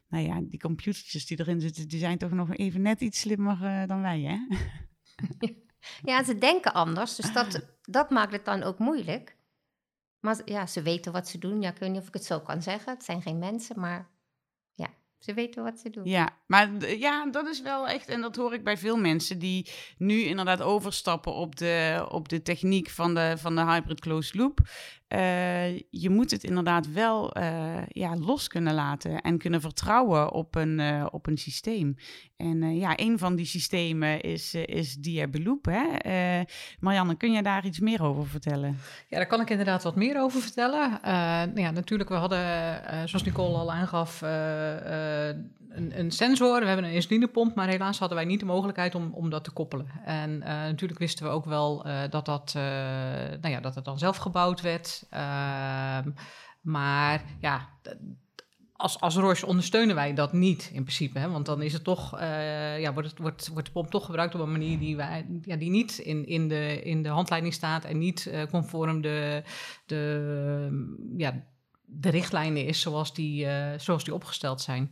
nou 0.08 0.24
ja, 0.24 0.40
die 0.42 0.60
computertjes 0.60 1.26
die 1.26 1.40
erin 1.40 1.60
zitten, 1.60 1.88
die 1.88 1.98
zijn 1.98 2.18
toch 2.18 2.30
nog 2.30 2.56
even 2.56 2.82
net 2.82 3.00
iets 3.00 3.20
slimmer 3.20 3.64
eh, 3.64 3.86
dan 3.86 4.00
wij, 4.00 4.20
hè? 4.20 4.36
Ja, 6.02 6.24
ze 6.24 6.38
denken 6.38 6.72
anders, 6.72 7.16
dus 7.16 7.32
dat, 7.32 7.76
dat 7.82 8.10
maakt 8.10 8.32
het 8.32 8.44
dan 8.44 8.62
ook 8.62 8.78
moeilijk. 8.78 9.36
Maar 10.20 10.40
ja, 10.44 10.66
ze 10.66 10.82
weten 10.82 11.12
wat 11.12 11.28
ze 11.28 11.38
doen. 11.38 11.62
Ja, 11.62 11.70
ik 11.70 11.78
weet 11.78 11.90
niet 11.90 12.00
of 12.00 12.06
ik 12.06 12.14
het 12.14 12.24
zo 12.24 12.40
kan 12.40 12.62
zeggen. 12.62 12.92
Het 12.92 13.04
zijn 13.04 13.22
geen 13.22 13.38
mensen, 13.38 13.80
maar 13.80 14.10
ze 15.24 15.34
weten 15.34 15.62
wat 15.62 15.78
ze 15.78 15.90
doen. 15.90 16.04
Ja, 16.04 16.28
maar 16.46 16.88
ja, 16.98 17.26
dat 17.30 17.46
is 17.46 17.62
wel 17.62 17.88
echt, 17.88 18.08
en 18.08 18.20
dat 18.20 18.36
hoor 18.36 18.54
ik 18.54 18.64
bij 18.64 18.76
veel 18.76 18.96
mensen 18.96 19.38
die 19.38 19.70
nu 19.98 20.20
inderdaad 20.20 20.62
overstappen 20.62 21.32
op 21.32 21.56
de, 21.56 22.06
op 22.08 22.28
de 22.28 22.42
techniek 22.42 22.90
van 22.90 23.14
de, 23.14 23.34
van 23.38 23.54
de 23.54 23.64
hybrid 23.64 24.00
closed 24.00 24.34
loop. 24.34 24.60
Eh, 25.12 25.78
je 25.90 26.10
moet 26.10 26.30
het 26.30 26.44
inderdaad 26.44 26.92
wel 26.92 27.32
eh, 27.32 27.86
ja, 27.88 28.16
los 28.16 28.48
kunnen 28.48 28.74
laten 28.74 29.20
en 29.20 29.38
kunnen 29.38 29.60
vertrouwen 29.60 30.32
op 30.32 30.54
een, 30.54 30.80
eh, 30.80 31.06
op 31.10 31.26
een 31.26 31.36
systeem. 31.36 31.96
En 32.36 32.76
ja, 32.76 32.92
een 32.96 33.18
van 33.18 33.36
die 33.36 33.46
systemen 33.46 34.20
is, 34.20 34.54
is 34.54 34.94
Diabeloop. 34.94 35.64
Hè? 35.64 36.42
Marianne, 36.80 37.16
kun 37.16 37.32
je 37.32 37.42
daar 37.42 37.64
iets 37.64 37.80
meer 37.80 38.02
over 38.02 38.26
vertellen? 38.26 38.76
Ja, 39.08 39.16
daar 39.16 39.26
kan 39.26 39.40
ik 39.40 39.50
inderdaad 39.50 39.82
wat 39.82 39.96
meer 39.96 40.20
over 40.20 40.40
vertellen. 40.40 40.98
Ja, 41.54 41.70
natuurlijk, 41.70 42.08
we 42.08 42.14
hadden, 42.14 43.08
zoals 43.08 43.24
Nicole 43.24 43.56
al 43.56 43.72
aangaf, 43.72 44.20
een, 45.74 45.98
een 45.98 46.10
sensor. 46.10 46.60
We 46.60 46.66
hebben 46.66 46.84
een 46.84 46.92
insulinepomp, 46.92 47.54
maar 47.54 47.68
helaas 47.68 47.98
hadden 47.98 48.16
wij 48.16 48.26
niet 48.26 48.40
de 48.40 48.46
mogelijkheid 48.46 48.94
om, 48.94 49.10
om 49.14 49.30
dat 49.30 49.44
te 49.44 49.50
koppelen. 49.50 49.86
En 50.04 50.42
eh, 50.42 50.48
natuurlijk 50.48 51.00
wisten 51.00 51.26
we 51.26 51.30
ook 51.30 51.44
wel 51.44 51.84
eh, 51.84 52.00
dat, 52.10 52.24
dat, 52.24 52.52
eh, 52.56 52.62
nou 53.40 53.48
ja, 53.48 53.60
dat 53.60 53.74
het 53.74 53.84
dan 53.84 53.98
zelf 53.98 54.16
gebouwd 54.16 54.60
werd. 54.60 55.06
Ehm, 55.10 56.10
maar 56.60 57.24
ja, 57.40 57.68
als, 58.72 59.00
als 59.00 59.16
Roche 59.16 59.46
ondersteunen 59.46 59.94
wij 59.94 60.14
dat 60.14 60.32
niet 60.32 60.70
in 60.72 60.82
principe. 60.82 61.18
Hè? 61.18 61.30
Want 61.30 61.46
dan 61.46 61.62
is 61.62 61.72
het 61.72 61.84
toch, 61.84 62.20
ja, 62.78 62.92
wordt, 62.92 63.18
wordt, 63.18 63.48
wordt 63.48 63.66
de 63.66 63.72
pomp 63.72 63.90
toch 63.90 64.04
gebruikt 64.04 64.34
op 64.34 64.40
een 64.40 64.52
manier 64.52 64.78
die, 64.78 64.96
wij, 64.96 65.26
ja, 65.42 65.56
die 65.56 65.70
niet 65.70 65.98
in, 65.98 66.26
in, 66.26 66.48
de, 66.48 66.82
in 66.82 67.02
de 67.02 67.08
handleiding 67.08 67.54
staat 67.54 67.84
en 67.84 67.98
niet 67.98 68.30
conform 68.50 69.00
de, 69.00 69.42
de, 69.86 71.14
ja, 71.16 71.44
de 71.84 72.10
richtlijnen 72.10 72.66
is 72.66 72.80
zoals 72.80 73.14
die, 73.14 73.46
zoals 73.76 74.04
die 74.04 74.14
opgesteld 74.14 74.60
zijn. 74.60 74.90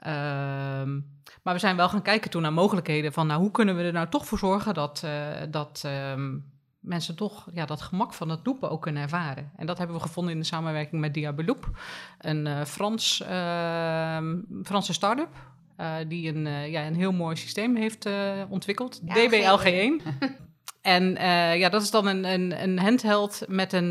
Ehm, 0.00 1.00
maar 1.42 1.54
we 1.54 1.58
zijn 1.60 1.76
wel 1.76 1.88
gaan 1.88 2.02
kijken 2.02 2.30
toen 2.30 2.42
naar 2.42 2.52
mogelijkheden 2.52 3.12
van, 3.12 3.26
nou, 3.26 3.40
hoe 3.40 3.50
kunnen 3.50 3.76
we 3.76 3.82
er 3.82 3.92
nou 3.92 4.08
toch 4.08 4.26
voor 4.26 4.38
zorgen 4.38 4.74
dat, 4.74 5.02
eh, 5.04 5.12
dat 5.50 5.82
ehm, 5.84 6.36
mensen 6.80 7.16
toch 7.16 7.48
ja, 7.52 7.64
dat 7.64 7.80
gemak 7.82 8.14
van 8.14 8.28
het 8.28 8.40
loepen 8.46 8.70
ook 8.70 8.82
kunnen 8.82 9.02
ervaren. 9.02 9.50
En 9.56 9.66
dat 9.66 9.78
hebben 9.78 9.96
we 9.96 10.02
gevonden 10.02 10.32
in 10.32 10.40
de 10.40 10.46
samenwerking 10.46 11.00
met 11.00 11.14
Diabeloop, 11.14 11.70
een 12.18 12.46
eh, 12.46 12.64
Frans, 12.64 13.22
ehm, 13.22 14.36
Franse 14.62 14.92
start-up. 14.92 15.48
eh, 15.76 15.94
die 16.08 16.34
een, 16.34 16.70
ja, 16.70 16.86
een 16.86 16.94
heel 16.94 17.12
mooi 17.12 17.36
systeem 17.36 17.76
heeft 17.76 18.08
ontwikkeld, 18.48 19.00
Ja, 19.04 19.14
DBLG1. 19.14 20.02
En 20.80 21.12
ja, 21.58 21.68
dat 21.68 21.82
is 21.82 21.90
dan 21.90 22.06
een, 22.06 22.24
een, 22.24 22.62
een 22.62 22.78
handheld 22.78 23.44
met 23.48 23.72
een, 23.72 23.90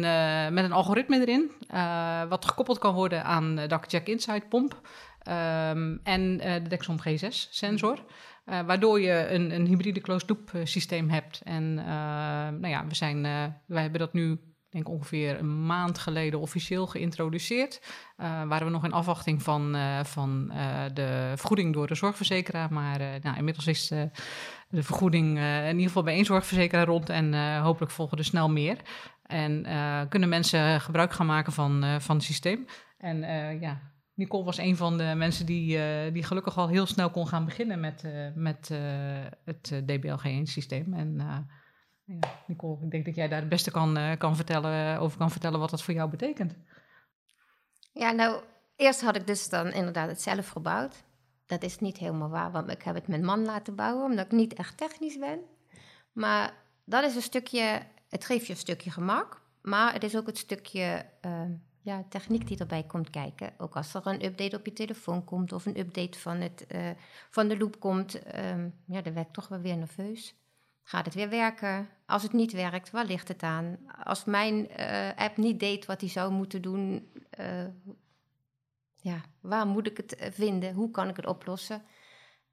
met 0.53 0.63
een 0.63 0.71
algoritme 0.71 1.19
erin, 1.19 1.51
wat 2.29 2.45
gekoppeld 2.45 2.77
kan 2.77 2.93
worden 2.93 3.23
aan 3.23 3.55
de 3.55 3.67
DAC-Jack 3.67 4.07
Insight 4.07 4.49
pomp 4.49 4.81
ehm, 5.29 5.97
en 6.03 6.39
eh, 6.39 6.63
de 6.63 6.69
Dexcom 6.69 6.99
G6 6.99 7.49
sensor. 7.49 8.03
eh, 8.45 8.61
waardoor 8.61 8.99
je 8.99 9.27
een, 9.29 9.51
een 9.51 9.65
hybride 9.65 10.01
closed 10.01 10.29
loop 10.29 10.53
eh, 10.53 10.61
systeem 10.63 11.09
hebt. 11.09 11.41
En 11.43 11.73
nou 11.73 12.67
ja, 12.67 12.87
we 12.87 12.95
zijn, 12.95 13.21
wij 13.65 13.81
hebben 13.81 13.99
dat 13.99 14.13
nu 14.13 14.39
denk 14.69 14.89
ongeveer 14.89 15.39
een 15.39 15.65
maand 15.65 15.97
geleden 15.97 16.39
officieel 16.39 16.87
geïntroduceerd. 16.87 17.81
Waren 18.17 18.65
we 18.65 18.71
nog 18.71 18.83
in 18.83 18.91
afwachting 18.91 19.43
van, 19.43 19.75
van 20.03 20.51
de 20.93 21.33
vergoeding 21.35 21.73
door 21.73 21.87
de 21.87 21.95
zorgverzekeraar. 21.95 22.73
Maar 22.73 22.99
nou, 23.21 23.37
inmiddels 23.37 23.67
is 23.67 23.87
de 24.69 24.83
vergoeding 24.83 25.37
in 25.39 25.71
ieder 25.71 25.87
geval 25.87 26.03
bij 26.03 26.13
één 26.13 26.25
zorgverzekeraar 26.25 26.85
rond. 26.85 27.09
En 27.09 27.57
hopelijk 27.59 27.91
volgen 27.91 28.17
er 28.17 28.23
snel 28.23 28.49
meer. 28.49 28.77
En 29.25 29.65
kunnen 30.09 30.29
mensen 30.29 30.81
gebruik 30.81 31.13
gaan 31.13 31.25
maken 31.25 31.53
van, 31.53 32.01
van 32.01 32.15
het 32.15 32.25
systeem. 32.25 32.65
En 32.97 33.19
ja, 33.59 33.79
Nicole 34.19 34.43
was 34.43 34.57
een 34.57 34.77
van 34.77 34.97
de 34.97 35.13
mensen 35.15 35.45
die, 35.45 35.77
eh, 35.77 36.13
die 36.13 36.23
gelukkig 36.23 36.57
al 36.57 36.67
heel 36.67 36.85
snel 36.85 37.09
kon 37.09 37.27
gaan 37.27 37.45
beginnen 37.45 37.79
met, 37.79 38.03
eh, 38.03 38.27
met 38.35 38.69
eh, 38.71 38.79
het 39.45 39.71
eh, 39.71 39.79
DBLG1-systeem. 39.85 40.93
En 40.93 41.15
ja, 42.05 42.19
Nicole, 42.47 42.83
ik 42.83 42.91
denk 42.91 43.05
dat 43.05 43.15
jij 43.15 43.27
daar 43.27 43.39
het 43.39 43.49
beste 43.49 43.71
kan, 43.71 44.17
kan 44.17 44.35
vertellen, 44.35 44.99
over 44.99 45.17
kan 45.17 45.31
vertellen 45.31 45.59
wat 45.59 45.69
dat 45.69 45.81
voor 45.81 45.93
jou 45.93 46.09
betekent. 46.09 46.55
Ja, 47.93 48.11
nou, 48.11 48.43
eerst 48.75 49.01
had 49.01 49.15
ik 49.15 49.27
dus 49.27 49.49
dan 49.49 49.71
inderdaad 49.71 50.09
het 50.09 50.21
zelf 50.21 50.49
gebouwd. 50.49 51.03
Dat 51.45 51.63
is 51.63 51.79
niet 51.79 51.97
helemaal 51.97 52.29
waar, 52.29 52.51
want 52.51 52.71
ik 52.71 52.83
heb 52.83 52.95
het 52.95 53.07
mijn 53.07 53.25
man 53.25 53.45
laten 53.45 53.75
bouwen, 53.75 54.05
omdat 54.05 54.25
ik 54.25 54.31
niet 54.31 54.53
echt 54.53 54.77
technisch 54.77 55.19
ben. 55.19 55.39
Maar 56.11 56.53
dat 56.85 57.03
is 57.03 57.15
een 57.15 57.21
stukje, 57.21 57.81
het 58.09 58.25
geeft 58.25 58.45
je 58.45 58.53
een 58.53 58.59
stukje 58.59 58.91
gemak, 58.91 59.41
maar 59.61 59.93
het 59.93 60.03
is 60.03 60.17
ook 60.17 60.27
het 60.27 60.37
stukje 60.37 61.05
eh, 61.21 61.41
ja, 61.81 62.03
techniek 62.09 62.47
die 62.47 62.57
erbij 62.57 62.83
komt 62.83 63.09
kijken. 63.09 63.53
Ook 63.57 63.75
als 63.75 63.93
er 63.93 64.07
een 64.07 64.25
update 64.25 64.55
op 64.57 64.65
je 64.65 64.73
telefoon 64.73 65.23
komt 65.23 65.53
of 65.53 65.65
een 65.65 65.79
update 65.79 66.19
van, 66.19 66.37
het, 66.37 66.67
eh, 66.67 66.89
van 67.29 67.47
de 67.47 67.57
loop 67.57 67.79
komt, 67.79 68.23
ehm, 68.23 68.69
ja, 68.85 69.01
dan 69.01 69.13
werd 69.13 69.27
ik 69.27 69.33
toch 69.33 69.47
wel 69.47 69.59
weer 69.59 69.77
nerveus. 69.77 70.35
Gaat 70.83 71.05
het 71.05 71.13
weer 71.15 71.29
werken? 71.29 71.89
Als 72.05 72.23
het 72.23 72.33
niet 72.33 72.51
werkt, 72.51 72.91
waar 72.91 73.05
ligt 73.05 73.27
het 73.27 73.43
aan? 73.43 73.77
Als 74.03 74.25
mijn 74.25 74.69
eh, 74.69 75.09
app 75.15 75.37
niet 75.37 75.59
deed 75.59 75.85
wat 75.85 76.01
hij 76.01 76.09
zou 76.09 76.31
moeten 76.31 76.61
doen, 76.61 77.11
eh, 77.29 77.65
ja, 79.01 79.21
waar 79.41 79.67
moet 79.67 79.87
ik 79.87 79.97
het 79.97 80.29
vinden? 80.33 80.73
Hoe 80.73 80.91
kan 80.91 81.09
ik 81.09 81.15
het 81.15 81.25
oplossen? 81.27 81.81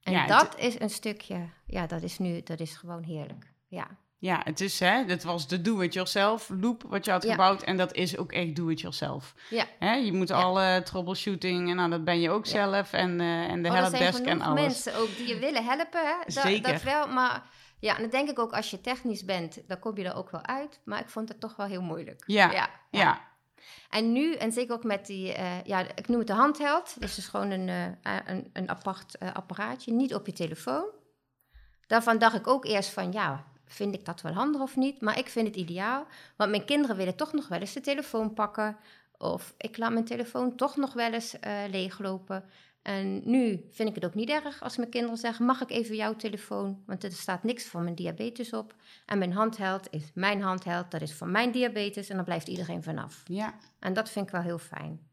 En 0.03 0.13
Ja, 0.13 0.21
het- 0.21 0.29
dat 0.29 0.59
is 0.59 0.81
een 0.81 0.91
stukje, 0.91 1.49
ja, 1.67 1.87
dat 1.87 2.03
is 2.03 2.19
nu, 2.19 2.43
dat 2.43 2.61
is 2.61 2.77
gewoon 2.77 3.03
heerlijk. 3.03 3.53
Ja, 3.67 3.87
Ja, 4.19 4.41
het 4.45 4.61
is 4.61 4.81
hè, 4.81 5.05
dat 5.05 5.23
was 5.23 5.49
de 5.49 5.61
do-it-yourself 5.63 6.51
loop 6.61 6.83
wat 6.89 7.05
je 7.05 7.11
had 7.11 7.23
Ja. 7.23 7.31
gebouwd. 7.31 7.63
En 7.63 7.77
dat 7.77 7.93
is 7.95 8.17
ook 8.19 8.33
echt 8.33 8.57
do-it-yourself. 8.57 9.35
ja. 9.51 9.65
Hè, 9.79 9.95
je 9.95 10.13
moet 10.13 10.29
Ja. 10.29 10.35
alle 10.43 10.83
troubleshooting, 10.85 11.71
en 11.71 11.77
nou, 11.77 11.91
dat 11.91 12.05
ben 12.05 12.21
je 12.21 12.31
ook 12.31 12.45
Ja. 12.47 12.51
zelf. 12.51 12.93
En, 12.93 13.21
eh 13.21 13.27
en 13.27 13.63
de 13.63 13.69
Oh, 13.69 13.77
er 13.77 13.87
zijn 13.87 14.03
helpdesk 14.03 14.27
en 14.27 14.41
alles. 14.41 14.61
mensen 14.61 14.97
ook 14.97 15.17
die 15.17 15.27
je 15.29 15.39
willen 15.39 15.65
helpen, 15.65 16.01
hè? 16.07 16.15
Dat, 16.25 16.33
Zeker. 16.33 16.73
dat 16.73 16.83
wel, 16.83 17.07
maar 17.09 17.43
Ja, 17.81 17.95
en 17.97 18.01
dan 18.01 18.11
denk 18.11 18.29
ik 18.31 18.39
ook 18.39 18.53
als 18.53 18.71
je 18.71 18.81
technisch 18.81 19.25
bent, 19.25 19.59
dan 19.69 19.79
kom 19.79 19.97
je 19.97 20.05
er 20.05 20.15
ook 20.17 20.31
wel 20.31 20.47
uit. 20.47 20.81
Maar 20.85 21.01
ik 21.01 21.09
vond 21.09 21.29
het 21.29 21.41
toch 21.41 21.57
wel 21.57 21.67
heel 21.67 21.83
moeilijk. 21.83 22.23
Ja, 22.27 22.53
ja. 22.53 22.69
Ja, 22.91 23.21
En 23.91 24.13
nu, 24.13 24.35
en 24.35 24.53
zeker 24.53 24.75
ook 24.75 24.85
met 24.85 25.07
die, 25.07 25.33
eh, 25.33 25.63
ja, 25.65 25.81
ik 25.95 26.09
noem 26.09 26.19
het 26.19 26.27
de 26.27 26.33
handheld. 26.33 27.01
Dus 27.01 27.15
dus 27.15 27.27
gewoon 27.29 27.51
een, 27.51 27.69
eh, 28.03 28.13
een, 28.27 28.51
een 28.53 28.69
apart 28.71 29.19
apparaatje, 29.33 29.93
niet 29.93 30.15
op 30.15 30.27
je 30.27 30.33
telefoon. 30.33 30.85
Daarvan 31.87 32.19
dacht 32.19 32.35
ik 32.37 32.47
ook 32.47 32.65
eerst 32.65 32.91
van, 32.91 33.13
ja, 33.13 33.45
vind 33.67 33.95
ik 33.95 34.05
dat 34.05 34.21
wel 34.21 34.33
handig 34.33 34.61
of 34.61 34.77
niet? 34.77 35.01
Maar 35.01 35.19
ik 35.19 35.29
vind 35.29 35.47
het 35.47 35.57
ideaal, 35.57 36.07
want 36.37 36.51
mijn 36.51 36.65
kinderen 36.65 36.97
willen 36.97 37.17
toch 37.17 37.33
nog 37.33 37.49
wel 37.49 37.61
eens 37.61 37.73
de 37.73 37.81
telefoon 37.81 38.35
pakken. 38.35 38.77
Of 39.19 39.55
ik 39.59 39.77
laat 39.79 39.93
mijn 39.93 40.05
telefoon 40.05 40.57
toch 40.57 40.77
nog 40.77 40.93
wel 40.93 41.13
eens 41.13 41.39
eh, 41.39 41.63
leeglopen. 41.71 42.45
En 42.83 43.21
nu 43.25 43.67
vind 43.71 43.89
ik 43.89 43.95
het 43.95 44.05
ook 44.05 44.15
niet 44.15 44.29
erg 44.29 44.63
als 44.63 44.77
mijn 44.77 44.91
kinderen 44.91 45.17
zeggen: 45.17 45.45
Mag 45.45 45.61
ik 45.61 45.71
even 45.71 45.97
jouw 45.97 46.17
telefoon? 46.17 46.83
Want 46.87 47.05
er 47.05 47.13
staat 47.13 47.43
niks 47.43 47.65
van 47.65 47.83
mijn 47.83 47.95
diabetes 47.95 48.53
op. 48.53 48.75
En 49.07 49.19
mijn 49.19 49.33
handheld 49.33 49.87
is 49.91 50.11
mijn 50.15 50.43
handheld, 50.43 50.91
dat 50.91 51.01
is 51.01 51.13
van 51.13 51.31
mijn 51.31 51.51
diabetes. 51.51 52.09
En 52.09 52.17
dan 52.17 52.25
blijft 52.25 52.49
iedereen 52.49 52.83
vanaf. 52.83 53.23
ja. 53.25 53.55
En 53.79 53.93
dat 53.93 54.11
vind 54.11 54.27
ik 54.27 54.33
wel 54.33 54.43
heel 54.43 54.59
fijn. 54.59 55.09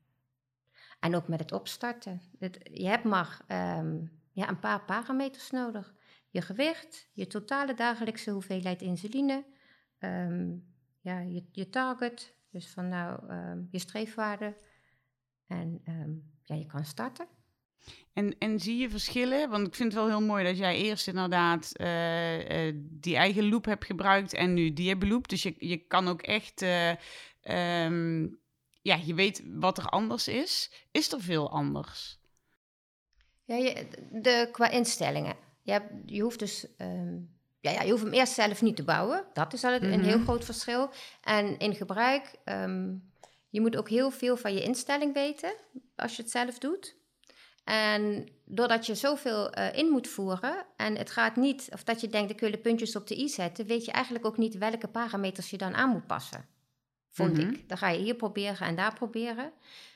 En 1.00 1.16
ook 1.16 1.28
met 1.28 1.40
het 1.40 1.52
opstarten. 1.52 2.22
Het, 2.40 2.60
je 2.72 2.88
hebt 2.88 3.04
maar 3.04 3.40
ehm, 3.48 3.98
ja, 4.32 4.50
een 4.50 4.60
paar 4.60 4.82
parameters 4.82 5.52
nodig. 5.52 5.94
Je 6.34 6.42
gewicht, 6.42 7.10
je 7.14 7.28
totale 7.28 7.74
dagelijkse 7.74 8.32
hoeveelheid 8.32 8.82
insuline, 8.82 9.46
ehm, 9.98 10.56
ja, 11.02 11.20
je, 11.20 11.46
je 11.52 11.70
target, 11.70 12.36
dus 12.50 12.70
van 12.70 12.88
nou 12.88 13.30
ehm, 13.30 13.62
je 13.72 13.80
streefwaarde. 13.80 14.56
En 15.48 15.82
ehm, 15.84 16.12
ja, 16.44 16.56
je 16.56 16.66
kan 16.66 16.86
starten. 16.86 17.28
En, 18.14 18.38
en 18.38 18.60
zie 18.60 18.78
je 18.78 18.90
verschillen? 18.90 19.50
Want 19.50 19.68
ik 19.68 19.76
vind 19.76 19.94
het 19.94 20.02
wel 20.02 20.10
heel 20.10 20.28
mooi 20.28 20.44
dat 20.44 20.58
jij 20.58 20.78
eerst 20.78 21.08
inderdaad 21.08 21.72
eh, 21.76 22.74
die 22.76 23.16
eigen 23.16 23.50
loop 23.50 23.66
hebt 23.66 23.86
gebruikt 23.86 24.34
en 24.34 24.54
nu 24.54 24.74
Diabeloop. 24.74 25.28
Dus 25.28 25.44
je, 25.44 25.56
je 25.58 25.78
kan 25.78 26.08
ook 26.08 26.22
echt, 26.22 26.62
eh, 26.62 26.94
ja, 28.82 28.96
je 29.06 29.14
weet 29.14 29.44
wat 29.46 29.78
er 29.78 29.86
anders 29.86 30.28
is. 30.28 30.72
Is 30.92 31.12
er 31.12 31.22
veel 31.22 31.52
anders? 31.52 32.20
Ja, 33.44 33.56
je, 33.56 33.88
de, 34.12 34.50
qua 34.52 34.70
instellingen. 34.70 35.52
Je, 35.64 35.72
hebt, 35.72 35.92
je 36.06 36.22
hoeft 36.22 36.40
dus. 36.40 36.68
ehm, 36.78 37.14
ja, 37.60 37.72
ja, 37.72 37.82
je 37.82 37.92
hoeft 37.92 38.04
hem 38.04 38.14
eerst 38.14 38.34
zelf 38.34 38.62
niet 38.62 38.76
te 38.76 38.84
bouwen. 38.84 39.26
Dat 39.34 39.54
is 39.54 39.64
al 39.64 39.72
een 39.74 39.90
Mhm. 39.90 40.04
heel 40.04 40.20
groot 40.20 40.46
verschil. 40.46 40.90
En 41.24 41.58
in 41.60 41.76
gebruik, 41.76 42.36
ehm, 42.44 42.94
je 43.50 43.62
moet 43.62 43.76
ook 43.78 43.90
heel 43.90 44.12
veel 44.12 44.38
van 44.38 44.54
je 44.54 44.64
instelling 44.64 45.14
weten 45.14 45.54
als 45.96 46.16
je 46.16 46.22
het 46.22 46.32
zelf 46.32 46.58
doet. 46.60 46.96
En 47.64 48.28
doordat 48.46 48.86
je 48.86 48.96
zoveel 48.96 49.52
eh, 49.52 49.78
in 49.78 49.90
moet 49.90 50.08
voeren 50.08 50.66
en 50.78 50.96
het 50.98 51.12
gaat 51.12 51.36
niet, 51.36 51.70
of 51.74 51.84
dat 51.84 52.02
je 52.02 52.08
denkt 52.08 52.32
ik 52.32 52.40
wil 52.40 52.52
de 52.52 52.58
puntjes 52.58 52.96
op 52.96 53.08
de 53.08 53.20
i 53.20 53.30
zetten, 53.30 53.66
weet 53.66 53.86
je 53.86 53.92
eigenlijk 53.92 54.26
ook 54.26 54.38
niet 54.38 54.58
welke 54.58 54.88
parameters 54.88 55.50
je 55.50 55.58
dan 55.58 55.74
aan 55.74 55.90
moet 55.90 56.08
passen. 56.08 56.46
Vond 57.10 57.38
Mhm. 57.38 57.50
ik. 57.50 57.70
Dan 57.70 57.78
ga 57.78 57.90
je 57.90 58.00
hier 58.00 58.16
proberen 58.16 58.68
en 58.68 58.76
daar 58.76 58.94
proberen. 58.94 59.52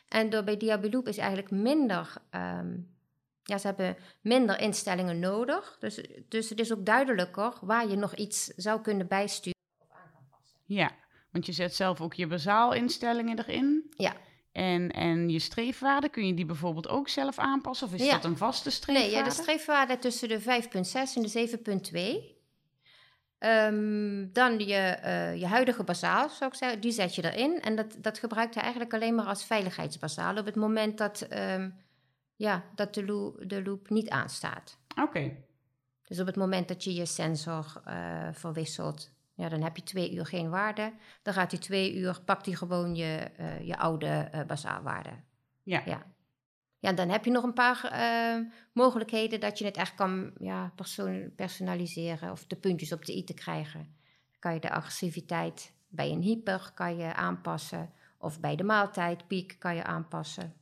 En 0.10 0.30
door 0.30 0.44
bij 0.44 0.58
Diabeloop 0.58 1.08
is 1.08 1.18
eigenlijk 1.18 1.52
minder, 1.52 2.14
ehm, 2.30 2.76
ja, 3.48 3.58
ze 3.58 3.68
hebben 3.68 3.98
minder 4.22 4.60
instellingen 4.60 5.20
nodig. 5.20 5.78
Dus, 5.80 6.02
dus 6.30 6.50
het 6.50 6.60
is 6.60 6.74
ook 6.74 6.86
duidelijker 6.86 7.54
waar 7.62 7.88
je 7.88 7.96
nog 7.96 8.16
iets 8.16 8.46
zou 8.46 8.82
kunnen 8.82 9.08
bijsturen. 9.08 9.56
Ja, 10.66 10.92
want 11.32 11.46
je 11.46 11.52
zet 11.52 11.76
zelf 11.76 12.02
ook 12.02 12.14
je 12.14 12.28
basaalinstellingen 12.28 13.40
erin. 13.40 13.94
Ja. 13.98 14.14
En, 14.52 14.92
en 14.92 15.30
je 15.30 15.40
streefwaarde, 15.40 16.10
kun 16.10 16.28
je 16.28 16.34
die 16.34 16.46
bijvoorbeeld 16.46 16.88
ook 16.88 17.10
zelf 17.10 17.38
aanpassen? 17.38 17.88
Of 17.88 17.94
is 17.94 18.06
Ja. 18.06 18.12
dat 18.12 18.24
een 18.24 18.38
vaste 18.38 18.70
streefwaarde? 18.70 19.12
Nee, 19.12 19.20
ja, 19.20 19.24
de 19.30 19.32
streefwaarde 19.42 20.00
tussen 20.00 20.30
de 20.30 20.42
5,6 20.42 21.16
en 21.16 21.22
de 21.22 21.28
7,2. 21.28 22.36
Ehm, 23.38 24.26
dan 24.34 24.60
je, 24.60 24.76
eh, 24.76 25.36
je 25.40 25.46
huidige 25.46 25.84
bazaal, 25.84 26.30
zou 26.30 26.52
ik 26.52 26.58
zeggen, 26.58 26.80
die 26.82 26.92
zet 26.92 27.16
je 27.16 27.32
erin. 27.34 27.62
En 27.62 27.76
dat, 27.76 27.96
dat 27.98 28.20
gebruikt 28.20 28.54
hij 28.54 28.64
eigenlijk 28.64 28.94
alleen 28.94 29.16
maar 29.16 29.26
als 29.26 29.46
veiligheidsbazaal 29.46 30.38
op 30.38 30.46
het 30.46 30.56
moment 30.56 30.98
dat, 30.98 31.22
ehm, 31.22 31.70
ja, 32.38 32.64
dat 32.76 32.94
de, 32.94 33.06
loo- 33.06 33.36
de 33.46 33.64
loop 33.64 33.90
niet 33.90 34.10
aanstaat. 34.10 34.78
Oké, 35.02 35.36
Dus 36.08 36.20
op 36.20 36.26
het 36.26 36.36
moment 36.36 36.68
dat 36.68 36.84
je 36.84 36.94
je 36.94 37.06
sensor 37.06 37.82
eh, 37.86 38.28
verwisselt, 38.32 39.12
ja, 39.34 39.50
dan 39.50 39.62
heb 39.62 39.76
je 39.76 39.84
twee 39.84 40.14
uur 40.14 40.26
geen 40.26 40.50
waarde. 40.50 40.94
Dan 41.22 41.34
gaat 41.34 41.50
die 41.50 41.60
twee 41.60 41.96
uur, 41.96 42.22
pakt 42.26 42.46
hij 42.46 42.56
gewoon 42.56 42.96
je, 42.96 43.18
eh, 43.38 43.68
je 43.68 43.78
oude 43.78 44.08
eh 44.08 44.46
basaalwaarde. 44.46 45.10
ja. 45.64 45.82
Ja. 45.86 46.16
Ja, 46.80 46.94
dan 46.94 47.10
heb 47.10 47.26
je 47.26 47.32
nog 47.32 47.44
een 47.44 47.54
paar 47.54 47.84
eh, 47.84 48.46
mogelijkheden 48.74 49.40
dat 49.40 49.58
je 49.60 49.66
het 49.66 49.78
echt 49.78 49.96
kan 49.96 50.32
ja, 50.40 50.72
persoon- 50.76 51.32
personaliseren 51.36 52.32
of 52.32 52.46
de 52.46 52.56
puntjes 52.56 52.92
op 52.92 53.06
de 53.06 53.16
i 53.18 53.24
te 53.24 53.34
krijgen. 53.34 53.80
Dan 54.30 54.40
kan 54.40 54.54
je 54.54 54.60
de 54.60 54.70
agressiviteit 54.72 55.74
bij 55.88 56.12
een 56.12 56.22
hyper 56.22 56.72
kan 56.74 56.98
je 56.98 57.14
aanpassen 57.14 57.90
of 58.18 58.40
bij 58.40 58.56
de 58.56 58.64
maaltijd 58.64 59.28
piek 59.28 59.56
kan 59.60 59.76
je 59.76 59.84
aanpassen. 59.84 60.54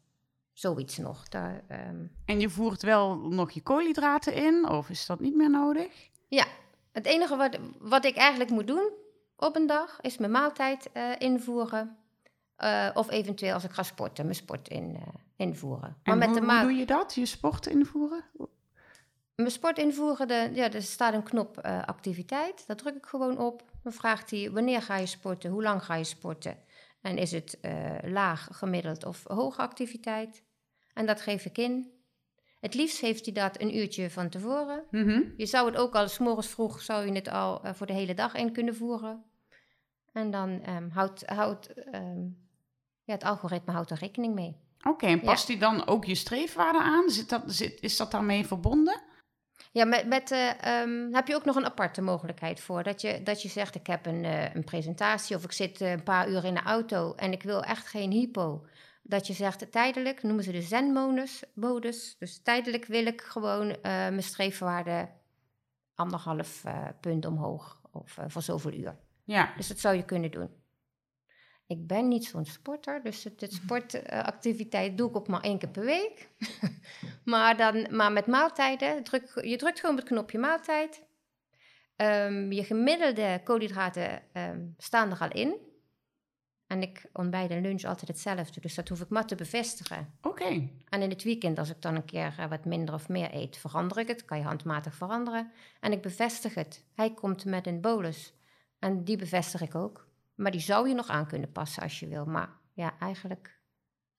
Zoiets 0.56 0.98
nog. 0.98 1.28
Daar, 1.28 1.64
ehm, 1.68 2.06
En 2.26 2.40
je 2.40 2.50
voert 2.50 2.82
wel 2.82 3.16
nog 3.18 3.52
je 3.52 3.62
koolhydraten 3.62 4.34
in, 4.34 4.70
of 4.70 4.90
is 4.90 5.06
dat 5.06 5.20
niet 5.20 5.36
meer 5.36 5.50
nodig? 5.50 6.10
Ja, 6.28 6.46
het 6.92 7.06
enige 7.06 7.36
wat, 7.36 7.58
wat 7.80 8.06
ik 8.06 8.16
eigenlijk 8.16 8.50
moet 8.50 8.68
doen 8.68 8.92
op 9.38 9.56
een 9.56 9.68
dag 9.68 10.02
is 10.02 10.18
mijn 10.18 10.32
maaltijd 10.32 10.92
eh, 10.92 11.12
invoeren. 11.18 11.98
Eh, 12.56 12.90
of 12.94 13.10
eventueel 13.12 13.54
als 13.54 13.64
ik 13.64 13.72
ga 13.72 13.84
sporten, 13.84 14.24
mijn 14.24 14.36
sport 14.38 14.68
in, 14.68 14.96
eh, 14.96 15.02
invoeren. 15.36 15.98
Maar 16.04 16.18
met 16.18 16.28
hoe, 16.28 16.34
de 16.36 16.42
hoe 16.46 16.52
maal- 16.54 16.62
doe 16.64 16.74
je 16.74 16.86
dat? 16.86 17.16
Je 17.16 17.26
sport 17.26 17.66
invoeren? 17.68 18.24
Mijn 19.36 19.52
sport 19.52 19.78
invoeren, 19.78 20.28
de, 20.28 20.50
ja, 20.54 20.72
er 20.72 20.82
staat 20.82 21.14
een 21.14 21.24
knop 21.24 21.58
activiteit. 21.86 22.68
Daar 22.68 22.76
druk 22.76 22.96
ik 22.96 23.06
gewoon 23.06 23.38
op. 23.38 23.64
Dan 23.84 23.92
vraagt 23.94 24.32
hij 24.32 24.52
wanneer 24.52 24.82
ga 24.82 24.98
je 24.98 25.06
sporten, 25.06 25.52
hoe 25.52 25.64
lang 25.64 25.84
ga 25.86 25.96
je 25.96 26.04
sporten. 26.04 26.58
En 27.02 27.18
is 27.18 27.32
het 27.32 27.58
laag, 28.04 28.48
gemiddeld 28.52 29.06
of 29.06 29.24
hoge 29.28 29.62
activiteit. 29.62 30.44
En 30.96 31.06
dat 31.06 31.22
geef 31.22 31.46
ik 31.46 31.58
in. 31.58 31.92
Het 32.60 32.74
liefst 32.74 33.02
heeft 33.02 33.26
hij 33.26 33.34
dat 33.34 33.62
een 33.62 33.78
uurtje 33.78 34.10
van 34.10 34.30
tevoren. 34.30 34.84
Mhm. 34.92 35.22
Je 35.38 35.46
zou 35.46 35.66
het 35.66 35.78
ook 35.78 35.96
al, 35.96 36.08
s 36.08 36.18
morgens 36.18 36.48
vroeg, 36.48 36.82
zou 36.82 37.06
je 37.06 37.12
het 37.12 37.28
al 37.28 37.64
eh, 37.64 37.74
voor 37.74 37.88
de 37.88 37.94
hele 37.94 38.14
dag 38.14 38.34
in 38.34 38.52
kunnen 38.52 38.76
voeren. 38.76 39.24
En 40.12 40.32
dan 40.32 40.62
ehm, 40.62 40.90
houdt, 40.90 41.26
houdt 41.26 41.74
ehm, 41.74 42.24
ja, 43.04 43.14
het 43.14 43.24
algoritme 43.24 43.74
houdt 43.74 43.92
er 43.92 43.98
rekening 43.98 44.36
mee. 44.36 44.56
Oké, 44.84 45.06
en 45.06 45.22
past 45.22 45.48
die 45.48 45.58
dan 45.58 45.88
ook 45.88 46.06
je 46.06 46.16
streefwaarde 46.16 46.80
aan? 46.80 47.10
Zit 47.10 47.30
dat, 47.30 47.44
zit, 47.46 47.82
is 47.82 47.98
dat 47.98 48.12
daarmee 48.12 48.46
verbonden? 48.46 49.02
Ja, 49.72 49.86
met, 49.86 50.08
met 50.08 50.32
eh, 50.32 50.64
ehm, 50.64 51.14
heb 51.14 51.28
je 51.28 51.36
ook 51.36 51.46
nog 51.46 51.56
een 51.56 51.66
aparte 51.66 52.02
mogelijkheid 52.02 52.60
voor. 52.60 52.84
Dat 52.84 53.02
je, 53.02 53.24
dat 53.24 53.42
je 53.42 53.50
zegt, 53.50 53.76
ik 53.76 53.88
heb 53.88 54.06
een, 54.06 54.26
eh, 54.26 54.56
een 54.56 54.64
presentatie 54.64 55.36
of 55.36 55.44
ik 55.44 55.52
zit 55.52 55.82
een 55.82 56.04
paar 56.04 56.30
uur 56.30 56.46
in 56.46 56.54
de 56.54 56.62
auto 56.62 57.14
en 57.16 57.32
ik 57.32 57.44
wil 57.44 57.64
echt 57.64 57.88
geen 57.88 58.12
hypo. 58.12 58.66
Dat 59.08 59.28
je 59.28 59.34
zegt, 59.34 59.72
tijdelijk, 59.72 60.24
noemen 60.24 60.44
ze 60.44 60.52
de 60.52 60.62
zen-modus. 60.62 61.44
modus. 61.54 62.16
Dus 62.20 62.42
tijdelijk 62.42 62.86
wil 62.86 63.06
ik 63.06 63.22
gewoon 63.22 63.70
eh, 63.70 63.82
mijn 63.82 64.24
streefwaarde 64.24 65.10
anderhalf 65.96 66.64
eh, 66.64 66.88
punt 67.02 67.26
omhoog 67.26 67.82
of 67.92 68.18
eh, 68.18 68.26
voor 68.28 68.42
zoveel 68.42 68.74
uur. 68.74 68.96
Ja, 69.24 69.54
Dus 69.58 69.68
dat 69.68 69.80
zou 69.80 69.96
je 69.96 70.06
kunnen 70.06 70.32
doen. 70.32 70.50
Ik 71.68 71.88
ben 71.88 72.08
niet 72.08 72.26
zo'n 72.26 72.46
sporter, 72.46 73.04
dus 73.04 73.24
het 73.24 73.54
sportactiviteit 73.54 74.98
doe 74.98 75.10
ik 75.10 75.16
ook 75.16 75.28
maar 75.28 75.42
één 75.42 75.58
keer 75.58 75.70
per 75.70 75.86
week. 75.86 76.30
maar, 77.24 77.58
dan, 77.58 77.88
maar 77.96 78.12
met 78.12 78.28
maaltijden, 78.28 79.04
druk, 79.04 79.40
je 79.44 79.58
drukt 79.58 79.80
gewoon 79.80 79.96
op 79.96 80.02
het 80.02 80.10
knopje 80.10 80.38
maaltijd. 80.38 81.04
Ehm, 81.96 82.52
je 82.52 82.64
gemiddelde 82.64 83.42
koolhydraten 83.44 84.22
ehm, 84.34 84.66
staan 84.78 85.12
er 85.12 85.20
al 85.20 85.32
in. 85.32 85.56
En 86.68 86.82
ik 86.82 87.06
ontbijt 87.14 87.50
en 87.50 87.62
lunch 87.62 87.84
altijd 87.84 88.08
hetzelfde, 88.08 88.62
dus 88.62 88.76
dat 88.76 88.90
hoef 88.90 89.02
ik 89.02 89.10
maar 89.10 89.26
te 89.26 89.36
bevestigen. 89.36 90.14
oké. 90.22 90.70
En 90.90 91.02
in 91.02 91.10
het 91.10 91.24
weekend, 91.24 91.60
als 91.60 91.70
ik 91.70 91.82
dan 91.82 91.96
een 91.96 92.06
keer 92.06 92.36
eh, 92.38 92.48
wat 92.50 92.66
minder 92.66 92.94
of 92.94 93.10
meer 93.10 93.34
eet, 93.34 93.58
verander 93.58 93.98
ik 93.98 94.08
het. 94.08 94.26
Kan 94.26 94.38
je 94.38 94.44
handmatig 94.44 94.96
veranderen. 94.96 95.52
En 95.80 95.92
ik 95.92 96.02
bevestig 96.02 96.54
het. 96.54 96.84
Hij 96.96 97.14
komt 97.14 97.46
met 97.46 97.68
een 97.68 97.82
bolus. 97.82 98.34
En 98.80 99.04
die 99.04 99.18
bevestig 99.18 99.62
ik 99.62 99.76
ook. 99.76 100.08
Maar 100.36 100.52
die 100.52 100.60
zou 100.62 100.88
je 100.88 100.94
nog 100.96 101.08
aan 101.08 101.28
kunnen 101.28 101.52
passen 101.52 101.84
als 101.84 102.00
je 102.00 102.08
wil. 102.08 102.26
Maar 102.26 102.50
ja, 102.74 102.94
eigenlijk 103.00 103.60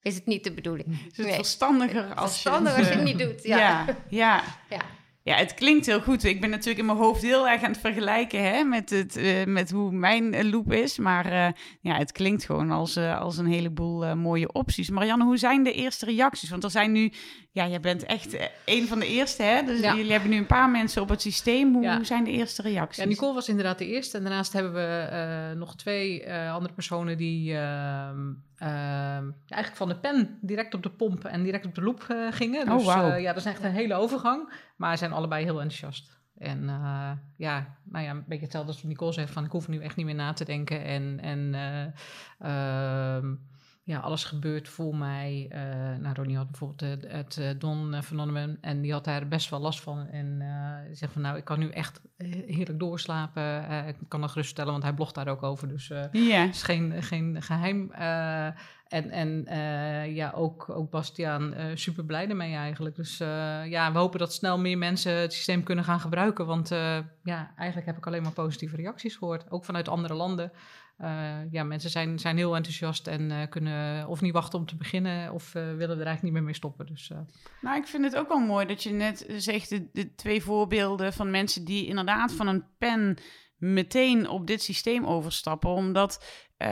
is 0.03 0.15
het 0.15 0.27
niet 0.27 0.45
de 0.45 0.53
bedoeling. 0.53 0.89
Is 1.11 1.17
het 1.17 1.27
Nee. 1.27 1.35
verstandiger 1.35 2.15
als 2.15 2.43
je 2.43 2.51
als 2.51 2.69
je 2.77 2.83
eh, 2.83 2.89
het 2.89 3.03
niet 3.03 3.19
doet. 3.19 3.43
Ja. 3.43 3.59
Ja, 3.59 3.97
ja. 4.09 4.43
Ja. 4.77 4.83
Ja, 5.27 5.37
het 5.37 5.55
klinkt 5.55 5.87
heel 5.87 6.01
goed. 6.01 6.25
Ik 6.25 6.41
ben 6.41 6.51
natuurlijk 6.51 6.79
in 6.79 6.87
mijn 6.87 6.99
hoofd 6.99 7.23
heel 7.23 7.49
erg 7.49 7.63
aan 7.63 7.71
het 7.71 7.81
vergelijken 7.81 8.43
hè, 8.43 8.65
met, 8.65 8.91
het, 8.91 9.17
eh, 9.17 9.45
met 9.45 9.71
hoe 9.71 9.93
mijn 9.93 10.35
eh, 10.35 10.51
loop 10.51 10.73
is. 10.73 10.99
Maar 10.99 11.27
eh, 11.27 11.53
ja, 11.81 11.97
het 11.97 12.13
klinkt 12.13 12.45
gewoon 12.45 12.71
als, 12.71 12.97
als 12.97 13.39
een 13.39 13.47
heleboel 13.47 14.17
mooie 14.17 14.53
opties. 14.53 14.91
Marianne, 14.91 15.25
hoe 15.25 15.37
zijn 15.37 15.63
de 15.63 15.73
eerste 15.73 16.05
reacties? 16.05 16.51
Want 16.51 16.65
er 16.65 16.71
zijn 16.71 16.93
nu, 16.93 17.13
ja, 17.57 17.67
jij 17.69 17.81
bent 17.81 18.05
echt 18.05 18.35
eh, 18.35 18.47
een 18.65 18.87
van 18.89 18.99
de 18.99 19.07
eerste, 19.07 19.43
hè? 19.43 19.63
Dus 19.63 19.81
Ja. 19.81 19.95
jullie 19.95 20.11
hebben 20.13 20.31
nu 20.31 20.37
een 20.37 20.47
paar 20.47 20.71
mensen 20.71 21.03
op 21.03 21.09
het 21.09 21.21
systeem. 21.21 21.73
Hoe, 21.75 21.83
Ja. 21.83 22.05
zijn 22.05 22.25
de 22.25 22.31
eerste 22.31 22.63
reacties? 22.63 23.03
Ja, 23.03 23.09
Nicole 23.09 23.35
was 23.35 23.49
inderdaad 23.49 23.79
de 23.79 23.87
eerste. 23.87 24.17
En 24.17 24.23
daarnaast 24.25 24.53
hebben 24.53 24.73
we 24.73 25.07
eh, 25.11 25.59
nog 25.59 25.77
twee 25.77 26.23
eh, 26.25 26.53
andere 26.55 26.75
personen 26.75 27.17
die 27.17 27.55
ehm, 27.57 28.33
ehm, 28.57 29.25
eigenlijk 29.49 29.77
van 29.77 29.89
de 29.89 29.97
pen 29.99 30.39
direct 30.41 30.75
op 30.75 30.83
de 30.83 30.91
pomp 30.91 31.25
en 31.25 31.43
direct 31.43 31.67
op 31.67 31.75
de 31.75 31.83
loop 31.83 32.03
gingen. 32.31 32.69
Oh, 32.69 32.77
Dus 32.77 32.85
wauw. 32.87 33.11
eh, 33.11 33.21
ja, 33.21 33.33
dat 33.33 33.45
is 33.47 33.53
echt 33.53 33.65
een 33.65 33.71
hele 33.73 33.95
overgang. 33.95 34.53
Maar 34.77 34.99
zijn 34.99 35.13
allebei 35.13 35.45
heel 35.45 35.61
enthousiast. 35.61 36.15
En 36.39 36.65
ja, 37.37 37.77
nou 37.85 38.05
ja, 38.05 38.11
een 38.11 38.25
beetje 38.27 38.45
hetzelfde 38.45 38.73
als 38.73 38.83
Nicole 38.83 39.13
zegt, 39.13 39.33
van 39.33 39.45
ik 39.45 39.51
hoef 39.51 39.69
nu 39.69 39.81
echt 39.81 39.97
niet 39.97 40.07
meer 40.07 40.15
na 40.15 40.33
te 40.33 40.45
denken. 40.45 40.85
En, 40.85 41.19
en 41.23 41.55
uh, 42.43 43.19
ja, 43.87 43.99
alles 43.99 44.25
gebeurt 44.25 44.69
voor 44.69 44.97
mij. 44.97 45.51
Uh, 45.53 45.59
nou, 46.01 46.15
Ronnie 46.15 46.37
had 46.37 46.51
bijvoorbeeld 46.51 47.03
het, 47.03 47.35
het 47.35 47.61
Don 47.61 48.03
vernomen 48.03 48.59
en 48.61 48.81
die 48.81 48.93
had 48.93 49.05
daar 49.05 49.29
best 49.29 49.51
wel 49.51 49.61
last 49.61 49.81
van. 49.81 50.07
En 50.07 50.39
die 50.87 50.97
zegt 50.97 51.13
van 51.13 51.23
nou, 51.23 51.37
ik 51.37 51.45
kan 51.45 51.59
nu 51.59 51.71
echt 51.71 52.01
heerlijk 52.47 52.79
doorslapen. 52.79 53.65
ik 53.87 53.97
kan 54.09 54.21
dat 54.21 54.31
gerust 54.31 54.51
stellen, 54.51 54.71
want 54.73 54.83
hij 54.83 54.93
blogt 54.93 55.15
daar 55.15 55.29
ook 55.29 55.43
over. 55.43 55.69
Dus 55.69 55.89
het 55.89 56.09
yeah. 56.13 56.49
is 56.49 56.63
geen, 56.63 57.03
geen 57.03 57.43
geheim. 57.43 57.93
En, 58.89 59.11
en 59.11 59.45
ja, 60.15 60.33
ook, 60.35 60.69
ook 60.69 60.91
Bastiaan, 60.91 61.55
super 61.75 62.05
blij 62.05 62.29
ermee 62.29 62.55
eigenlijk. 62.55 62.97
Dus 62.97 63.17
ja, 63.69 63.93
we 63.93 63.99
hopen 63.99 64.19
dat 64.19 64.33
snel 64.33 64.59
meer 64.59 64.79
mensen 64.79 65.13
het 65.13 65.33
systeem 65.33 65.63
kunnen 65.63 65.85
gaan 65.85 66.01
gebruiken. 66.01 66.47
Want 66.47 66.69
ja, 67.23 67.53
eigenlijk 67.57 67.87
heb 67.87 67.97
ik 67.97 68.07
alleen 68.07 68.23
maar 68.23 68.33
positieve 68.33 68.77
reacties 68.77 69.17
gehoord. 69.17 69.51
Ook 69.51 69.65
vanuit 69.65 69.89
andere 69.89 70.15
landen. 70.15 70.53
Ja, 71.51 71.65
mensen 71.65 71.91
zijn, 71.91 72.19
zijn 72.19 72.37
heel 72.37 72.57
enthousiast 72.57 73.07
en 73.07 73.49
kunnen 73.49 74.09
of 74.09 74.21
niet 74.21 74.33
wachten 74.33 74.59
om 74.59 74.67
te 74.67 74.77
beginnen... 74.77 75.33
of 75.33 75.53
willen 75.53 75.81
er 75.81 75.89
eigenlijk 75.89 76.23
niet 76.23 76.33
meer 76.33 76.43
mee 76.43 76.55
stoppen. 76.55 76.87
Dus, 76.87 77.11
Nou, 77.61 77.77
ik 77.77 77.87
vind 77.87 78.05
het 78.05 78.17
ook 78.17 78.29
wel 78.29 78.39
mooi 78.39 78.67
dat 78.67 78.83
je 78.83 78.91
net 78.91 79.27
zegt... 79.37 79.69
De, 79.69 79.89
de 79.93 80.15
twee 80.15 80.43
voorbeelden 80.43 81.13
van 81.13 81.31
mensen 81.31 81.65
die 81.65 81.87
inderdaad 81.87 82.33
van 82.33 82.47
een 82.47 82.65
pen 82.79 83.19
meteen 83.57 84.29
op 84.29 84.47
dit 84.47 84.63
systeem 84.63 85.05
overstappen. 85.05 85.71
Omdat 85.71 86.25
uh, 86.59 86.69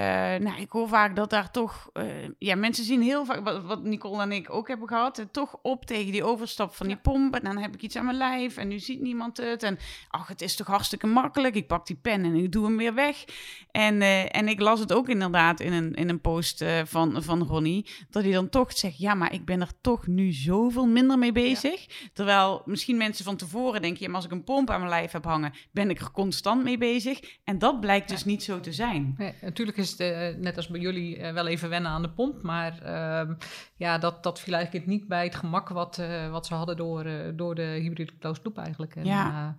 nou, 0.47 0.61
ik 0.61 0.71
hoor 0.71 0.89
vaak 0.89 1.17
dat 1.17 1.31
daar 1.31 1.51
toch, 1.51 1.91
uh, 1.95 2.05
ja, 2.39 2.57
mensen 2.57 2.85
zien 2.85 3.03
heel 3.03 3.25
vaak, 3.25 3.45
wat, 3.45 3.63
wat, 3.63 3.83
Nicole 3.83 4.23
en 4.23 4.33
ik 4.33 4.51
ook 4.51 4.69
hebben 4.69 4.89
gehad, 4.89 5.19
uh, 5.19 5.25
toch 5.33 5.59
op 5.63 5.87
tegen 5.87 6.13
die 6.13 6.25
overstap 6.25 6.75
van 6.75 6.87
die 6.87 6.97
pomp. 6.97 7.35
En 7.35 7.43
dan 7.43 7.57
heb 7.57 7.75
ik 7.75 7.83
iets 7.83 7.97
aan 7.97 8.05
mijn 8.05 8.17
lijf 8.17 8.57
en 8.57 8.69
nu 8.69 8.79
ziet 8.79 9.01
niemand 9.01 9.37
het. 9.37 9.63
En 9.63 9.79
ach, 10.09 10.29
het 10.29 10.41
is 10.41 10.57
toch 10.57 10.67
hartstikke 10.67 11.07
makkelijk. 11.07 11.55
Ik 11.55 11.67
pak 11.67 11.87
die 11.87 11.97
pen 11.97 12.25
en 12.25 12.35
ik 12.35 12.53
doe 12.53 12.65
hem 12.65 12.77
weer 12.77 12.95
weg. 12.95 13.25
En, 13.71 14.03
en 14.31 14.49
ik 14.49 14.61
las 14.61 14.81
het 14.81 14.93
ook 14.93 15.09
inderdaad 15.09 15.61
in 15.61 15.73
een, 15.73 15.95
in 15.95 16.09
een 16.09 16.21
post 16.21 16.65
van, 16.85 17.23
van 17.23 17.43
Ronnie, 17.43 17.87
dat 18.11 18.23
hij 18.23 18.33
dan 18.33 18.49
toch 18.49 18.79
zegt, 18.79 18.99
ja, 18.99 19.15
maar 19.15 19.33
ik 19.33 19.45
ben 19.45 19.61
er 19.61 19.71
toch 19.81 20.07
nu 20.07 20.33
zoveel 20.33 20.87
minder 20.87 21.19
mee 21.19 21.33
bezig. 21.33 21.87
Terwijl 22.13 22.63
misschien 22.65 22.97
mensen 22.97 23.25
van 23.25 23.37
tevoren 23.37 23.83
denken, 23.83 24.03
ja, 24.03 24.07
maar 24.07 24.17
als 24.17 24.25
ik 24.25 24.31
een 24.31 24.45
pomp 24.45 24.71
aan 24.71 24.79
mijn 24.79 24.91
lijf 24.91 25.13
heb 25.13 25.25
hangen, 25.25 25.53
ben 25.71 25.91
ik 25.91 26.01
er 26.01 26.11
constant 26.11 26.63
mee 26.63 26.79
bezig. 26.79 27.21
En 27.45 27.59
dat 27.59 27.81
blijkt 27.81 28.09
dus 28.09 28.25
niet 28.25 28.43
zo 28.43 28.61
te 28.61 28.73
zijn. 28.73 29.15
Nee, 29.17 29.35
natuurlijk 29.41 29.74
is 29.77 29.91
het 29.91 30.01
eh, 30.01 30.35
net 30.37 30.57
als 30.57 30.69
bij 30.69 30.81
jullie 30.81 31.19
uh, 31.19 31.33
wel 31.33 31.47
even 31.47 31.69
wennen 31.69 31.91
aan 31.91 32.03
de 32.03 32.11
pomp. 32.11 32.43
Maar 32.43 32.83
uh, 32.83 33.35
ja, 33.77 33.99
dat, 33.99 34.23
dat 34.23 34.41
viel 34.41 34.55
eigenlijk 34.55 34.87
niet 34.87 35.09
bij 35.09 35.25
het 35.25 35.35
gemak 35.35 35.69
wat, 35.69 35.99
eh, 35.99 36.31
wat 36.31 36.47
ze 36.47 36.55
hadden 36.55 36.77
door, 36.77 37.07
door 37.37 37.55
de 37.55 37.63
hybride 37.63 38.19
closed 38.19 38.45
loop 38.45 38.59
eigenlijk. 38.59 38.97
En, 38.97 39.05
ja. 39.05 39.57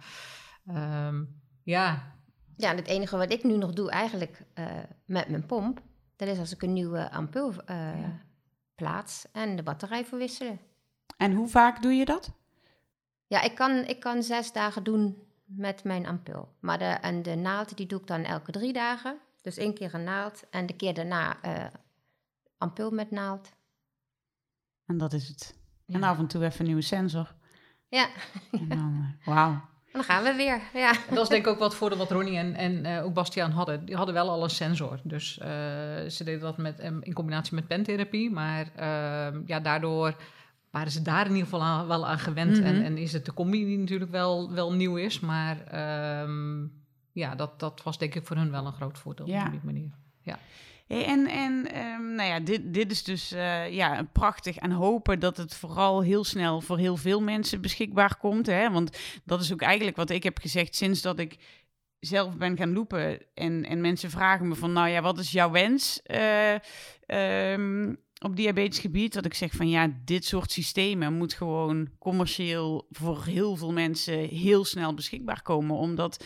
Um, 1.07 1.41
ja. 1.63 2.13
Ja, 2.57 2.70
en 2.70 2.76
het 2.76 2.88
enige 2.88 3.18
wat 3.18 3.32
ik 3.32 3.43
nu 3.43 3.57
nog 3.57 3.74
doe 3.74 3.91
eigenlijk 3.91 4.45
met 5.05 5.30
mijn 5.30 5.45
pomp, 5.45 5.82
dat 6.16 6.28
is 6.28 6.39
als 6.39 6.53
ik 6.53 6.61
een 6.61 6.74
nieuwe 6.74 7.11
ampul 7.11 7.53
ja. 7.68 8.22
plaats 8.76 9.28
en 9.32 9.55
de 9.55 9.63
batterij 9.63 10.05
verwisselen. 10.05 10.59
En 11.18 11.34
hoe 11.34 11.47
vaak 11.47 11.82
doe 11.82 11.93
je 11.93 12.05
dat? 12.05 12.34
Ja, 13.28 13.41
ik 13.41 13.55
kan, 13.55 13.72
ik 13.72 13.99
kan 13.99 14.24
zes 14.24 14.51
dagen 14.51 14.84
doen 14.84 15.26
met 15.45 15.84
mijn 15.84 16.05
ampul. 16.05 16.47
Maar 16.59 16.80
de, 16.80 16.86
en 16.86 17.22
de 17.22 17.36
naald 17.36 17.78
die 17.78 17.86
doe 17.86 17.99
ik 17.99 18.07
dan 18.07 18.24
elke 18.24 18.51
drie 18.51 18.74
dagen. 18.74 19.18
Dus 19.46 19.58
één 19.58 19.74
keer 19.74 19.93
een 19.93 20.04
naald 20.04 20.43
en 20.50 20.66
de 20.66 20.74
keer 20.74 20.93
daarna 20.93 21.38
uh, 21.46 21.66
ampul 22.58 22.91
met 22.91 23.12
naald. 23.12 23.52
En 24.86 24.98
dat 24.98 25.14
is 25.14 25.28
het. 25.28 25.56
En 25.88 26.04
af 26.04 26.18
en 26.18 26.28
toe 26.28 26.43
even 26.43 26.60
een 26.60 26.66
nieuwe 26.66 26.82
sensor. 26.82 27.34
Ja. 27.88 28.10
Dan, 28.52 29.18
uh, 29.28 29.36
wauw. 29.36 29.62
Dan 29.93 30.04
gaan 30.04 30.24
we 30.24 30.34
weer, 30.34 30.62
ja. 30.74 30.93
Dat 31.10 31.24
is 31.24 31.30
denk 31.30 31.46
ik 31.46 31.52
ook 31.52 31.60
wat 31.60 31.76
voordeel 31.76 31.98
wat 31.98 32.12
Ronnie 32.12 32.38
en, 32.38 32.54
en 32.54 32.86
uh, 32.86 33.04
ook 33.04 33.14
Bastiaan 33.14 33.52
hadden. 33.52 33.86
Die 33.86 33.96
hadden 33.96 34.14
wel 34.14 34.30
al 34.30 34.43
een 34.43 34.50
sensor. 34.50 35.00
Dus 35.04 35.34
ze 36.08 36.22
deden 36.24 36.39
dat 36.39 36.58
met, 36.58 36.80
in 36.80 37.14
combinatie 37.14 37.56
met 37.56 37.68
pentherapie. 37.68 38.32
Maar 38.32 38.72
ehm, 38.76 39.41
ja, 39.46 39.60
daardoor 39.60 40.16
waren 40.72 40.91
ze 40.91 41.02
daar 41.02 41.26
in 41.26 41.32
ieder 41.32 41.43
geval 41.43 41.64
aan, 41.64 41.88
wel 41.88 42.08
aan 42.08 42.20
gewend. 42.20 42.58
Mm 42.58 42.64
-hmm. 42.64 42.76
en, 42.76 42.84
en, 42.84 42.98
is 42.98 43.14
het 43.14 43.26
de 43.26 43.34
combi 43.34 43.66
die 43.66 43.78
natuurlijk 43.78 44.12
wel, 44.12 44.52
wel 44.52 44.74
nieuw 44.74 44.96
is. 44.96 45.20
Maar... 45.20 45.58
Um, 46.22 46.84
ja, 47.16 47.36
dat, 47.36 47.59
dat 47.59 47.84
was 47.84 47.97
denk 47.97 48.16
ik 48.16 48.26
voor 48.26 48.36
hun 48.36 48.51
wel 48.51 48.66
een 48.66 48.74
groot 48.74 48.97
voordeel 48.97 49.28
ja. 49.28 49.45
op 49.45 49.51
die 49.51 49.59
manier. 49.63 49.91
Ja. 50.22 50.39
Hey, 50.88 51.05
en 51.05 51.28
en 51.28 51.78
um, 51.78 52.16
nou 52.16 52.30
ja, 52.30 52.39
dit, 52.39 52.74
dit 52.74 52.91
is 52.91 53.03
dus 53.03 53.34
uh, 53.34 53.72
ja, 53.72 54.07
prachtig 54.11 54.57
en 54.57 54.72
hopen 54.72 55.20
dat 55.20 55.38
het 55.38 55.55
vooral 55.55 56.01
heel 56.01 56.24
snel 56.24 56.61
voor 56.61 56.78
heel 56.78 56.97
veel 56.97 57.22
mensen 57.22 57.61
beschikbaar 57.61 58.18
komt. 58.18 58.45
Hè? 58.45 58.72
Want 58.72 58.97
dat 59.24 59.41
is 59.41 59.53
ook 59.53 59.61
eigenlijk 59.61 59.97
wat 59.97 60.09
ik 60.09 60.24
heb 60.24 60.38
gezegd 60.39 60.76
sinds 60.76 61.01
dat 61.01 61.20
ik 61.20 61.38
zelf 61.99 62.38
ben 62.38 62.57
gaan 62.57 62.74
lopen. 62.74 63.20
En, 63.34 63.66
en 63.66 63.82
mensen 63.82 64.09
vragen 64.09 64.47
me 64.47 64.55
van, 64.55 64.74
nou 64.74 64.89
ja, 64.89 65.01
wat 65.01 65.20
is 65.20 65.32
jouw 65.32 65.51
wens 65.51 66.01
uh, 66.05 66.53
um, 67.51 67.97
op 68.20 68.36
diabetesgebied? 68.36 69.13
Dat 69.13 69.26
ik 69.26 69.34
zeg 69.34 69.51
van, 69.51 69.70
ja, 69.70 69.91
dit 70.05 70.26
soort 70.26 70.51
systemen 70.51 71.13
moet 71.13 71.34
gewoon 71.34 71.89
commercieel 71.99 72.88
voor 72.91 73.26
heel 73.26 73.55
veel 73.55 73.72
mensen 73.74 74.20
heel 74.20 74.66
snel 74.66 74.93
beschikbaar 74.93 75.41
komen. 75.41 75.76
Omdat 75.76 76.26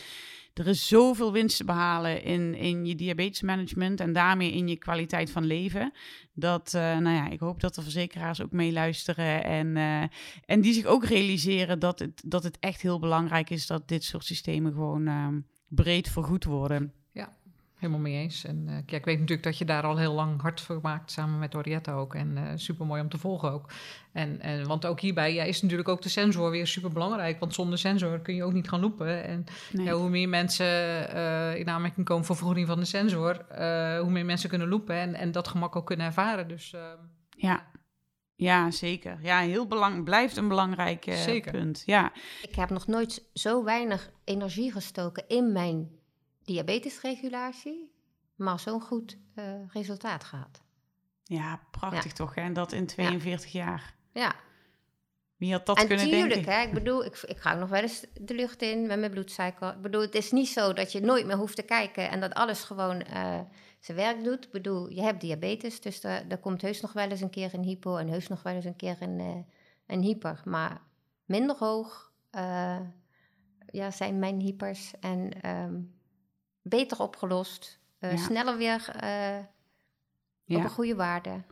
er 0.60 0.66
is 0.66 0.88
zoveel 0.88 1.32
winst 1.32 1.56
te 1.56 1.64
behalen 1.64 2.22
in, 2.22 2.54
in 2.54 2.86
je 2.86 2.94
diabetesmanagement 2.94 4.00
en 4.00 4.12
daarmee 4.12 4.52
in 4.52 4.68
je 4.68 4.76
kwaliteit 4.76 5.30
van 5.30 5.44
leven. 5.44 5.92
Dat, 6.32 6.72
uh, 6.76 6.80
nou 6.80 7.16
ja, 7.16 7.28
ik 7.28 7.40
hoop 7.40 7.60
dat 7.60 7.74
de 7.74 7.82
verzekeraars 7.82 8.42
ook 8.42 8.52
meeluisteren 8.52 9.44
en, 9.44 9.66
uh, 9.76 10.02
en 10.44 10.60
die 10.60 10.72
zich 10.72 10.84
ook 10.84 11.04
realiseren 11.04 11.78
dat 11.78 11.98
het, 11.98 12.22
dat 12.26 12.42
het 12.42 12.58
echt 12.58 12.80
heel 12.80 12.98
belangrijk 12.98 13.50
is 13.50 13.66
dat 13.66 13.88
dit 13.88 14.04
soort 14.04 14.24
systemen 14.24 14.72
gewoon 14.72 15.08
uh, 15.08 15.26
breed 15.68 16.08
vergoed 16.08 16.44
worden. 16.44 16.92
Helemaal 17.80 18.00
mee 18.00 18.16
eens. 18.16 18.44
En 18.44 18.64
uh, 18.68 18.74
ja, 18.86 18.96
ik 18.96 19.04
weet 19.04 19.18
natuurlijk 19.18 19.42
dat 19.42 19.58
je 19.58 19.64
daar 19.64 19.82
al 19.82 19.96
heel 19.96 20.12
lang 20.12 20.40
hard 20.40 20.60
voor 20.60 20.78
maakt, 20.82 21.10
samen 21.10 21.38
met 21.38 21.54
Orietta 21.54 21.92
ook. 21.92 22.14
En 22.14 22.36
uh, 22.36 22.42
super 22.54 22.86
mooi 22.86 23.02
om 23.02 23.08
te 23.08 23.18
volgen 23.18 23.52
ook. 23.52 23.70
En, 24.12 24.40
en, 24.40 24.66
want 24.66 24.86
ook 24.86 25.00
hierbij 25.00 25.34
ja, 25.34 25.42
is 25.42 25.62
natuurlijk 25.62 25.88
ook 25.88 26.02
de 26.02 26.08
sensor 26.08 26.50
weer 26.50 26.66
super 26.66 26.90
belangrijk. 26.90 27.40
Want 27.40 27.54
zonder 27.54 27.78
sensor 27.78 28.20
kun 28.20 28.34
je 28.34 28.44
ook 28.44 28.52
niet 28.52 28.68
gaan 28.68 28.80
lopen. 28.80 29.24
En 29.24 29.44
nee. 29.72 29.86
ja, 29.86 29.92
hoe 29.92 30.08
meer 30.08 30.28
mensen 30.28 30.66
uh, 30.66 31.56
in 31.56 31.68
aanmerking 31.68 32.06
komen 32.06 32.24
voor 32.24 32.36
vergoeding 32.36 32.66
van 32.66 32.78
de 32.78 32.84
sensor, 32.84 33.44
hoe 34.00 34.10
meer 34.10 34.24
mensen 34.24 34.48
kunnen 34.48 34.68
lopen 34.68 34.94
en, 34.94 35.14
en 35.14 35.32
dat 35.32 35.48
gemak 35.48 35.76
ook 35.76 35.86
kunnen 35.86 36.06
ervaren. 36.06 36.48
Dus, 36.48 36.74
ja. 37.30 37.68
Ja, 38.34 38.70
zeker. 38.70 39.18
Ja, 39.22 39.38
heel 39.38 39.66
belang, 39.66 40.04
blijft 40.04 40.36
een 40.36 40.48
belangrijk 40.48 41.06
punt. 41.50 41.82
Ja. 41.86 42.12
Ik 42.42 42.54
heb 42.54 42.70
nog 42.70 42.86
nooit 42.86 43.24
zo 43.32 43.64
weinig 43.64 44.10
energie 44.24 44.72
gestoken 44.72 45.24
in 45.28 45.52
mijn 45.52 45.99
diabetesregulatie, 46.50 47.92
maar 48.34 48.60
zo'n 48.60 48.80
goed 48.80 49.18
uh, 49.34 49.44
resultaat 49.72 50.24
gehad. 50.24 50.62
Ja, 51.24 51.60
prachtig 51.70 52.04
ja. 52.04 52.12
toch? 52.12 52.34
Hè? 52.34 52.40
En 52.40 52.52
dat 52.52 52.72
in 52.72 52.86
42 52.86 53.52
ja. 53.52 53.64
jaar. 53.64 53.94
Ja. 54.12 54.34
Wie 55.36 55.52
had 55.52 55.66
dat 55.66 55.78
en 55.78 55.86
kunnen 55.86 56.08
tuurlijk, 56.08 56.34
denken? 56.34 56.52
Hè, 56.52 56.62
ik 56.62 56.72
bedoel, 56.72 57.04
ik, 57.04 57.22
ik 57.26 57.38
ga 57.38 57.54
nog 57.54 57.68
wel 57.68 57.80
eens 57.80 58.06
de 58.20 58.34
lucht 58.34 58.62
in 58.62 58.86
met 58.86 58.98
mijn 58.98 59.10
bloedsuiker. 59.10 59.74
Ik 59.74 59.80
bedoel, 59.82 60.00
het 60.00 60.14
is 60.14 60.30
niet 60.30 60.48
zo 60.48 60.72
dat 60.72 60.92
je 60.92 61.00
nooit 61.00 61.26
meer 61.26 61.36
hoeft 61.36 61.56
te 61.56 61.62
kijken 61.62 62.10
en 62.10 62.20
dat 62.20 62.34
alles 62.34 62.62
gewoon 62.62 62.96
uh, 62.96 63.40
zijn 63.78 63.96
werk 63.96 64.24
doet. 64.24 64.44
Ik 64.44 64.50
bedoel, 64.50 64.90
je 64.90 65.02
hebt 65.02 65.20
diabetes, 65.20 65.80
dus 65.80 66.02
er, 66.02 66.24
er 66.28 66.38
komt 66.38 66.62
heus 66.62 66.80
nog 66.80 66.92
wel 66.92 67.08
eens 67.08 67.20
een 67.20 67.30
keer 67.30 67.54
een 67.54 67.64
hypo 67.64 67.96
en 67.96 68.08
heus 68.08 68.28
nog 68.28 68.42
wel 68.42 68.54
eens 68.54 68.64
een 68.64 68.76
keer 68.76 68.96
een, 69.00 69.18
uh, 69.18 69.36
een 69.86 70.02
hyper. 70.02 70.42
Maar 70.44 70.80
minder 71.24 71.56
hoog 71.56 72.12
ja, 73.66 73.90
zijn 73.90 74.18
mijn 74.18 74.40
hypers 74.40 74.92
en... 75.00 75.48
Um, 75.50 75.98
beter 76.62 77.00
opgelost, 77.00 77.78
uh, 78.00 78.10
ja. 78.10 78.16
sneller 78.16 78.56
weer 78.56 78.92
uh, 79.02 79.38
ja. 80.44 80.56
op 80.56 80.64
een 80.64 80.70
goede 80.70 80.94
waarde. 80.94 81.42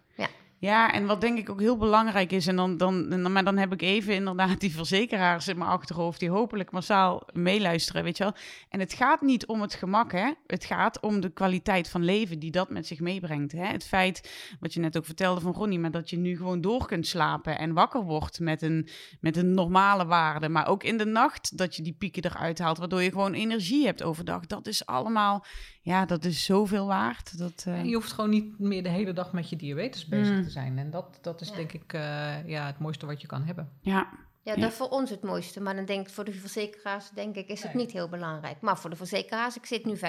Ja. 0.61 0.93
En 0.93 1.07
wat 1.07 1.21
denk 1.21 1.39
ik 1.39 1.51
ook 1.51 1.61
heel 1.61 1.77
belangrijk 1.77 2.33
is, 2.33 2.47
en 2.47 2.57
dan, 2.57 2.77
dan, 2.77 3.33
maar 3.33 3.45
dan 3.45 3.57
heb 3.57 3.73
ik 3.73 3.83
even 3.83 4.15
inderdaad 4.15 4.61
die 4.61 4.75
verzekeraars 4.75 5.49
in 5.49 5.59
mijn 5.59 5.71
achterhoofd 5.71 6.21
die 6.21 6.31
hopelijk 6.31 6.71
massaal 6.71 7.23
meeluisteren, 7.33 8.05
weet 8.05 8.17
je 8.17 8.25
wel. 8.25 8.35
En 8.69 8.81
het 8.81 8.93
gaat 8.93 9.21
niet 9.21 9.47
om 9.47 9.61
het 9.61 9.75
gemak, 9.75 10.13
hè. 10.13 10.33
Het 10.47 10.65
gaat 10.65 11.01
om 11.01 11.21
de 11.21 11.31
kwaliteit 11.31 11.89
van 11.89 12.05
leven 12.05 12.39
die 12.39 12.51
dat 12.51 12.71
met 12.71 12.87
zich 12.87 13.01
meebrengt, 13.01 13.53
hè. 13.53 13.65
Het 13.65 13.85
feit, 13.85 14.33
wat 14.61 14.75
je 14.75 14.81
net 14.81 14.97
ook 14.97 15.05
vertelde 15.05 15.41
van 15.41 15.53
Ronnie, 15.53 15.79
maar 15.79 15.91
dat 15.91 16.11
je 16.11 16.17
nu 16.17 16.37
gewoon 16.37 16.61
door 16.61 16.87
kunt 16.87 17.07
slapen 17.07 17.59
en 17.59 17.73
wakker 17.73 18.03
wordt 18.03 18.41
met 18.41 18.63
een, 18.63 18.89
met 19.21 19.37
een 19.37 19.55
normale 19.55 20.07
waarde, 20.07 20.49
maar 20.49 20.69
ook 20.69 20.83
in 20.83 20.99
de 20.99 21.07
nacht 21.07 21.59
dat 21.59 21.77
je 21.77 21.83
die 21.83 21.97
pieken 21.99 22.25
eruit 22.25 22.59
haalt, 22.59 22.79
waardoor 22.79 23.03
je 23.03 23.11
gewoon 23.11 23.33
energie 23.33 23.85
hebt 23.85 24.03
overdag. 24.03 24.47
Dat 24.47 24.67
is 24.67 24.87
allemaal, 24.87 25.45
ja, 25.89 26.05
dat 26.05 26.25
is 26.25 26.45
zoveel 26.45 26.87
waard. 26.87 27.39
Dat, 27.39 27.65
uh... 27.69 27.85
Je 27.85 27.95
hoeft 27.95 28.13
gewoon 28.13 28.31
niet 28.31 28.59
meer 28.59 28.83
de 28.83 28.89
hele 28.89 29.13
dag 29.13 29.33
met 29.33 29.49
je 29.49 29.57
diabetes 29.57 30.07
bezig 30.07 30.37
mm. 30.37 30.43
te 30.43 30.51
zijn. 30.51 30.79
En 30.79 30.91
dat, 30.91 31.19
dat 31.21 31.41
is 31.41 31.49
ja. 31.49 31.55
denk 31.55 31.73
ik 31.73 31.93
uh, 31.93 32.01
ja, 32.49 32.67
het 32.67 32.79
mooiste 32.79 33.07
wat 33.07 33.21
je 33.21 33.27
kan 33.27 33.43
hebben. 33.45 33.73
Ja. 33.81 34.09
Ja, 34.43 34.55
dat 34.55 34.71
is 34.71 34.77
voor 34.77 34.89
ons 34.89 35.11
het 35.11 35.23
mooiste. 35.23 35.61
Maar 35.61 35.75
dan 35.75 35.85
denk 35.85 36.07
ik, 36.07 36.13
voor 36.13 36.25
de 36.25 36.33
verzekeraars 36.33 37.11
denk 37.11 37.37
ik, 37.37 37.49
is 37.49 37.63
het 37.63 37.75
nee. 37.75 37.85
niet 37.85 37.93
heel 37.93 38.09
belangrijk. 38.09 38.61
Maar 38.61 38.79
voor 38.79 38.91
de 38.91 38.97
verzekeraars, 38.97 39.57
ik 39.57 39.67
zit 39.67 39.85
nu 39.85 39.97
85% 39.97 40.01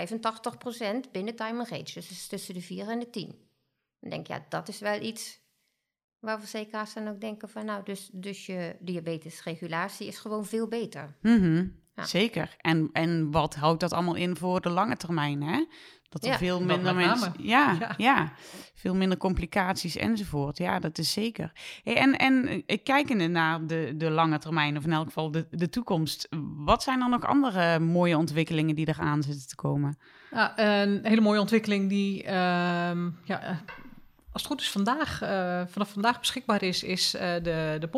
binnen 1.11 1.35
time 1.35 1.61
age. 1.61 1.83
Dus 1.83 1.93
het 1.93 2.09
is 2.09 2.27
tussen 2.27 2.53
de 2.53 2.61
4 2.61 2.87
en 2.87 2.99
de 2.99 3.09
10. 3.09 3.35
Dan 3.99 4.09
denk 4.09 4.21
ik, 4.21 4.27
ja, 4.27 4.45
dat 4.49 4.67
is 4.67 4.79
wel 4.79 5.01
iets 5.01 5.41
waar 6.19 6.39
verzekeraars 6.39 6.93
dan 6.93 7.07
ook 7.07 7.21
denken 7.21 7.49
van... 7.49 7.65
nou, 7.65 7.83
dus, 7.83 8.09
dus 8.13 8.45
je 8.45 8.75
diabetesregulatie 8.79 10.07
is 10.07 10.17
gewoon 10.17 10.45
veel 10.45 10.67
beter. 10.67 11.17
Mm 11.21 11.39
-hmm. 11.39 11.78
Ja. 11.99 12.05
Zeker. 12.05 12.55
En, 12.57 12.89
en 12.93 13.31
wat 13.31 13.55
houdt 13.55 13.79
dat 13.79 13.93
allemaal 13.93 14.15
in 14.15 14.37
voor 14.37 14.61
de 14.61 14.69
lange 14.69 14.97
termijn, 14.97 15.43
hè? 15.43 15.65
Dat 16.09 16.23
er 16.23 16.29
Ja, 16.29 16.37
veel 16.37 16.61
minder 16.61 16.95
mensen... 16.95 17.33
Ja, 17.37 17.75
ja. 17.79 17.93
Ja. 17.97 18.31
veel 18.73 18.95
minder 18.95 19.17
complicaties 19.17 19.95
enzovoort. 19.95 20.57
Ja, 20.57 20.79
dat 20.79 20.97
is 20.97 21.11
zeker. 21.11 21.51
Hey, 21.83 21.95
en, 21.95 22.17
en 22.17 22.63
eh, 22.65 22.77
kijkende 22.83 23.27
naar 23.27 23.67
de, 23.67 23.93
de 23.95 24.09
lange 24.09 24.37
termijn, 24.37 24.77
of 24.77 24.83
in 24.83 24.91
elk 24.91 25.05
geval 25.05 25.31
de, 25.31 25.47
de 25.51 25.69
toekomst... 25.69 26.27
wat 26.55 26.83
zijn 26.83 27.01
er 27.01 27.09
nog 27.09 27.25
andere 27.25 27.79
mooie 27.79 28.17
ontwikkelingen 28.17 28.75
die 28.75 28.87
eraan 28.87 29.23
zitten 29.23 29.47
te 29.47 29.55
komen? 29.55 29.97
Ja, 30.31 30.59
een 30.59 30.99
hele 31.03 31.21
mooie 31.21 31.39
ontwikkeling 31.39 31.89
die, 31.89 32.23
em, 32.23 33.17
ja, 33.23 33.61
als 34.31 34.41
het 34.41 34.51
goed 34.51 34.61
is, 34.61 34.71
vandaag, 34.71 35.21
eh, 35.21 35.61
vanaf 35.67 35.91
vandaag 35.91 36.19
beschikbaar 36.19 36.63
is, 36.63 36.83
is 36.83 37.15
eh, 37.15 37.33
de, 37.33 37.77
de 37.79 37.89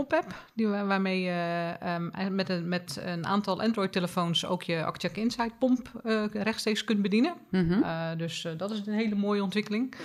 we- 0.54 0.86
Waarmee 0.86 1.22
je 1.22 1.76
ehm, 1.80 2.36
met, 2.36 2.50
een, 2.50 2.68
met 2.68 3.02
een 3.04 3.26
aantal 3.26 3.62
Android-telefoons 3.62 4.46
ook 4.46 4.64
je 4.64 4.86
Actcheck 4.86 5.18
Insight 5.18 5.60
pomp 5.60 5.92
eh, 6.04 6.24
rechtstreeks 6.32 6.84
kunt 6.84 7.02
bedienen. 7.02 7.34
Mhm. 7.50 8.18
Dus 8.18 8.48
dat 8.58 8.72
is 8.72 8.82
een 8.86 8.94
hele 8.94 9.16
mooie 9.16 9.44
ontwikkeling. 9.44 9.96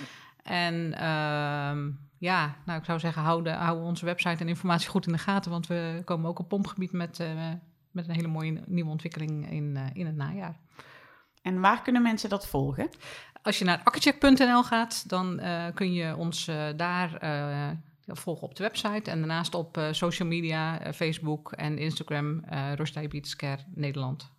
En 0.43 0.93
ehm, 0.93 1.89
ja, 2.17 2.55
nou, 2.65 2.79
ik 2.79 2.85
zou 2.85 2.99
zeggen, 2.99 3.21
hou, 3.21 3.43
de, 3.43 3.49
hou 3.49 3.83
onze 3.83 4.05
website 4.05 4.41
en 4.41 4.47
informatie 4.47 4.89
goed 4.89 5.05
in 5.05 5.11
de 5.11 5.17
gaten. 5.17 5.51
Want 5.51 5.67
we 5.67 6.01
komen 6.05 6.29
ook 6.29 6.39
op 6.39 6.49
pompgebied 6.49 6.91
met, 6.91 7.23
met 7.91 8.07
een 8.07 8.15
hele 8.15 8.27
mooie 8.27 8.61
nieuwe 8.65 8.89
ontwikkeling 8.89 9.51
in, 9.51 9.77
in 9.93 10.05
het 10.05 10.15
najaar. 10.15 10.57
En 11.47 11.59
waar 11.59 11.81
kunnen 11.81 12.01
mensen 12.01 12.29
dat 12.29 12.47
volgen? 12.47 12.89
Als 13.41 13.59
je 13.59 13.65
naar 13.65 13.81
akkercheck.nl 13.83 14.63
gaat, 14.63 15.09
dan 15.09 15.39
eh, 15.39 15.65
kun 15.73 15.93
je 15.93 16.15
ons 16.15 16.47
eh, 16.47 16.67
daar 16.75 17.15
eh, 17.15 17.69
volgen 18.05 18.47
op 18.47 18.55
de 18.55 18.63
website. 18.63 19.11
En 19.11 19.17
daarnaast 19.17 19.55
op 19.55 19.79
social 19.91 20.27
media, 20.27 20.93
Facebook 20.93 21.51
en 21.51 21.77
Instagram, 21.77 22.43
uh, 22.51 22.73
Care 23.35 23.59
Nederland. 23.75 24.35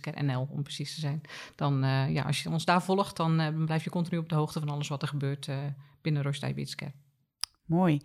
Care 0.00 0.22
NL, 0.22 0.48
om 0.50 0.62
precies 0.62 0.94
te 0.94 1.00
zijn. 1.00 1.20
Dan, 1.54 1.78
ja, 2.12 2.22
als 2.22 2.42
je 2.42 2.50
ons 2.50 2.64
daar 2.64 2.82
volgt, 2.82 3.16
dan 3.16 3.64
blijf 3.64 3.84
je 3.84 3.90
continu 3.90 4.18
op 4.18 4.28
de 4.28 4.34
hoogte 4.34 4.58
van 4.58 4.68
alles 4.68 4.88
wat 4.88 5.02
er 5.02 5.08
gebeurt 5.08 5.48
binnen 6.02 6.22
Care. 6.74 6.92
Mooi. 7.64 8.00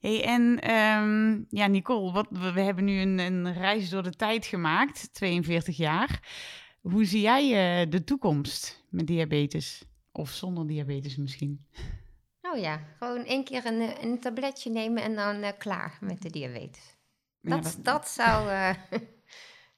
Hey, 0.00 0.24
en 0.24 0.60
ehm, 0.60 1.42
ja, 1.48 1.66
Nicole, 1.66 2.12
wat, 2.12 2.26
we, 2.30 2.60
hebben 2.60 2.84
nu 2.84 3.00
een, 3.00 3.18
een 3.18 3.52
reis 3.52 3.88
door 3.88 4.02
de 4.02 4.16
tijd 4.16 4.46
gemaakt, 4.46 5.08
42 5.12 5.76
jaar. 5.76 6.20
Hoe 6.80 7.04
zie 7.04 7.20
jij 7.20 7.88
de 7.88 8.04
toekomst 8.04 8.83
met 8.94 9.06
diabetes? 9.06 9.84
Of 10.12 10.30
zonder 10.30 10.66
diabetes 10.66 11.16
misschien? 11.16 11.66
Nou 12.42 12.58
ja, 12.58 12.80
gewoon 12.98 13.24
één 13.24 13.44
keer 13.44 13.66
een, 13.66 14.04
een 14.04 14.20
tabletje 14.20 14.70
nemen 14.70 15.02
en 15.02 15.14
dan 15.14 15.42
eh, 15.42 15.52
klaar 15.58 15.98
met 16.00 16.22
de 16.22 16.30
diabetes. 16.30 16.96
Ja, 17.40 17.56
Dat, 17.58 17.78
dat, 17.82 18.08
zou, 18.08 18.50
eh, 18.50 18.74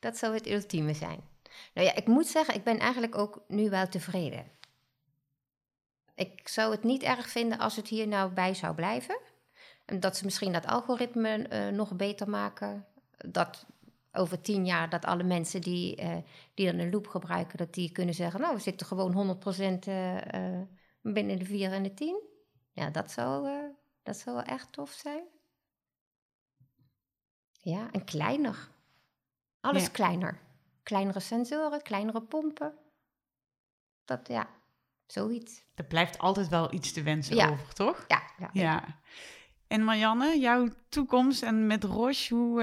dat 0.05 0.17
zou 0.17 0.35
het 0.35 0.49
ultieme 0.49 0.95
zijn. 0.95 1.21
Nou 1.75 1.87
ja, 1.87 1.95
ik 1.95 2.07
moet 2.07 2.27
zeggen, 2.27 2.55
ik 2.55 2.65
ben 2.65 2.79
eigenlijk 2.79 3.15
ook 3.15 3.45
nu 3.49 3.71
wel 3.71 3.89
tevreden. 3.89 4.47
Ik 6.15 6.49
zou 6.49 6.73
het 6.73 6.83
niet 6.83 7.03
erg 7.03 7.29
vinden 7.29 7.59
als 7.59 7.77
het 7.77 7.89
hier 7.89 8.09
nou 8.09 8.33
bij 8.33 8.55
zou 8.55 8.75
blijven. 8.75 9.19
En 9.85 10.01
dat 10.01 10.17
ze 10.17 10.25
misschien 10.25 10.53
dat 10.53 10.67
algoritme 10.67 11.37
eh, 11.37 11.69
nog 11.69 11.97
beter 11.97 12.31
maken. 12.31 12.87
Dat 13.17 13.67
over 14.17 14.41
tien 14.41 14.67
jaar 14.67 14.89
dat 14.91 15.05
alle 15.05 15.23
mensen 15.23 15.61
die, 15.61 15.97
eh, 15.97 16.17
die 16.55 16.67
dan 16.71 16.79
een 16.81 16.91
loop 16.91 17.07
gebruiken, 17.07 17.59
dat 17.59 17.75
die 17.75 17.93
kunnen 17.93 18.15
zeggen, 18.15 18.41
nou, 18.41 18.55
we 18.55 18.61
zitten 18.61 18.87
gewoon 18.87 19.13
100% 19.13 19.87
eh, 19.87 20.35
eh, 20.35 20.67
binnen 21.03 21.39
de 21.39 21.45
4 21.45 21.73
en 21.73 21.83
de 21.83 21.95
10. 21.95 22.23
Ja, 22.73 22.91
dat 22.91 23.11
zou, 23.11 23.49
dat 24.03 24.17
zou 24.17 24.37
wel 24.37 24.45
echt 24.45 24.73
tof 24.73 24.91
zijn. 24.91 25.25
Ja, 27.61 27.91
en 27.93 28.05
kleiner. 28.05 28.69
Alles 29.61 29.83
Ja. 29.83 29.89
kleiner. 29.89 30.39
Kleinere 30.83 31.21
sensoren, 31.21 31.83
kleinere 31.83 32.23
pompen. 32.23 32.75
Dat, 34.05 34.29
ja, 34.29 34.49
zoiets. 35.07 35.65
Er 35.75 35.85
blijft 35.85 36.19
altijd 36.19 36.49
wel 36.49 36.73
iets 36.73 36.93
te 36.93 37.03
wensen 37.03 37.37
Ja. 37.37 37.51
over, 37.51 37.75
toch? 37.75 38.05
Ja, 38.09 38.23
ja. 38.39 38.51
Ja. 38.53 39.01
En 39.67 39.85
Marianne, 39.85 40.39
jouw 40.39 40.69
toekomst 40.89 41.43
en 41.43 41.67
met 41.67 41.85
Roche, 41.85 42.35
hoe 42.35 42.63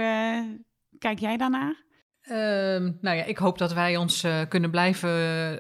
kijk 1.04 1.20
jij 1.20 1.38
daarnaar? 1.38 1.84
Ehm, 2.22 2.92
nou 3.02 3.18
ja, 3.18 3.24
ik 3.24 3.38
hoop 3.38 3.58
dat 3.58 3.74
wij 3.74 3.98
ons 3.98 4.24
eh, 4.24 4.42
kunnen 4.50 4.72
blijven 4.72 5.10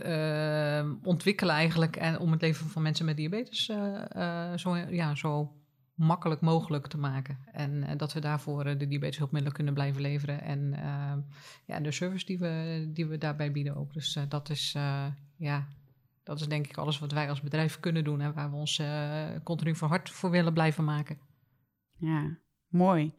eh, 0.03 0.89
ontwikkelen 1.03 1.55
eigenlijk. 1.55 1.95
En 1.95 2.19
om 2.19 2.31
het 2.31 2.41
leven 2.41 2.69
van 2.69 2.81
mensen 2.81 3.05
met 3.05 3.17
diabetes 3.17 3.69
eh, 3.69 4.51
eh, 4.51 4.57
zo, 4.57 4.75
ja, 4.75 5.15
zo 5.15 5.53
makkelijk 5.93 6.41
mogelijk 6.41 6.87
te 6.87 6.97
maken. 6.97 7.37
En 7.51 7.97
dat 7.97 8.13
we 8.13 8.19
daarvoor 8.19 8.63
de 8.63 8.87
diabeteshulpmiddelen 8.87 9.55
kunnen 9.55 9.73
blijven 9.73 10.01
leveren. 10.01 10.41
En 10.41 10.73
eh, 10.73 11.13
ja, 11.65 11.79
de 11.79 11.91
service 11.91 12.25
die 12.25 12.39
we, 12.39 12.89
die 12.93 13.05
we 13.05 13.17
daarbij 13.17 13.51
bieden 13.51 13.75
ook. 13.75 13.93
Dus 13.93 14.19
dat 14.29 14.49
is 14.49 14.71
ja, 15.37 15.67
dat 16.23 16.39
is 16.39 16.47
denk 16.47 16.67
ik 16.67 16.77
alles 16.77 16.99
wat 16.99 17.11
wij 17.11 17.29
als 17.29 17.41
bedrijf 17.41 17.79
kunnen 17.79 18.03
doen. 18.03 18.21
En 18.21 18.33
waar 18.33 18.49
we 18.49 18.55
ons 18.55 18.81
continu 19.43 19.75
voor 19.75 19.87
hard 19.87 20.09
voor 20.09 20.29
willen 20.29 20.53
blijven 20.53 20.83
maken. 20.83 21.17
Ja, 21.97 22.37
mooi. 22.67 23.13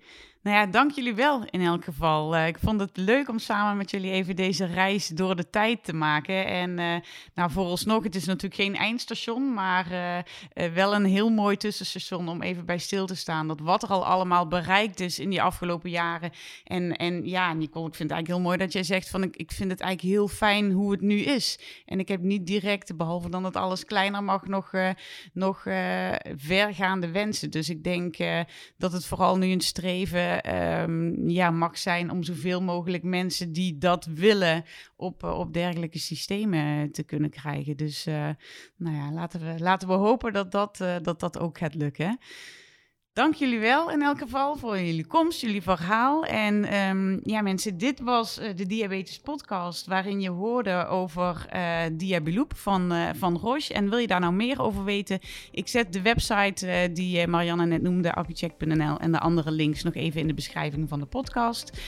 Nou 0.45 0.57
ja, 0.57 0.67
dank 0.67 0.91
jullie 0.91 1.15
wel 1.15 1.45
in 1.51 1.61
elk 1.61 1.85
geval. 1.85 2.37
Eh, 2.37 2.47
ik 2.47 2.59
vond 2.59 2.81
het 2.81 2.97
leuk 2.97 3.29
om 3.29 3.39
samen 3.39 3.77
met 3.77 3.91
jullie 3.91 4.11
even 4.11 4.37
deze 4.37 4.65
reis 4.65 5.09
door 5.09 5.37
de 5.37 5.51
tijd 5.51 5.85
te 5.85 5.93
maken. 5.93 6.47
En 6.47 6.79
eh 6.79 6.97
nou, 7.35 7.51
vooralsnog, 7.51 8.03
het 8.03 8.15
is 8.15 8.25
natuurlijk 8.25 8.61
geen 8.61 8.77
eindstation, 8.77 9.55
maar 9.55 9.91
eh, 9.91 10.73
wel 10.73 10.95
een 10.95 11.05
heel 11.05 11.31
mooi 11.31 11.57
tussenstation 11.57 12.29
om 12.29 12.43
even 12.43 12.65
bij 12.65 12.79
stil 12.79 13.07
te 13.07 13.15
staan. 13.15 13.49
Dat 13.49 13.61
wat 13.61 13.83
er 13.83 13.89
al 13.89 14.07
allemaal 14.07 14.49
bereikt 14.49 15.01
is 15.01 15.19
in 15.19 15.31
die 15.31 15.43
afgelopen 15.43 15.91
jaren. 15.91 16.31
En, 16.65 16.97
en 16.97 17.27
ja, 17.27 17.53
Nicole, 17.53 17.89
ik 17.89 17.95
vind 17.95 18.11
het 18.11 18.19
eigenlijk 18.19 18.29
heel 18.29 18.41
mooi 18.41 18.57
dat 18.59 18.73
jij 18.73 18.83
zegt 18.83 19.11
van 19.11 19.23
ik, 19.23 19.37
ik 19.37 19.53
vind 19.53 19.71
het 19.71 19.81
eigenlijk 19.81 20.15
heel 20.15 20.29
fijn 20.29 20.71
hoe 20.71 20.91
het 20.91 21.01
nu 21.01 21.19
is. 21.19 21.59
En 21.87 21.99
ik 21.99 22.09
heb 22.09 22.21
niet 22.21 22.47
direct, 22.47 22.97
behalve 22.97 23.31
dan 23.31 23.43
dat 23.43 23.57
alles 23.57 23.85
kleiner 23.85 24.25
mag, 24.25 24.47
nog, 24.47 24.73
nog 25.33 25.63
vergaande 26.37 27.11
wensen. 27.11 27.51
Dus 27.51 27.69
ik 27.69 27.85
denk 27.85 28.17
dat 28.77 28.93
het 28.93 29.07
vooral 29.07 29.37
nu 29.37 29.51
een 29.51 29.61
streven 29.61 30.34
ehm, 30.41 31.28
ja, 31.28 31.51
mag 31.51 31.78
zijn 31.78 32.11
om 32.11 32.22
zoveel 32.22 32.62
mogelijk 32.62 33.03
mensen 33.03 33.53
die 33.53 33.78
dat 33.78 34.05
willen 34.05 34.64
op, 34.97 35.24
eh, 35.24 35.39
op 35.39 35.53
dergelijke 35.53 35.99
systemen 35.99 36.91
te 36.93 37.03
kunnen 37.03 37.30
krijgen. 37.30 37.76
Dus 37.76 38.07
eh, 38.07 38.28
nou 38.76 38.97
ja, 38.97 39.12
laten 39.12 39.41
we, 39.41 39.55
laten 39.59 39.89
we 39.89 39.95
hopen 39.95 40.32
dat 40.32 40.53
dat, 40.53 40.80
eh, 40.80 40.97
dat 41.03 41.20
dat 41.20 41.39
ook 41.39 41.59
gaat 41.59 41.74
lukken. 41.74 42.18
Dank 43.15 43.35
jullie 43.35 43.59
wel 43.59 43.91
in 43.91 44.03
elk 44.03 44.19
geval 44.19 44.57
voor 44.57 44.79
jullie 44.79 45.07
komst, 45.07 45.41
jullie 45.41 45.62
verhaal. 45.62 46.25
En 46.25 46.65
ehm, 46.65 47.19
ja, 47.23 47.43
mensen, 47.43 47.79
dit 47.79 48.01
was 48.01 48.39
eh, 48.39 48.57
de 48.57 48.67
Diabetes 48.67 49.19
Podcast, 49.19 49.87
waarin 49.87 50.21
je 50.21 50.31
hoorde 50.31 50.87
over 50.87 51.47
Diabeloop 51.93 52.57
van, 52.57 52.93
eh, 52.93 53.09
van 53.12 53.37
Roche. 53.37 53.75
En 53.75 53.89
wil 53.89 53.99
je 53.99 54.07
daar 54.07 54.21
nou 54.21 54.33
meer 54.33 54.62
over 54.62 54.85
weten? 54.85 55.19
Ik 55.51 55.69
zet 55.69 55.93
de 55.93 56.03
website 56.03 56.91
die 56.93 57.27
Marianne 57.27 57.67
net 57.67 57.83
noemde, 57.83 58.12
appiecheck.nl, 58.12 58.99
en 58.99 59.12
de 59.12 59.19
andere 59.19 59.51
links 59.51 59.83
nog 59.83 59.95
even 59.95 60.21
in 60.21 60.27
de 60.27 60.35
beschrijving 60.35 60.89
van 60.89 61.01
de 61.01 61.07
podcast. 61.07 61.79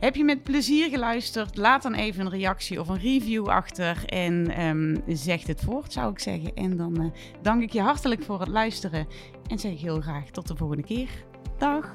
Heb 0.00 0.16
je 0.16 0.24
met 0.24 0.42
plezier 0.42 0.88
geluisterd? 0.88 1.56
Laat 1.56 1.82
dan 1.82 1.94
even 1.94 2.24
een 2.24 2.30
reactie 2.30 2.80
of 2.80 2.88
een 2.88 2.98
review 2.98 3.48
achter 3.48 4.04
en 4.06 4.50
ehm, 4.50 5.16
zeg 5.16 5.46
het 5.46 5.60
voort, 5.60 5.92
zou 5.92 6.10
ik 6.10 6.18
zeggen. 6.18 6.54
En 6.54 6.76
dan 6.76 7.00
eh, 7.00 7.06
dank 7.42 7.62
ik 7.62 7.72
je 7.72 7.80
hartelijk 7.80 8.22
voor 8.22 8.40
het 8.40 8.48
luisteren 8.48 9.06
en 9.46 9.58
zeg 9.58 9.80
heel 9.80 10.00
graag 10.00 10.30
tot 10.30 10.48
de 10.48 10.56
volgende 10.56 10.82
keer. 10.82 11.08
Dag! 11.58 11.92